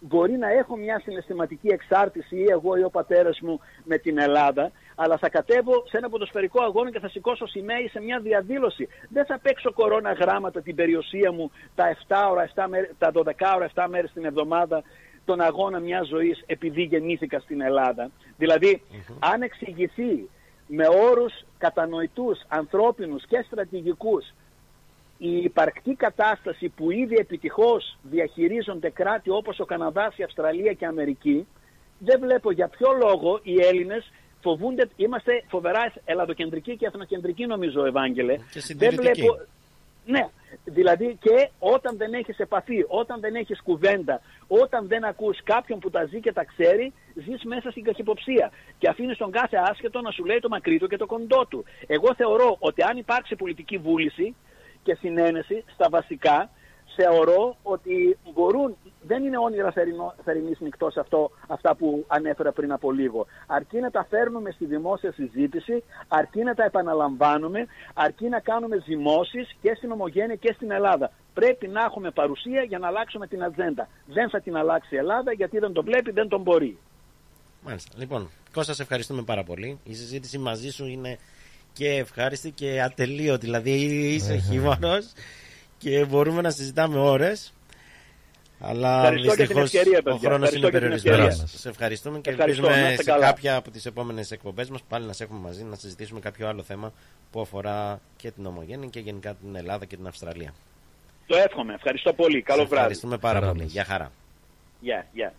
[0.00, 4.70] μπορεί να έχω μια συναισθηματική εξάρτηση ή εγώ ή ο πατέρας μου με την Ελλάδα,
[4.94, 8.88] αλλά θα κατέβω σε ένα ποδοσφαιρικό αγώνα και θα σηκώσω σημαία σε μια διαδήλωση.
[9.08, 13.54] Δεν θα παίξω κορώνα γράμματα την περιουσία μου τα 7 ώρα, 7 μέρες, τα 12
[13.56, 14.82] ώρα, 7 μέρες την εβδομάδα
[15.24, 18.10] τον αγώνα μιας ζωής επειδή γεννήθηκα στην Ελλάδα.
[18.36, 18.82] Δηλαδή,
[19.18, 20.28] αν εξηγηθεί
[20.66, 24.24] με όρους κατανοητούς, ανθρώπινους και στρατηγικούς
[25.22, 30.86] η υπαρκτή κατάσταση που ήδη επιτυχώς διαχειρίζονται κράτη όπως ο Καναδάς, η Αυστραλία και η
[30.86, 31.46] Αμερική,
[31.98, 38.36] δεν βλέπω για ποιο λόγο οι Έλληνες φοβούνται, είμαστε φοβερά ελλαδοκεντρικοί και εθνοκεντρικοί νομίζω Ευάγγελε.
[38.36, 39.20] Και δεν συντηρητικοί.
[39.20, 39.38] βλέπω,
[40.04, 40.28] ναι,
[40.64, 45.90] δηλαδή και όταν δεν έχεις επαφή, όταν δεν έχεις κουβέντα, όταν δεν ακούς κάποιον που
[45.90, 50.10] τα ζει και τα ξέρει, ζεις μέσα στην καχυποψία και αφήνεις τον κάθε άσχετο να
[50.10, 51.64] σου λέει το μακρύ του και το κοντό του.
[51.86, 54.34] Εγώ θεωρώ ότι αν υπάρξει πολιτική βούληση
[54.82, 56.50] και συνένεση στα βασικά,
[56.96, 62.92] θεωρώ ότι μπορούν, δεν είναι όνειρα θερινό- θερινής νυχτός αυτό, αυτά που ανέφερα πριν από
[62.92, 63.26] λίγο.
[63.46, 69.56] Αρκεί να τα φέρνουμε στη δημόσια συζήτηση, αρκεί να τα επαναλαμβάνουμε, αρκεί να κάνουμε ζυμώσεις
[69.62, 71.10] και στην Ομογένεια και στην Ελλάδα.
[71.34, 73.88] Πρέπει να έχουμε παρουσία για να αλλάξουμε την ατζέντα.
[74.06, 76.78] Δεν θα την αλλάξει η Ελλάδα γιατί δεν τον βλέπει, δεν τον μπορεί.
[77.64, 77.94] Μάλιστα.
[77.98, 79.78] Λοιπόν, Κώστα, σε ευχαριστούμε πάρα πολύ.
[79.84, 81.18] Η συζήτηση μαζί σου είναι
[81.72, 83.44] και ευχάριστη και ατελείωτη.
[83.46, 83.70] Δηλαδή
[84.14, 85.12] είσαι χειμώνος
[85.80, 87.52] και μπορούμε να συζητάμε ώρες.
[88.62, 90.28] Αλλά Ευχαριστώ για την δυστυχώς ευκαιρία, ο παιδιά.
[90.28, 91.28] χρόνος Ευχαριστώ είναι για την περιορισμένος.
[91.42, 91.58] ευκαιρία.
[91.58, 92.62] Σε ευχαριστούμε και Ευχαριστώ.
[92.62, 93.26] Να ελπίζουμε είστε σε καλά.
[93.26, 96.62] κάποια από τις επόμενες εκπομπές μας πάλι να σε έχουμε μαζί να συζητήσουμε κάποιο άλλο
[96.62, 96.92] θέμα
[97.30, 100.54] που αφορά και την Ομογένεια και γενικά την Ελλάδα και την Αυστραλία.
[101.26, 101.74] Το εύχομαι.
[101.74, 102.42] Ευχαριστώ πολύ.
[102.42, 102.80] Καλό Σε βράδυ.
[102.82, 103.64] Ευχαριστούμε πάρα πολύ.
[103.64, 104.12] Γεια χαρά.
[104.80, 105.32] Γεια, γεια.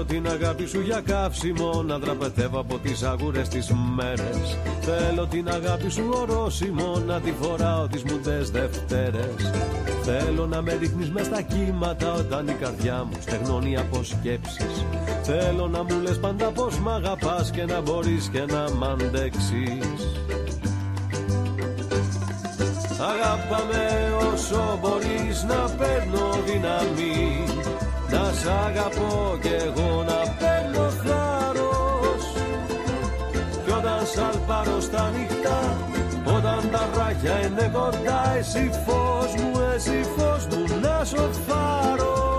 [0.00, 4.58] Θέλω την αγάπη σου για καύσιμο Να δραπετεύω από τις αγούρες τις μέρες.
[4.80, 9.50] Θέλω την αγάπη σου ορόσημο Να τη φοράω τις μουντές Δευτέρες.
[10.02, 14.84] Θέλω να με ρίχνεις μες στα κύματα Όταν η καρδιά μου στεγνώνει από σκέψεις.
[15.22, 20.16] Θέλω να μου λες πάντα πως μ' αγαπάς Και να μπορείς και να μ' αντέξεις.
[23.12, 27.44] Αγάπαμε όσο μπορείς να παίρνω δύναμη
[28.12, 32.24] Να σ' αγαπώ κι εγώ να παίρνω θάρρος.
[33.64, 35.76] Κι όταν σαλπάρω στα νυχτά
[36.36, 42.29] Όταν τα βράχια είναι κοντά Εσύ φως μου, εσύ φως μου να σοφάρω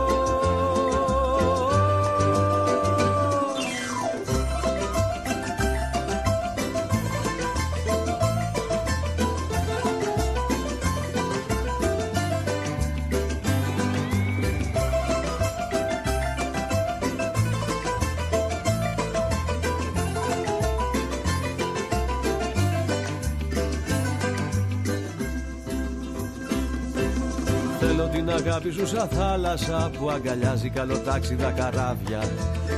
[28.22, 32.22] την αγάπη σου σαν θάλασσα που αγκαλιάζει καλοτάξιδα καράβια.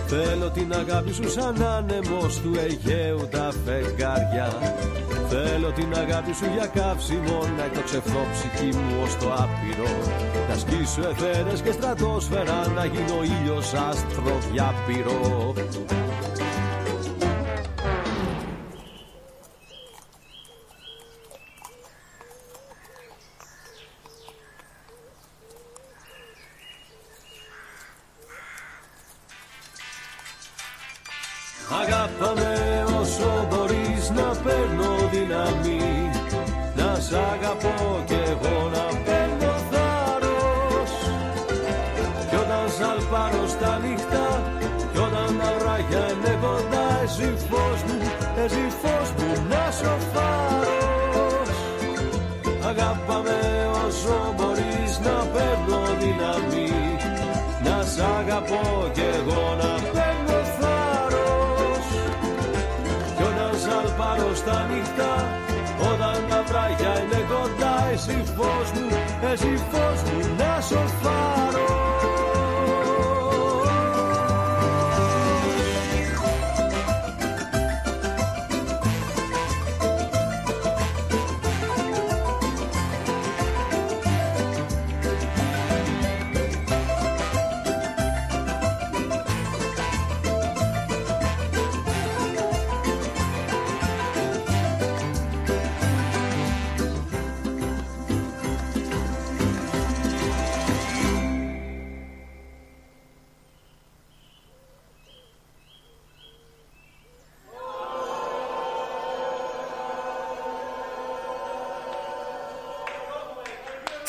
[0.07, 4.47] Θέλω την αγάπη σου σαν άνεμος του Αιγαίου τα φεγγάρια.
[5.29, 9.91] Θέλω την αγάπη σου για καύσιμο να εκτοξευθώ ψυχή μου ως το άπειρο.
[10.49, 15.53] Να σκίσω εθέρες και στρατόσφαιρα να γίνω ήλιος άστρο διάπειρο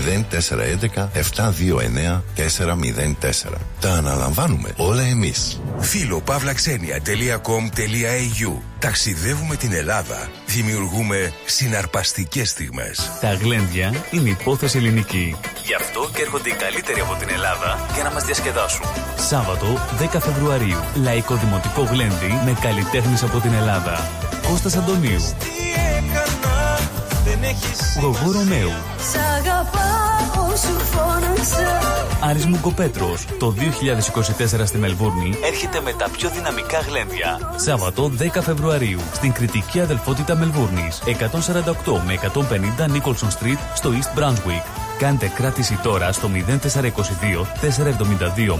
[0.00, 2.42] 0411 729 404.
[3.80, 5.60] Τα αναλαμβάνουμε όλα εμείς.
[5.78, 10.28] Φίλο παύλαξενια.com.au Ταξιδεύουμε την Ελλάδα.
[10.46, 13.10] Δημιουργούμε συναρπαστικές στιγμές.
[13.20, 15.36] Τα γλέντια είναι υπόθεση ελληνική.
[15.64, 18.84] Γι' αυτό και έρχονται οι καλύτεροι από την Ελλάδα για να μας διασκεδάσουν.
[19.28, 19.66] Σάββατο
[20.00, 20.78] 10 Φεβρουαρίου.
[21.02, 24.10] Λαϊκό Δημοτικό Γλέντι με καλλιτέχνες από την Ελλάδα.
[24.48, 25.20] Κώστας Αντωνίου.
[28.00, 28.68] Γογό Ρωμαίου.
[29.12, 30.41] Σ' αγαπάω σου φώναξα
[32.20, 33.26] Άρης Μουγκοπέτρος.
[33.38, 37.54] Το 2024 στη Μελβούρνη έρχεται με τα πιο δυναμικά γλέντια.
[37.56, 41.02] Σάββατο 10 Φεβρουαρίου στην κριτική αδελφότητα Μελβούρνης.
[41.06, 44.82] 148 με 150 Nicholson Street στο East Brunswick.
[44.98, 48.56] Κάντε κράτηση τώρα στο 0422 472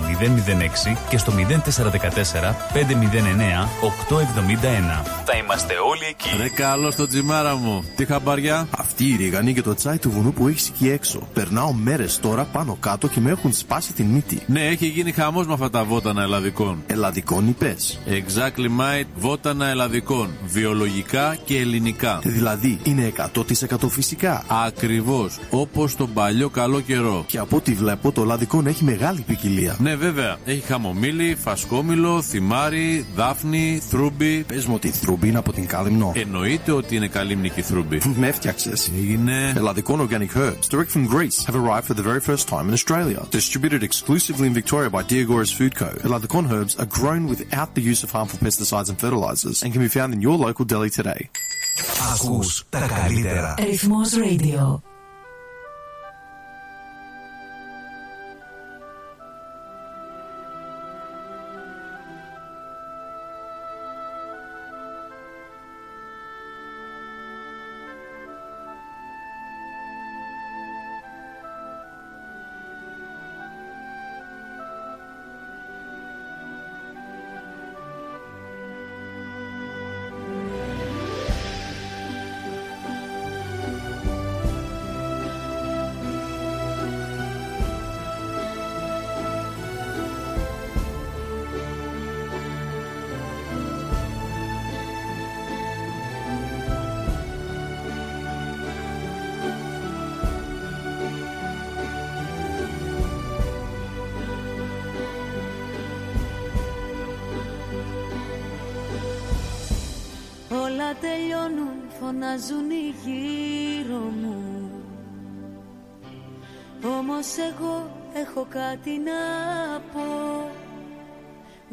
[0.93, 5.05] 006 και στο 0414 509 871.
[5.25, 6.29] Θα είμαστε όλοι εκεί.
[6.37, 7.85] Ρε καλό στο τζιμάρα μου.
[7.97, 8.67] Τι χαμπαριά.
[8.79, 11.29] Αυτή η ρίγανη και το τσάι του βουνού που έχεις εκεί έξω.
[11.33, 14.43] Περνάω μέρες τώρα πάνω κάτω και με έχουν σπάσει την μύτη.
[14.47, 16.83] Ναι, έχει γίνει χαμός με αυτά τα βότανα ελλαδικών.
[16.87, 17.99] Ελλαδικών είπες.
[18.07, 20.31] Exactly mate, βότανα ελλαδικών.
[20.47, 22.19] Βιολογικά και ελληνικά.
[22.23, 24.45] Δηλαδή είναι 100% φυσικά.
[24.67, 25.39] Ακριβώς.
[25.51, 27.25] Όπως τον παλιό καλό καιρό.
[27.27, 29.77] Και από ό,τι βλέπω το λαδικό έχει μεγάλη ποικιλία.
[29.81, 30.37] Ναι, βέβαια.
[30.45, 34.45] Έχει χαμομήλι, φασκόμηλο, θυμάρι, δάφνη, θρούμπι.
[34.47, 36.13] Πες μου ότι η θρούμπι είναι από την κάλυμνο.
[36.15, 38.01] Εννοείται ότι είναι καλύμνικη θρούμπι.
[38.17, 38.91] Με έφτιαξες.
[38.97, 39.53] Έγινε.
[39.57, 43.26] Ελλαδικών organic herbs, direct from Greece, have arrived for the very first time in Australia.
[43.32, 45.90] Distributed exclusively in Victoria by Diagoras Food Co.
[46.08, 49.88] Eladicon herbs are grown without the use of harmful pesticides and fertilizers and can be
[49.88, 51.30] found in your local deli today.
[52.14, 53.56] Ακούς τα καλύτερα.
[53.60, 54.82] Ρυθμός Radio.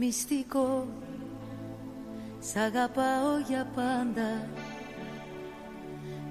[0.10, 0.88] Μυστικό.
[2.40, 4.48] Σ' αγαπάω για πάντα.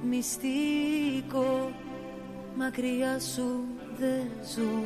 [0.08, 1.72] Μυστικό.
[2.56, 3.64] Μακριά σου
[3.98, 4.82] δεν ζω.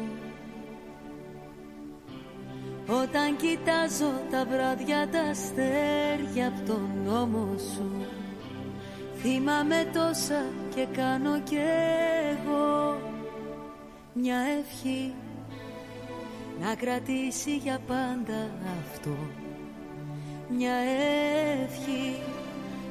[2.87, 8.07] Όταν κοιτάζω τα βράδια τα αστέρια από τον νόμο σου
[9.17, 10.45] Θυμάμαι τόσα
[10.75, 11.59] και κάνω κι
[12.31, 12.99] εγώ
[14.13, 15.15] Μια ευχή
[16.63, 19.17] να κρατήσει για πάντα αυτό.
[20.49, 20.75] Μια
[21.63, 22.21] ευχή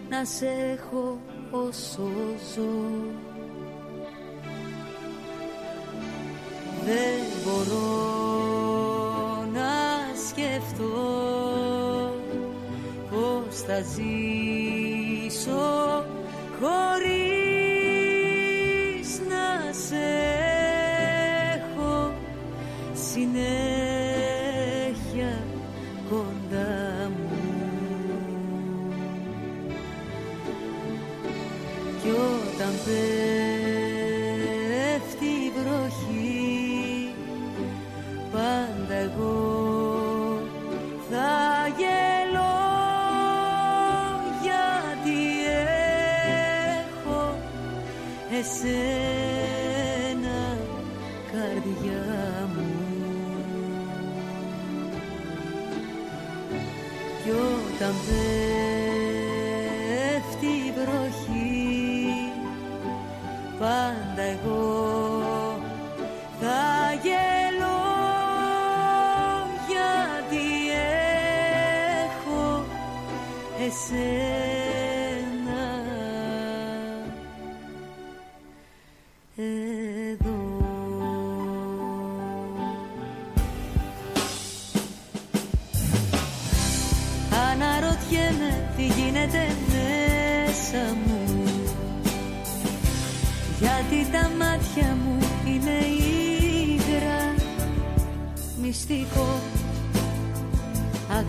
[0.10, 1.20] να σε έχω
[1.52, 2.10] όσο
[2.56, 2.70] ζω.
[6.86, 7.86] Δεν μπορώ
[9.54, 9.72] να
[10.30, 10.94] σκεφτώ
[13.10, 15.62] πώς θα ζήσω
[16.60, 17.21] χωρίς
[32.92, 33.21] όταν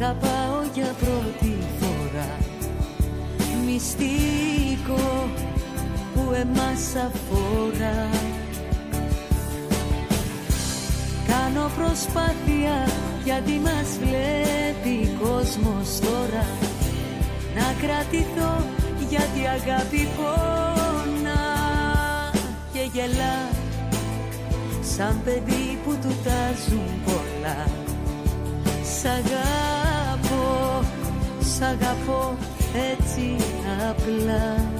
[0.02, 2.38] Αγαπάω για πρώτη φορά.
[3.66, 5.30] Μυστικό
[6.14, 8.08] που εμάς αφορά.
[11.26, 12.88] Κάνω προσπάθεια
[13.24, 16.46] γιατί μας βλέπει κόσμος τώρα.
[17.54, 18.64] Να κρατηθώ
[19.08, 21.42] γιατί αγάπη πόνα
[22.72, 23.48] και γελά
[24.96, 27.66] Σαν παιδί που του τάζουν πολλά.
[28.98, 29.71] Σ' αγαπώ, σ'
[31.62, 32.36] αγαπώ
[32.92, 33.36] έτσι
[33.90, 34.70] απλά.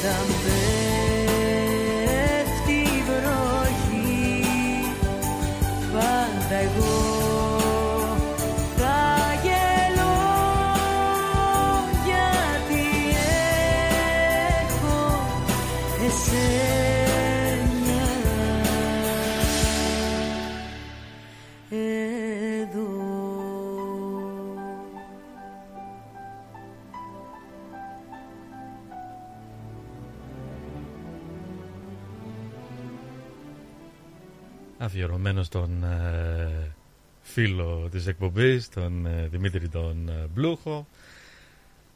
[0.00, 0.45] κι
[35.16, 36.74] Αφιερωμένο στον ε,
[37.22, 40.86] φίλο της εκπομπής, τον ε, Δημήτρη τον ε, Μπλούχο.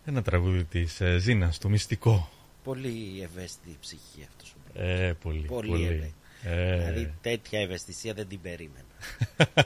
[0.05, 2.31] Ένα τραγούδι της ε, Ζήνας, το μυστικό.
[2.65, 4.55] Πολύ ευαίσθητη η ψυχή αυτός.
[4.77, 5.85] ο Ε, πολύ, Πολύ, πολύ.
[5.85, 6.15] ευαίσθητη.
[6.45, 6.77] Ε.
[6.77, 8.85] Δηλαδή τέτοια ευαισθησία δεν την περίμενα.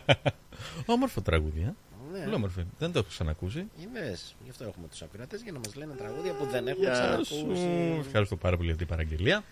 [0.86, 1.72] Όμορφο τραγούδι, ε.
[2.12, 2.18] Ναι.
[2.24, 2.62] Πολύ όμορφο.
[2.78, 3.66] Δεν το έχω ξανακούσει.
[3.82, 6.92] Είδες, γι' αυτό έχουμε τους ακροατές για να μας λένε τραγούδια που δεν έχουμε Γεια
[6.92, 7.34] ξανακούσει.
[7.34, 7.98] σου.
[8.06, 9.44] Ευχαριστώ πάρα πολύ για την παραγγελία.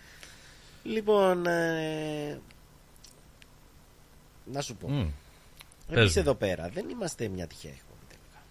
[0.83, 2.39] Λοιπόν, ε,
[4.51, 4.87] να σου πω.
[4.89, 4.93] Μμ.
[4.99, 5.13] Εμείς
[5.87, 6.21] Πες μου.
[6.21, 8.43] εδώ πέρα δεν είμαστε μια τυχαία εκπομπή τελικά.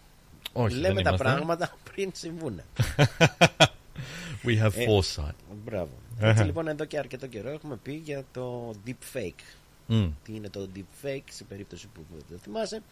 [0.53, 1.25] Όχι, Λέμε δεν τα είμαστε.
[1.25, 2.61] πράγματα πριν συμβούν.
[4.45, 5.35] We have Ε, foresight.
[5.65, 5.91] Μπράβο.
[6.19, 6.27] Αχα.
[6.29, 9.43] Έτσι λοιπόν εδώ και αρκετό καιρό έχουμε πει για το deep fake.
[9.87, 10.09] Μμ.
[10.25, 12.83] Τι είναι το deep fake σε περίπτωση που δεν θυμάσαι.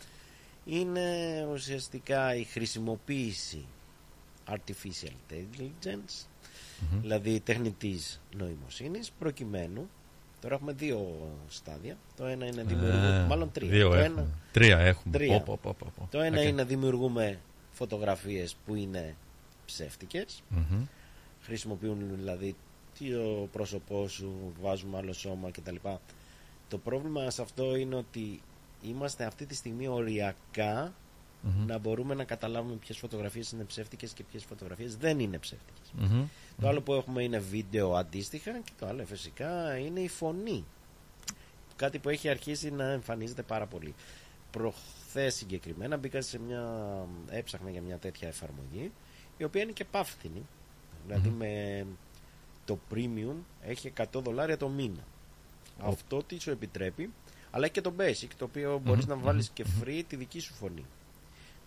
[0.64, 3.64] Είναι ουσιαστικά η χρησιμοποίηση
[4.48, 6.24] artificial intelligence,
[6.80, 7.00] Μμμ.
[7.00, 9.90] δηλαδή τεχνητής νοημοσύνης, προκειμένου
[10.40, 11.96] Τώρα έχουμε δύο στάδια.
[12.16, 13.18] Το ένα είναι δημιουργούμε.
[13.18, 13.68] Α, μάλλον τρία.
[13.68, 14.26] δύο το έχουμε.
[14.52, 15.18] Τρία έχουμε.
[15.18, 15.40] Τρία.
[15.40, 16.08] Πω, πω, πω, πω.
[16.10, 16.46] Το ένα Οκ.
[16.46, 17.40] είναι δημιουργούμε
[17.70, 19.16] φωτογραφίες που είναι
[19.66, 20.42] ψεύτικες.
[20.48, 20.84] Μμμ.
[21.40, 22.56] Χρησιμοποιούν δηλαδή
[22.98, 25.74] το πρόσωπός σου, βάζουμε άλλο σώμα κτλ.
[26.68, 28.40] Το πρόβλημα σε αυτό είναι ότι
[28.82, 30.94] είμαστε αυτή τη στιγμή οριακά
[31.42, 31.66] Μμμ.
[31.66, 35.92] να μπορούμε να καταλάβουμε ποιες φωτογραφίες είναι ψεύτικες και ποιες φωτογραφίες δεν είναι ψεύτικες.
[35.92, 36.24] Μμμ.
[36.60, 40.64] Το άλλο που έχουμε είναι βίντεο αντίστοιχα και το άλλο φυσικά είναι η φωνή.
[41.76, 43.94] Κάτι που έχει αρχίσει να εμφανίζεται πάρα πολύ.
[44.50, 46.64] Προχθές συγκεκριμένα μπήκα σε μια...
[47.28, 48.92] έψαχνα για μια τέτοια εφαρμογή
[49.36, 50.46] η οποία είναι και πάφθηνη.
[51.06, 51.36] Δηλαδή Μμμ.
[51.36, 51.86] με
[52.64, 55.04] το premium έχει 100 δολάρια το μήνα.
[55.82, 55.88] Ω.
[55.88, 57.10] Αυτό τι σου επιτρέπει,
[57.50, 60.16] αλλά έχει και το basic το οποίο μπορείς Μμμ, να βάλεις μμμ, και free τη
[60.16, 60.84] δική σου φωνή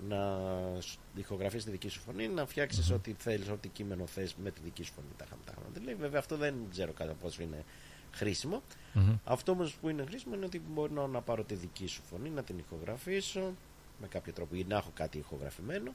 [0.10, 0.40] να
[0.82, 2.96] σ- ηχογραφείς τη δική σου φωνή, να φτιάξεις Μμμ.
[2.96, 5.08] ό,τι θέλεις, ό,τι κείμενο θες με τη δική σου φωνή.
[5.18, 5.96] Τα χαμ- τα χαμ- λέει.
[5.96, 7.64] Βέβαια αυτό δεν ξέρω κατά πόσο είναι
[8.12, 8.62] χρήσιμο.
[8.94, 9.16] Μμμ.
[9.24, 12.44] Αυτό όμως που είναι χρήσιμο είναι ότι μπορώ να πάρω τη δική σου φωνή, να
[12.44, 13.54] την ηχογραφήσω
[14.02, 15.92] με κάποιο τρόπο ή να έχω κάτι ηχογραφημένο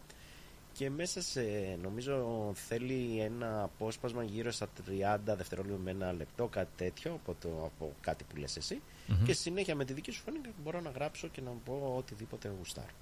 [0.73, 1.41] και μέσα σε,
[1.83, 7.49] νομίζω θέλει ένα απόσπασμα γύρω στα 30 δευτερόλεπτα με ένα λεπτό, κάτι τέτοιο από, το,
[7.65, 9.25] από κάτι που λες εσύ Μμμ.
[9.25, 12.53] και στη συνέχεια με τη δική σου φωνή μπορώ να γράψω και να πω οτιδήποτε
[12.59, 12.93] γουστάρω.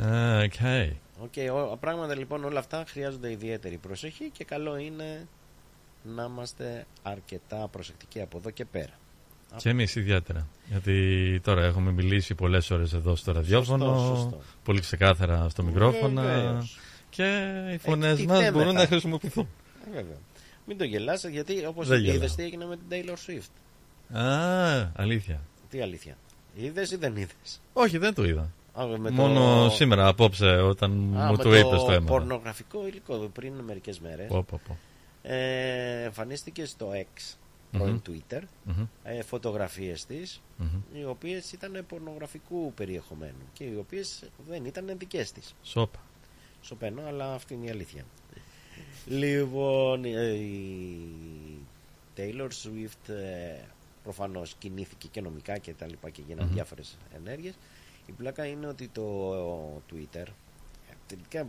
[0.00, 0.52] Α, OK.
[1.22, 1.32] OK,
[1.72, 5.26] ο- πράγματα λοιπόν όλα αυτά χρειάζονται ιδιαίτερη προσοχή και καλό είναι
[6.02, 8.92] να είμαστε αρκετά προσεκτικοί από εδώ και πέρα.
[9.56, 10.46] Και εμείς ιδιαίτερα.
[10.68, 14.40] Γιατί τώρα έχουμε μιλήσει πολλές ώρες εδώ στο ραδιόφωνο, σωστό.
[14.64, 16.22] πολύ ξεκάθαρα στο μικρόφωνο.
[16.22, 16.78] Βεβαίως.
[17.10, 17.24] Και
[17.74, 18.50] οι φωνές μας Εκτιθέμεθα.
[18.52, 19.48] μπορούν να χρησιμοποιηθούν.
[19.86, 20.16] Ε, Βέβαια.
[20.66, 22.16] Μην το γελάς γιατί όπως Δεν γελάω.
[22.16, 25.40] είδες τι έγινε με την Taylor Swift; Α, αλήθεια.
[25.70, 26.16] Τι αλήθεια.
[26.56, 28.50] Είδες ή δεν είδες; Όχι, δεν το είδα.
[28.74, 32.00] Α, με το- Μόνο σήμερα απόψε όταν Α, μου με το είπε το έμαθα.
[32.00, 34.26] πορνογραφικό υλικό πριν μερικές μέρες.
[34.28, 34.76] Πω, πω, πω.
[35.22, 37.34] Ε, εμφανίστηκε στο X,
[37.70, 37.78] Μμμ.
[37.80, 38.86] πρώην Twitter, Μμμ.
[39.02, 41.00] ε, φωτογραφίες της, Μμμ.
[41.00, 45.54] οι οποίες ήταν πορνογραφικού περιεχομένου και οι οποίες δεν ήταν δικές της.
[45.62, 45.98] Σόπα.
[46.60, 48.04] Σωπαίνω, αλλά αυτή είναι η αλήθεια.
[49.06, 50.98] Λοιπόν, ε, η
[52.16, 53.60] Taylor Swift ε,
[54.02, 56.54] προφανώς κινήθηκε και νομικά και τα λοιπά και γίνανε Μμμ.
[56.54, 57.54] διάφορες ενέργειες.
[58.06, 59.36] Η πλάκα είναι ότι το
[59.90, 60.26] Twitter,
[60.90, 61.46] ε, τελικά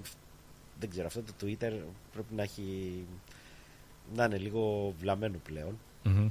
[0.79, 1.71] δεν ξέρω, αυτό το Twitter
[2.13, 3.05] πρέπει να έχει
[4.15, 5.77] να είναι λίγο βλαμμένο πλέον.
[6.03, 6.29] Μμμ.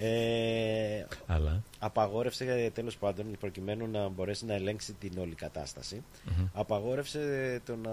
[0.00, 1.62] Ε, Αλλά.
[1.78, 6.46] απαγόρευσε τέλος πάντων προκειμένου να μπορέσει να ελέγξει την όλη κατάσταση Μμμ.
[6.54, 7.90] απαγόρευσε το να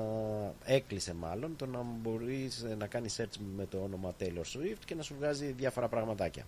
[0.65, 5.01] έκλεισε μάλλον το να μπορείς να κάνεις search με το όνομα Taylor Swift και να
[5.01, 6.45] σου βγάζει διάφορα πραγματάκια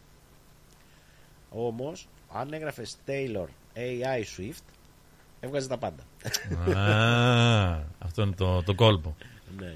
[1.50, 3.48] όμως αν έγραφες Taylor
[3.78, 4.64] AI Swift
[5.40, 6.04] έβγαζε τα πάντα
[6.78, 9.16] Α, αυτό είναι το, το κόλπο.
[9.60, 9.76] ναι.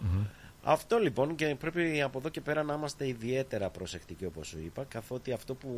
[0.00, 0.24] Μμμ.
[0.62, 4.84] Αυτό λοιπόν και πρέπει από εδώ και πέρα να είμαστε ιδιαίτερα προσεκτικοί όπως σου είπα
[4.88, 5.70] καθότι αυτό που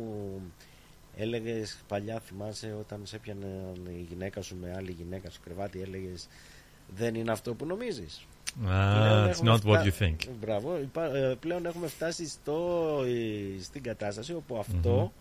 [1.17, 3.47] έλεγες παλιά θυμάσαι όταν σε έπιανε
[3.89, 6.27] η γυναίκα σου με άλλη γυναίκα στο κρεβάτι έλεγες
[6.95, 8.25] δεν είναι αυτό που νομίζεις
[8.67, 10.15] Α, Πλέον it's έχουμε not what φτά- you think.
[10.39, 15.11] Μπράβο, υπά- ε, πλέον έχουμε φτάσει στο, ε, στην κατάσταση όπου αυτό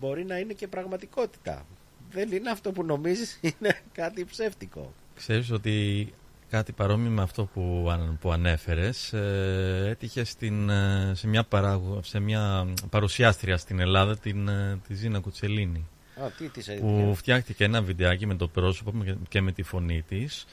[0.00, 1.66] μπορεί να είναι και πραγματικότητα.
[2.10, 4.92] Δεν είναι αυτό που νομίζεις, είναι κάτι ψεύτικο.
[5.14, 6.06] Ξέρεις ότι
[6.50, 12.00] κάτι παρόμοιο με αυτό που, αν- που ανέφερες ε, έτυχε στην, ε, σε, μια παράγω,
[12.02, 15.88] σε μια παρουσιάστρια στην Ελλάδα την, ε, τη Ζήνα Κουτσελίνη
[16.22, 17.14] Α, τι της που έγινε.
[17.14, 20.46] φτιάχτηκε ένα βιντεάκι με το πρόσωπο με- και με τη φωνή της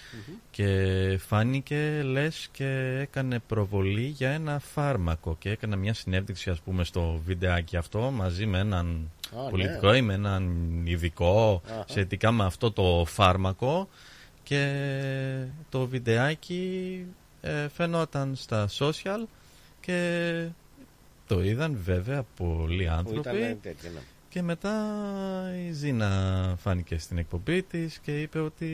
[0.51, 0.75] και
[1.27, 7.21] φάνηκε λες και έκανε προβολή για ένα φάρμακο και έκανε μια συνέντευξη ας πούμε στο
[7.25, 9.97] βιντεάκι αυτό μαζί με έναν Α, πολιτικό ναι.
[9.97, 10.51] ή με έναν
[10.85, 11.85] ειδικό Αχα.
[11.87, 13.89] σχετικά με αυτό το φάρμακο
[14.43, 14.73] και
[15.69, 17.05] το βιντεάκι
[17.41, 19.25] ε, φαινόταν στα social
[19.81, 20.45] και
[21.27, 23.99] το είδαν βέβαια πολλοί Που άνθρωποι ήταν τέτοιο, ναι.
[24.29, 24.71] Και μετά
[25.67, 26.09] η Ζήνα
[26.59, 28.65] φάνηκε στην εκπομπή της και είπε ότι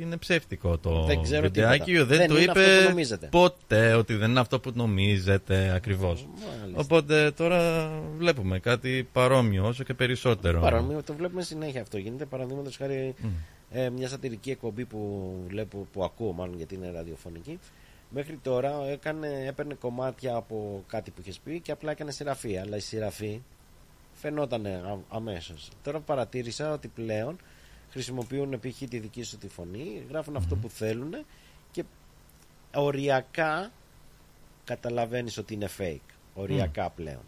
[0.00, 1.84] είναι ψεύτικο το Δεν ξέρω βιντεάκι.
[1.84, 2.04] τίποτα.
[2.06, 3.26] Δεν, Δεν το είναι είπε αυτό που νομίζετε.
[3.30, 6.26] ποτέ ότι δεν είναι αυτό που νομίζετε ακριβώς.
[6.60, 6.80] Μάλιστα.
[6.80, 10.60] Οπότε τώρα βλέπουμε κάτι παρόμοιο όσο και περισσότερο.
[10.60, 11.98] Παρόμοιο, το βλέπουμε συνέχεια αυτό.
[11.98, 13.28] Γίνεται παραδείγματος χάρη Μμ.
[13.72, 17.58] ε, μια σατυρική εκπομπή που, βλέπω, που ακούω, μάλλον γιατί είναι ραδιοφωνική.
[18.10, 22.56] Μέχρι τώρα έκανε, έπαιρνε κομμάτια από κάτι που είχες πει και απλά έκανε σειραφή.
[22.58, 23.40] Αλλά η σειραφή
[24.24, 24.66] φαινόταν
[25.08, 25.68] αμέσως.
[25.82, 27.36] Τώρα παρατήρησα ότι πλέον
[27.90, 28.88] χρησιμοποιούν π.χ.
[28.88, 31.14] τη δική σου τη φωνή, γράφουν αυτό που θέλουν
[31.70, 31.84] και
[32.74, 33.70] οριακά
[34.64, 36.14] καταλαβαίνεις ότι είναι fake.
[36.34, 37.22] Οριακά πλέον.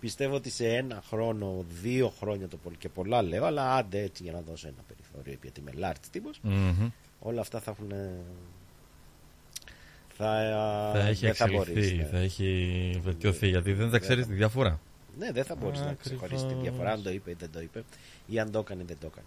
[0.00, 4.22] Πιστεύω ότι σε ένα χρόνο, δύο χρόνια το πολύ και πολλά λέω, αλλά άντε έτσι
[4.22, 6.88] για να δώσω ένα περιθώριο γιατί είμαι λάρτης τύπος, Μμμ.
[7.20, 7.92] όλα αυτά θα έχουν...
[10.16, 10.24] Θα,
[10.92, 12.04] Θα έχει δεν θα εξελιχθεί, μπορείς, ναι.
[12.04, 14.80] θα έχει βελτιωθεί γιατί δεν θα ξέρεις τη διαφορά.
[15.18, 16.04] Ναι, δεν θα μπορείς να Ακριβώς.
[16.04, 17.84] ξεχωρίσεις τη διαφορά αν το είπε ή δεν το είπε
[18.26, 19.26] ή αν το έκανε ή δεν το έκανε.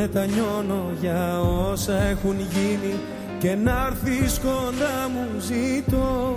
[0.00, 2.94] Μετανιώνω για όσα έχουν γίνει
[3.38, 6.36] και να έρθεις κοντά μου ζητώ.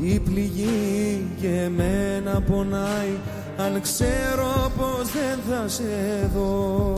[0.00, 3.18] Η πληγή και εμένα πονάει
[3.56, 6.94] αν ξέρω πως δεν θα σε δω.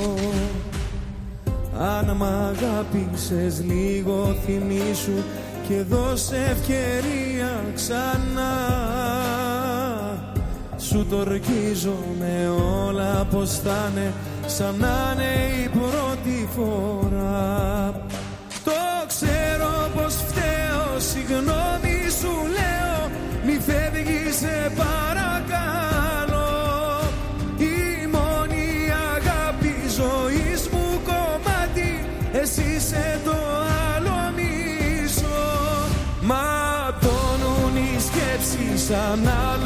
[1.78, 5.22] Αν μ' αγάπησες λίγο θυμήσου
[5.68, 9.45] και δώσε ευκαιρία ξανά
[10.88, 11.24] σου το
[12.18, 12.48] με
[12.86, 14.12] όλα πως θα είναι
[14.46, 17.92] σαν να είναι η πρώτη φορά.
[18.64, 18.72] Το
[19.06, 23.10] ξέρω πως φταίω, συγγνώμη σου λέω
[23.46, 26.50] Μη φεύγεις σε παρακαλώ.
[27.58, 28.66] Η μόνη
[29.16, 33.36] αγάπη ζωής μου κομμάτι Εσύ είσαι το
[33.94, 35.44] άλλο μισό.
[36.20, 39.65] Ματώνουν οι σκέψεις αν άλλο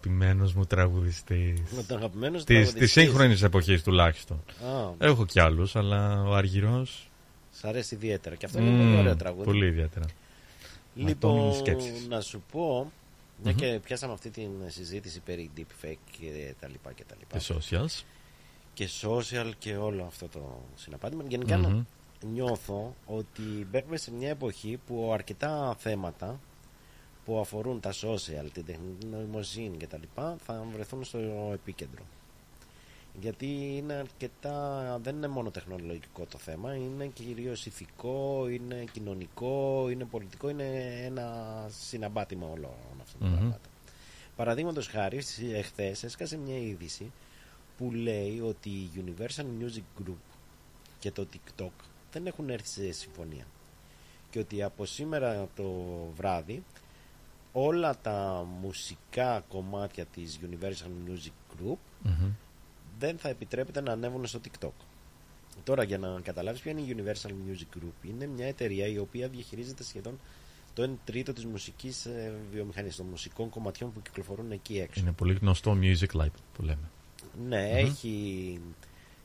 [0.00, 1.60] Ο αγαπημένος μου τραγουδιστής.
[1.76, 2.92] Με τον αγαπημένος σου Της τραγουδιστής.
[2.92, 4.36] σύγχρονης εποχής τουλάχιστον.
[4.64, 4.90] Α.
[4.98, 6.86] Έχω κι άλλους, αλλά ο Αργυρό.
[7.52, 8.34] Σ' αρέσει ιδιαίτερα.
[8.34, 9.44] Και αυτό είναι πολύ ωραίο τραγούδι.
[9.44, 10.06] Πολύ ιδιαίτερα.
[10.94, 12.06] Λοιπόν, Ατόμιες σκέψεις.
[12.08, 12.92] να σου πω,
[13.42, 13.58] μια Μμμ.
[13.58, 17.38] και πιάσαμε αυτή την συζήτηση περί deepfake και τα λοιπά και τα λοιπά.
[17.38, 18.04] Και socials.
[18.74, 21.22] Και social και όλο αυτό το συναπάτημα.
[21.28, 21.62] Γενικά Μμμ.
[21.64, 21.84] να
[22.32, 26.40] νιώθω ότι μπαίνουμε σε μια εποχή που αρκετά θέματα
[27.24, 31.18] που αφορούν τα social, την τεχνητή νοημοσύνη και τα λοιπά θα βρεθούν στο
[31.52, 32.02] επίκεντρο.
[33.20, 40.04] Γιατί είναι αρκετά, δεν είναι μόνο τεχνολογικό το θέμα, είναι κυρίως ηθικό, είναι κοινωνικό, είναι
[40.04, 42.70] πολιτικό, είναι ένα συναμπάτημα όλων
[43.00, 43.36] αυτών των Μμμ.
[43.36, 43.70] πραγμάτων.
[44.36, 45.22] Παραδείγματος χάρη,
[45.52, 47.12] εχθές έσκασε μια είδηση
[47.78, 50.36] που λέει ότι η Universal Music Group
[50.98, 53.46] και το TikTok δεν έχουν έρθει σε συμφωνία.
[54.30, 55.72] Και ότι από σήμερα το
[56.16, 56.62] βράδυ
[57.52, 62.30] όλα τα μουσικά κομμάτια της Universal Music Group Μμμ.
[62.98, 64.70] δεν θα επιτρέπεται να ανέβουν στο TikTok.
[65.64, 69.28] Τώρα για να καταλάβεις ποια είναι η Universal Music Group είναι μια εταιρεία η οποία
[69.28, 70.18] διαχειρίζεται σχεδόν
[70.74, 75.00] το 1 τρίτο της μουσικής ε, βιομηχανίας των μουσικών κομματιών που κυκλοφορούν εκεί έξω.
[75.00, 76.90] Είναι πολύ γνωστό music label που λέμε.
[77.48, 77.76] Ναι, Μμμ.
[77.76, 78.60] έχει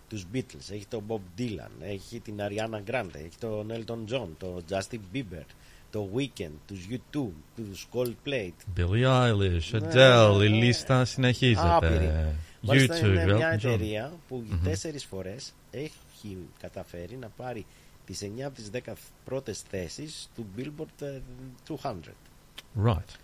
[0.10, 4.64] τους Beatles, έχει τον Bob Dylan, έχει την Ariana Grande, έχει τον Elton John, τον
[4.69, 5.43] Justin Bieber,
[5.96, 8.50] το Weekend, τους U2, τους Coldplay.
[8.78, 10.56] Billie Eilish, Ναι, Adele, ναι, η ναι.
[10.56, 11.68] λίστα συνεχίζεται.
[11.68, 12.12] Άπειρη.
[12.62, 13.70] Μάλιστα YouTube, είναι μια Elton John.
[13.70, 14.64] εταιρεία που Μμμ.
[14.64, 17.66] τέσσερις φορές έχει καταφέρει να πάρει
[18.06, 18.94] τις 9 από τις 10
[19.26, 21.20] πρώτες θέσεις του Billboard ε,
[21.82, 21.94] 200.
[22.86, 23.16] Right.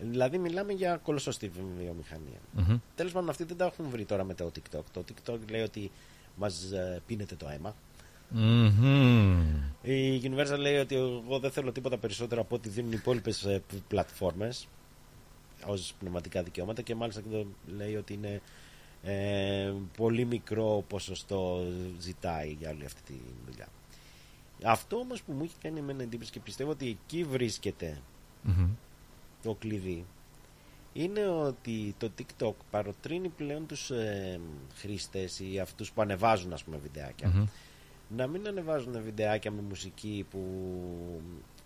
[0.00, 2.38] Δηλαδή μιλάμε για κολοσσοστή βιομηχανία.
[2.52, 2.76] Μμμ.
[2.94, 4.82] Τέλος πάντων αυτοί δεν τα έχουν βρει τώρα με το TikTok.
[4.92, 5.90] Το TikTok λέει ότι
[6.36, 7.74] μας ε, πίνεται το αίμα.
[8.36, 9.40] Μμμ.
[9.82, 14.68] Η Universal λέει ότι εγώ δεν θέλω τίποτα περισσότερο από ό,τι δίνουν οι υπόλοιπες πλατφόρμες
[15.66, 17.46] ως πνευματικά δικαιώματα και μάλιστα και το
[17.76, 18.40] λέει ότι είναι
[19.02, 21.66] ε, πολύ μικρό ποσοστό
[21.98, 23.68] ζητάει για όλη αυτή τη δουλειά.
[24.64, 28.00] Αυτό όμως που μου έχει κάνει εμένα εντύπωση και πιστεύω ότι εκεί βρίσκεται
[28.42, 28.68] Μμμ.
[29.42, 30.04] το κλειδί
[30.92, 34.40] είναι ότι το TikTok παροτρύνει πλέον τους ε,
[34.74, 37.46] χρήστες ή αυτούς που ανεβάζουν ας πούμε βιντεάκια Μμμ.
[38.16, 40.40] Να μην ανεβάζουν βιντεάκια με μουσική που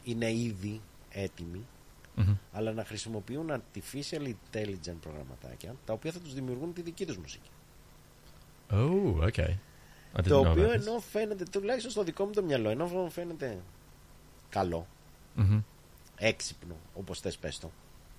[0.05, 0.81] είναι ήδη
[1.11, 1.67] έτοιμοι
[2.15, 2.35] Μμμ.
[2.53, 7.49] αλλά να χρησιμοποιούν artificial intelligent προγραμματάκια τα οποία θα τους δημιουργούν τη δική τους μουσική
[8.71, 9.55] Oh, okay.
[10.15, 10.81] I didn't το know οποίο about this.
[10.87, 13.59] ενώ φαίνεται τουλάχιστον στο δικό μου το μυαλό ενώ φαίνεται
[14.49, 14.87] καλό
[15.35, 15.61] Μμμ.
[16.17, 17.71] έξυπνο όπως θες πες το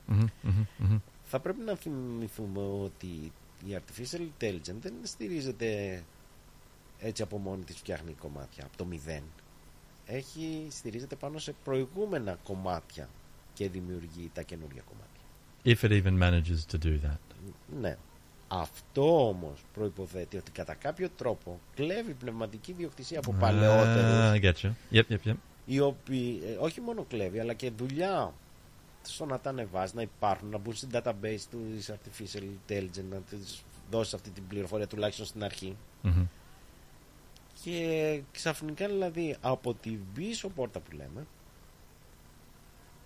[0.05, 0.97] Μμμ, μμμ, μμμ.
[1.23, 3.31] θα πρέπει να θυμηθούμε ότι
[3.65, 6.03] η artificial intelligence δεν στηρίζεται
[6.99, 9.23] έτσι από μόνη της φτιάχνει κομμάτια από το μηδέν
[10.05, 13.09] έχει στηρίζεται πάνω σε προηγούμενα κομμάτια
[13.53, 15.07] και δημιουργεί τα καινούργια κομμάτια
[15.63, 17.17] If it even manages to do that.
[17.81, 17.97] ναι
[18.47, 24.53] αυτό όμως προϋποθέτει ότι κατά κάποιο τρόπο κλέβει πνευματική διοκτησία από Ah, παλαιότερους I get
[24.65, 24.71] you.
[24.91, 25.35] Yep, yep, yep.
[25.65, 28.33] οι οποίοι ε, όχι μόνο κλέβει αλλά και δουλειά
[29.01, 33.17] στο να τα ανεβάζει, να υπάρχουν, να μπουν στην database του της artificial intelligence, να
[33.17, 35.75] της δώσεις αυτή την πληροφορία τουλάχιστον στην αρχή.
[36.01, 36.25] Μμμ.
[37.63, 41.27] Και ξαφνικά δηλαδή από την πίσω πόρτα που λέμε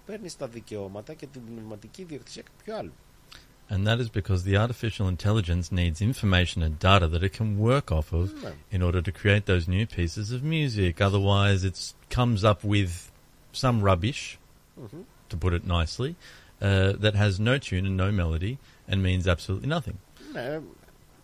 [0.06, 2.92] παίρνει τα δικαιώματα και την πνευματική διοκτησία κάποιου άλλου.
[3.70, 7.92] And that is because the artificial intelligence needs information and data that it can work
[7.92, 8.54] off of Ναι.
[8.78, 10.92] in order to create those new pieces of music.
[11.00, 11.76] Otherwise, it
[12.18, 12.90] comes up with
[13.52, 14.38] some rubbish,
[14.82, 15.04] Mhm.
[15.28, 16.14] to put it nicely,
[16.62, 18.58] uh, that has no tune and no melody
[18.88, 19.96] and means absolutely nothing.
[20.34, 20.60] Ναι,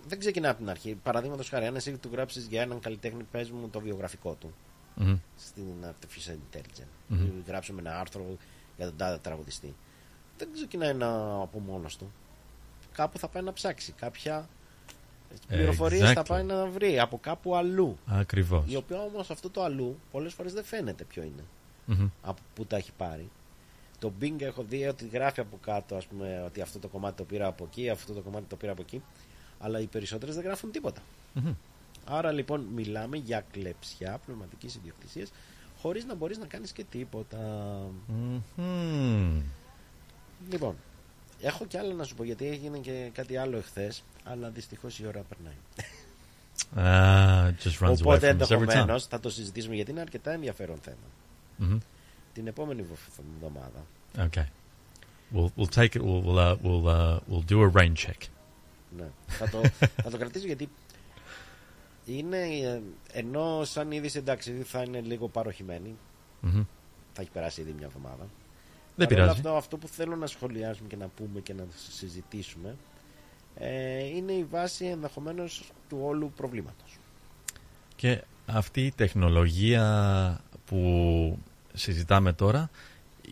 [0.10, 0.95] δεν ξεκινά από την αρχή.
[1.03, 4.53] Παραδείγματος χάρη, αν εσύ του γράψεις για έναν καλλιτέχνη, πες μου το βιογραφικό του
[4.95, 5.18] Μμμ.
[5.38, 6.88] στην artificial intelligence.
[7.07, 7.26] Μμμ.
[7.26, 8.38] Ή Γράψουμε ένα άρθρο
[8.77, 9.76] για τον τάδε τραγουδιστή.
[10.38, 11.07] Δεν ξεκινάει να
[11.41, 12.11] από μόνος του.
[12.94, 13.91] Κάπου θα πάει να ψάξει.
[13.91, 14.49] Κάποια
[15.48, 16.26] πληροφορίες θα Exactly.
[16.27, 17.98] πάει να βρει από κάπου αλλού.
[18.06, 18.64] Ακριβώς.
[18.72, 21.44] Η οποία όμως αυτό το αλλού πολλές φορές δεν φαίνεται ποιο είναι.
[21.86, 22.10] Μμμ.
[22.22, 23.30] Από πού τα έχει πάρει.
[23.99, 27.23] Το Bing έχω δει ότι γράφει από κάτω ας πούμε, ότι αυτό το κομμάτι το
[27.23, 29.02] πήρα από εκεί, αυτό το κομμάτι το πήρα από εκεί.
[29.60, 31.02] Αλλά οι περισσότερες δεν γράφουν τίποτα.
[31.34, 31.53] Μμμ.
[32.06, 35.31] Άρα λοιπόν μιλάμε για κλεψιά πνευματικής ιδιοκτησίας
[35.81, 37.38] χωρίς να μπορείς να κάνεις και τίποτα.
[38.57, 39.41] Μμμ.
[40.52, 40.76] Λοιπόν,
[41.41, 44.03] έχω κι άλλα να σου πω γιατί έγινε και κάτι άλλο εχθές.
[44.23, 45.53] Αλλά δυστυχώς η ώρα περνάει.
[46.76, 48.60] Ah, it just runs away Οπότε from us every time.
[48.61, 50.98] ενδεχομένως θα το συζητήσουμε γιατί είναι αρκετά ενδιαφέρον θέμα.
[51.73, 51.77] Mhm.
[52.34, 53.86] Την επόμενη βο- εβδομάδα.
[54.18, 54.45] Okay.
[55.36, 56.02] We'll we'll take it.
[56.02, 58.18] We'll we'll uh, we'll uh, we'll do a rain check.
[58.98, 59.10] Ναι.
[59.28, 59.61] θα, το,
[60.03, 60.70] θα το κρατήσω γιατί
[62.06, 65.95] είναι ε, ενώ σαν είδηση εντάξει θα είναι λίγο παροχημένη.
[66.41, 66.64] Μμμ.
[67.14, 68.28] Θα έχει περάσει ήδη μια εβδομάδα.
[68.95, 69.40] Δεν Παρ' όλα πειράζει.
[69.40, 72.76] Αυτό, αυτό που θέλω να σχολιάσουμε και να πούμε και να συζητήσουμε
[73.56, 76.98] ε, είναι η βάση ενδεχομένως του όλου προβλήματος.
[77.95, 81.40] Και αυτή η τεχνολογία που
[81.74, 82.70] συζητάμε τώρα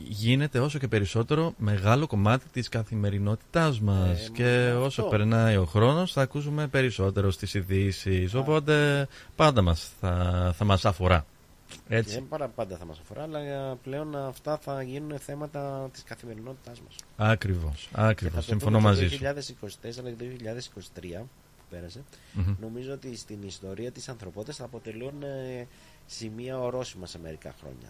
[0.03, 4.83] γίνεται όσο και περισσότερο μεγάλο κομμάτι της καθημερινότητάς μας Ε, και αυτό.
[4.83, 8.29] όσο περνάει ο χρόνος θα ακούσουμε περισσότερο στις ειδήσει.
[8.35, 11.25] οπότε πάντα μας θα, θα μας αφορά.
[11.87, 12.15] Έτσι.
[12.15, 16.81] Και παρά πάντα θα μας αφορά, αλλά ε, πλέον αυτά θα γίνουν θέματα της καθημερινότητάς
[16.81, 16.95] μας.
[17.17, 18.35] Ακριβώς, Και θα ακριβώς.
[18.35, 19.17] το Συμφωνώ δούμε μαζί το σου.
[19.17, 21.25] 2024 και το 2023
[21.57, 22.03] που πέρασε.
[22.33, 22.55] Μμμ.
[22.61, 25.67] Νομίζω ότι στην ιστορία της ανθρωπότητας θα αποτελούν ε,
[26.05, 27.89] σημεία ορόσημα σε μερικά χρόνια.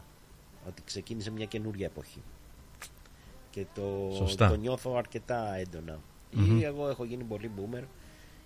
[0.68, 2.22] Ότι ξεκίνησε μια καινούρια εποχή.
[3.50, 4.48] Και το, Σωστά.
[4.50, 6.00] το νιώθω αρκετά έντονα.
[6.32, 6.60] Μμμ.
[6.60, 7.84] Ή εγώ έχω γίνει πολύ boomer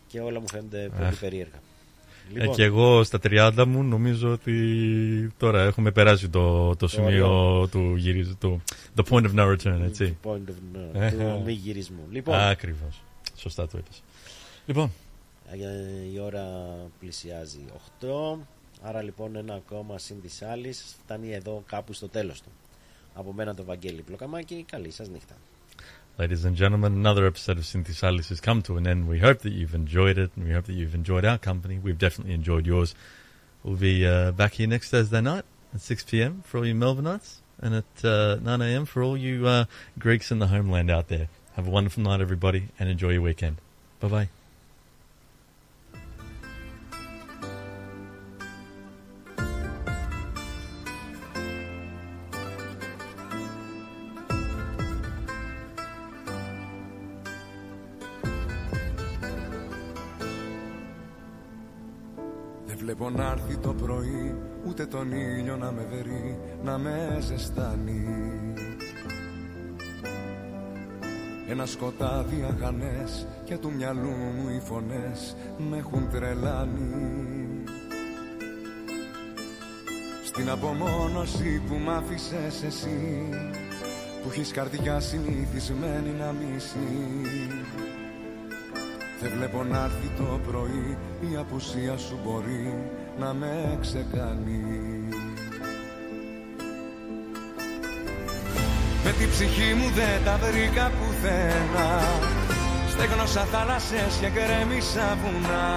[0.07, 1.19] και όλα μου φαίνονται πολύ Αχ.
[1.19, 1.59] περίεργα.
[2.33, 7.67] Ε, και εγώ στα 30 μου νομίζω ότι τώρα έχουμε περάσει το, το σημείο όριο.
[7.67, 8.61] του γυρίζου, του,
[8.95, 10.17] the point of no return, έτσι.
[10.21, 12.07] Το point of no- Ε, του μη γυρισμού.
[12.11, 12.35] Λοιπόν.
[12.35, 13.01] Ακριβώς.
[13.35, 14.03] Σωστά το είπες.
[14.65, 14.91] Λοιπόν,
[15.51, 15.57] Ε,
[16.13, 16.45] Η ώρα
[16.99, 17.59] πλησιάζει
[17.99, 18.37] 8.
[18.83, 22.49] Άρα λοιπόν ένα ακόμα συν της άλλης φτάνει εδώ κάπου στο τέλος του.
[23.13, 24.65] Από μένα το Βαγγέλη Πλοκαμάκη.
[24.71, 25.35] Καλή σας νύχτα.
[26.17, 29.07] Ladies and gentlemen, another episode of Synthisalis has come to an end.
[29.07, 31.79] We hope that you've enjoyed it, and we hope that you've enjoyed our company.
[31.85, 32.93] We've definitely enjoyed yours.
[33.63, 36.43] We'll be uh, back here next Thursday night at 6 p.m.
[36.45, 38.85] for all you Melbourneites, and at uh, 9 a.m.
[38.85, 39.65] for all you uh,
[39.97, 41.27] Greeks in the homeland out there.
[41.55, 43.57] Have a wonderful night, everybody, and enjoy your weekend.
[43.99, 44.40] Bye bye.
[63.15, 64.35] Να έρθει το πρωί
[64.67, 68.05] Ούτε τον ήλιο να με βερεί Να με ζεστάνει.
[71.49, 75.35] Ένα σκοτάδι αχανές Και του μυαλού μου οι φωνές
[75.69, 77.63] Με έχουν τρελάνει.
[80.23, 83.29] Στην απομόνωση που μ' άφησες εσύ
[84.23, 87.21] Που έχεις καρδιά συνηθισμένη να μισεί
[89.21, 90.97] δεν βλέπω να έρθει το πρωί
[91.31, 94.63] Η απουσία σου μπορεί να με ξεκάνει.
[99.03, 102.01] Με την ψυχή μου δεν τα βρήκα πουθενά.
[102.89, 105.69] Στέγνωσα θάλασσες και γκρέμισα βουνά.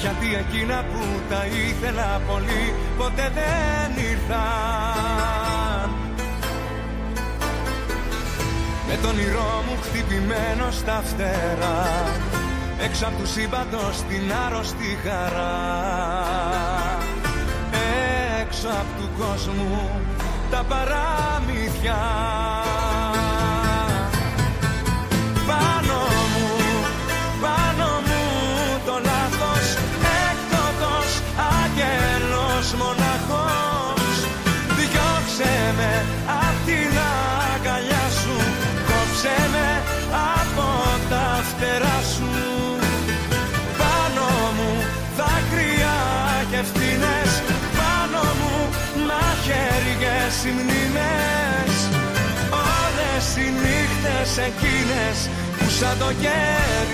[0.00, 5.90] Γιατί εκείνα που τα ήθελα πολύ Ποτέ δεν ήρθαν.
[8.88, 12.33] Με τον όνειρό μου χτυπημένο στα φτερά
[12.84, 15.54] Έξω απ' τους σύμπαντος την άρρωστη χαρά.
[18.40, 19.90] Έξω απ' του κόσμου
[20.50, 21.96] τα παραμύθια
[54.38, 55.28] εκείνες
[55.58, 56.93] που σαν το κέρι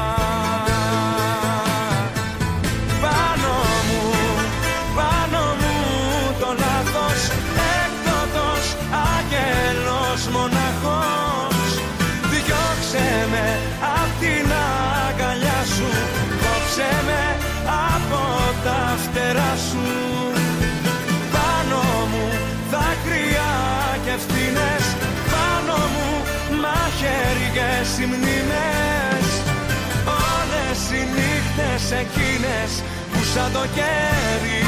[31.91, 34.65] εκείνες που σαν το κέρι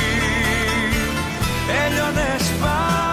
[1.86, 3.13] Έλειωνες πάνω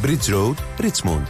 [0.00, 1.26] Bridge Road, Richmond.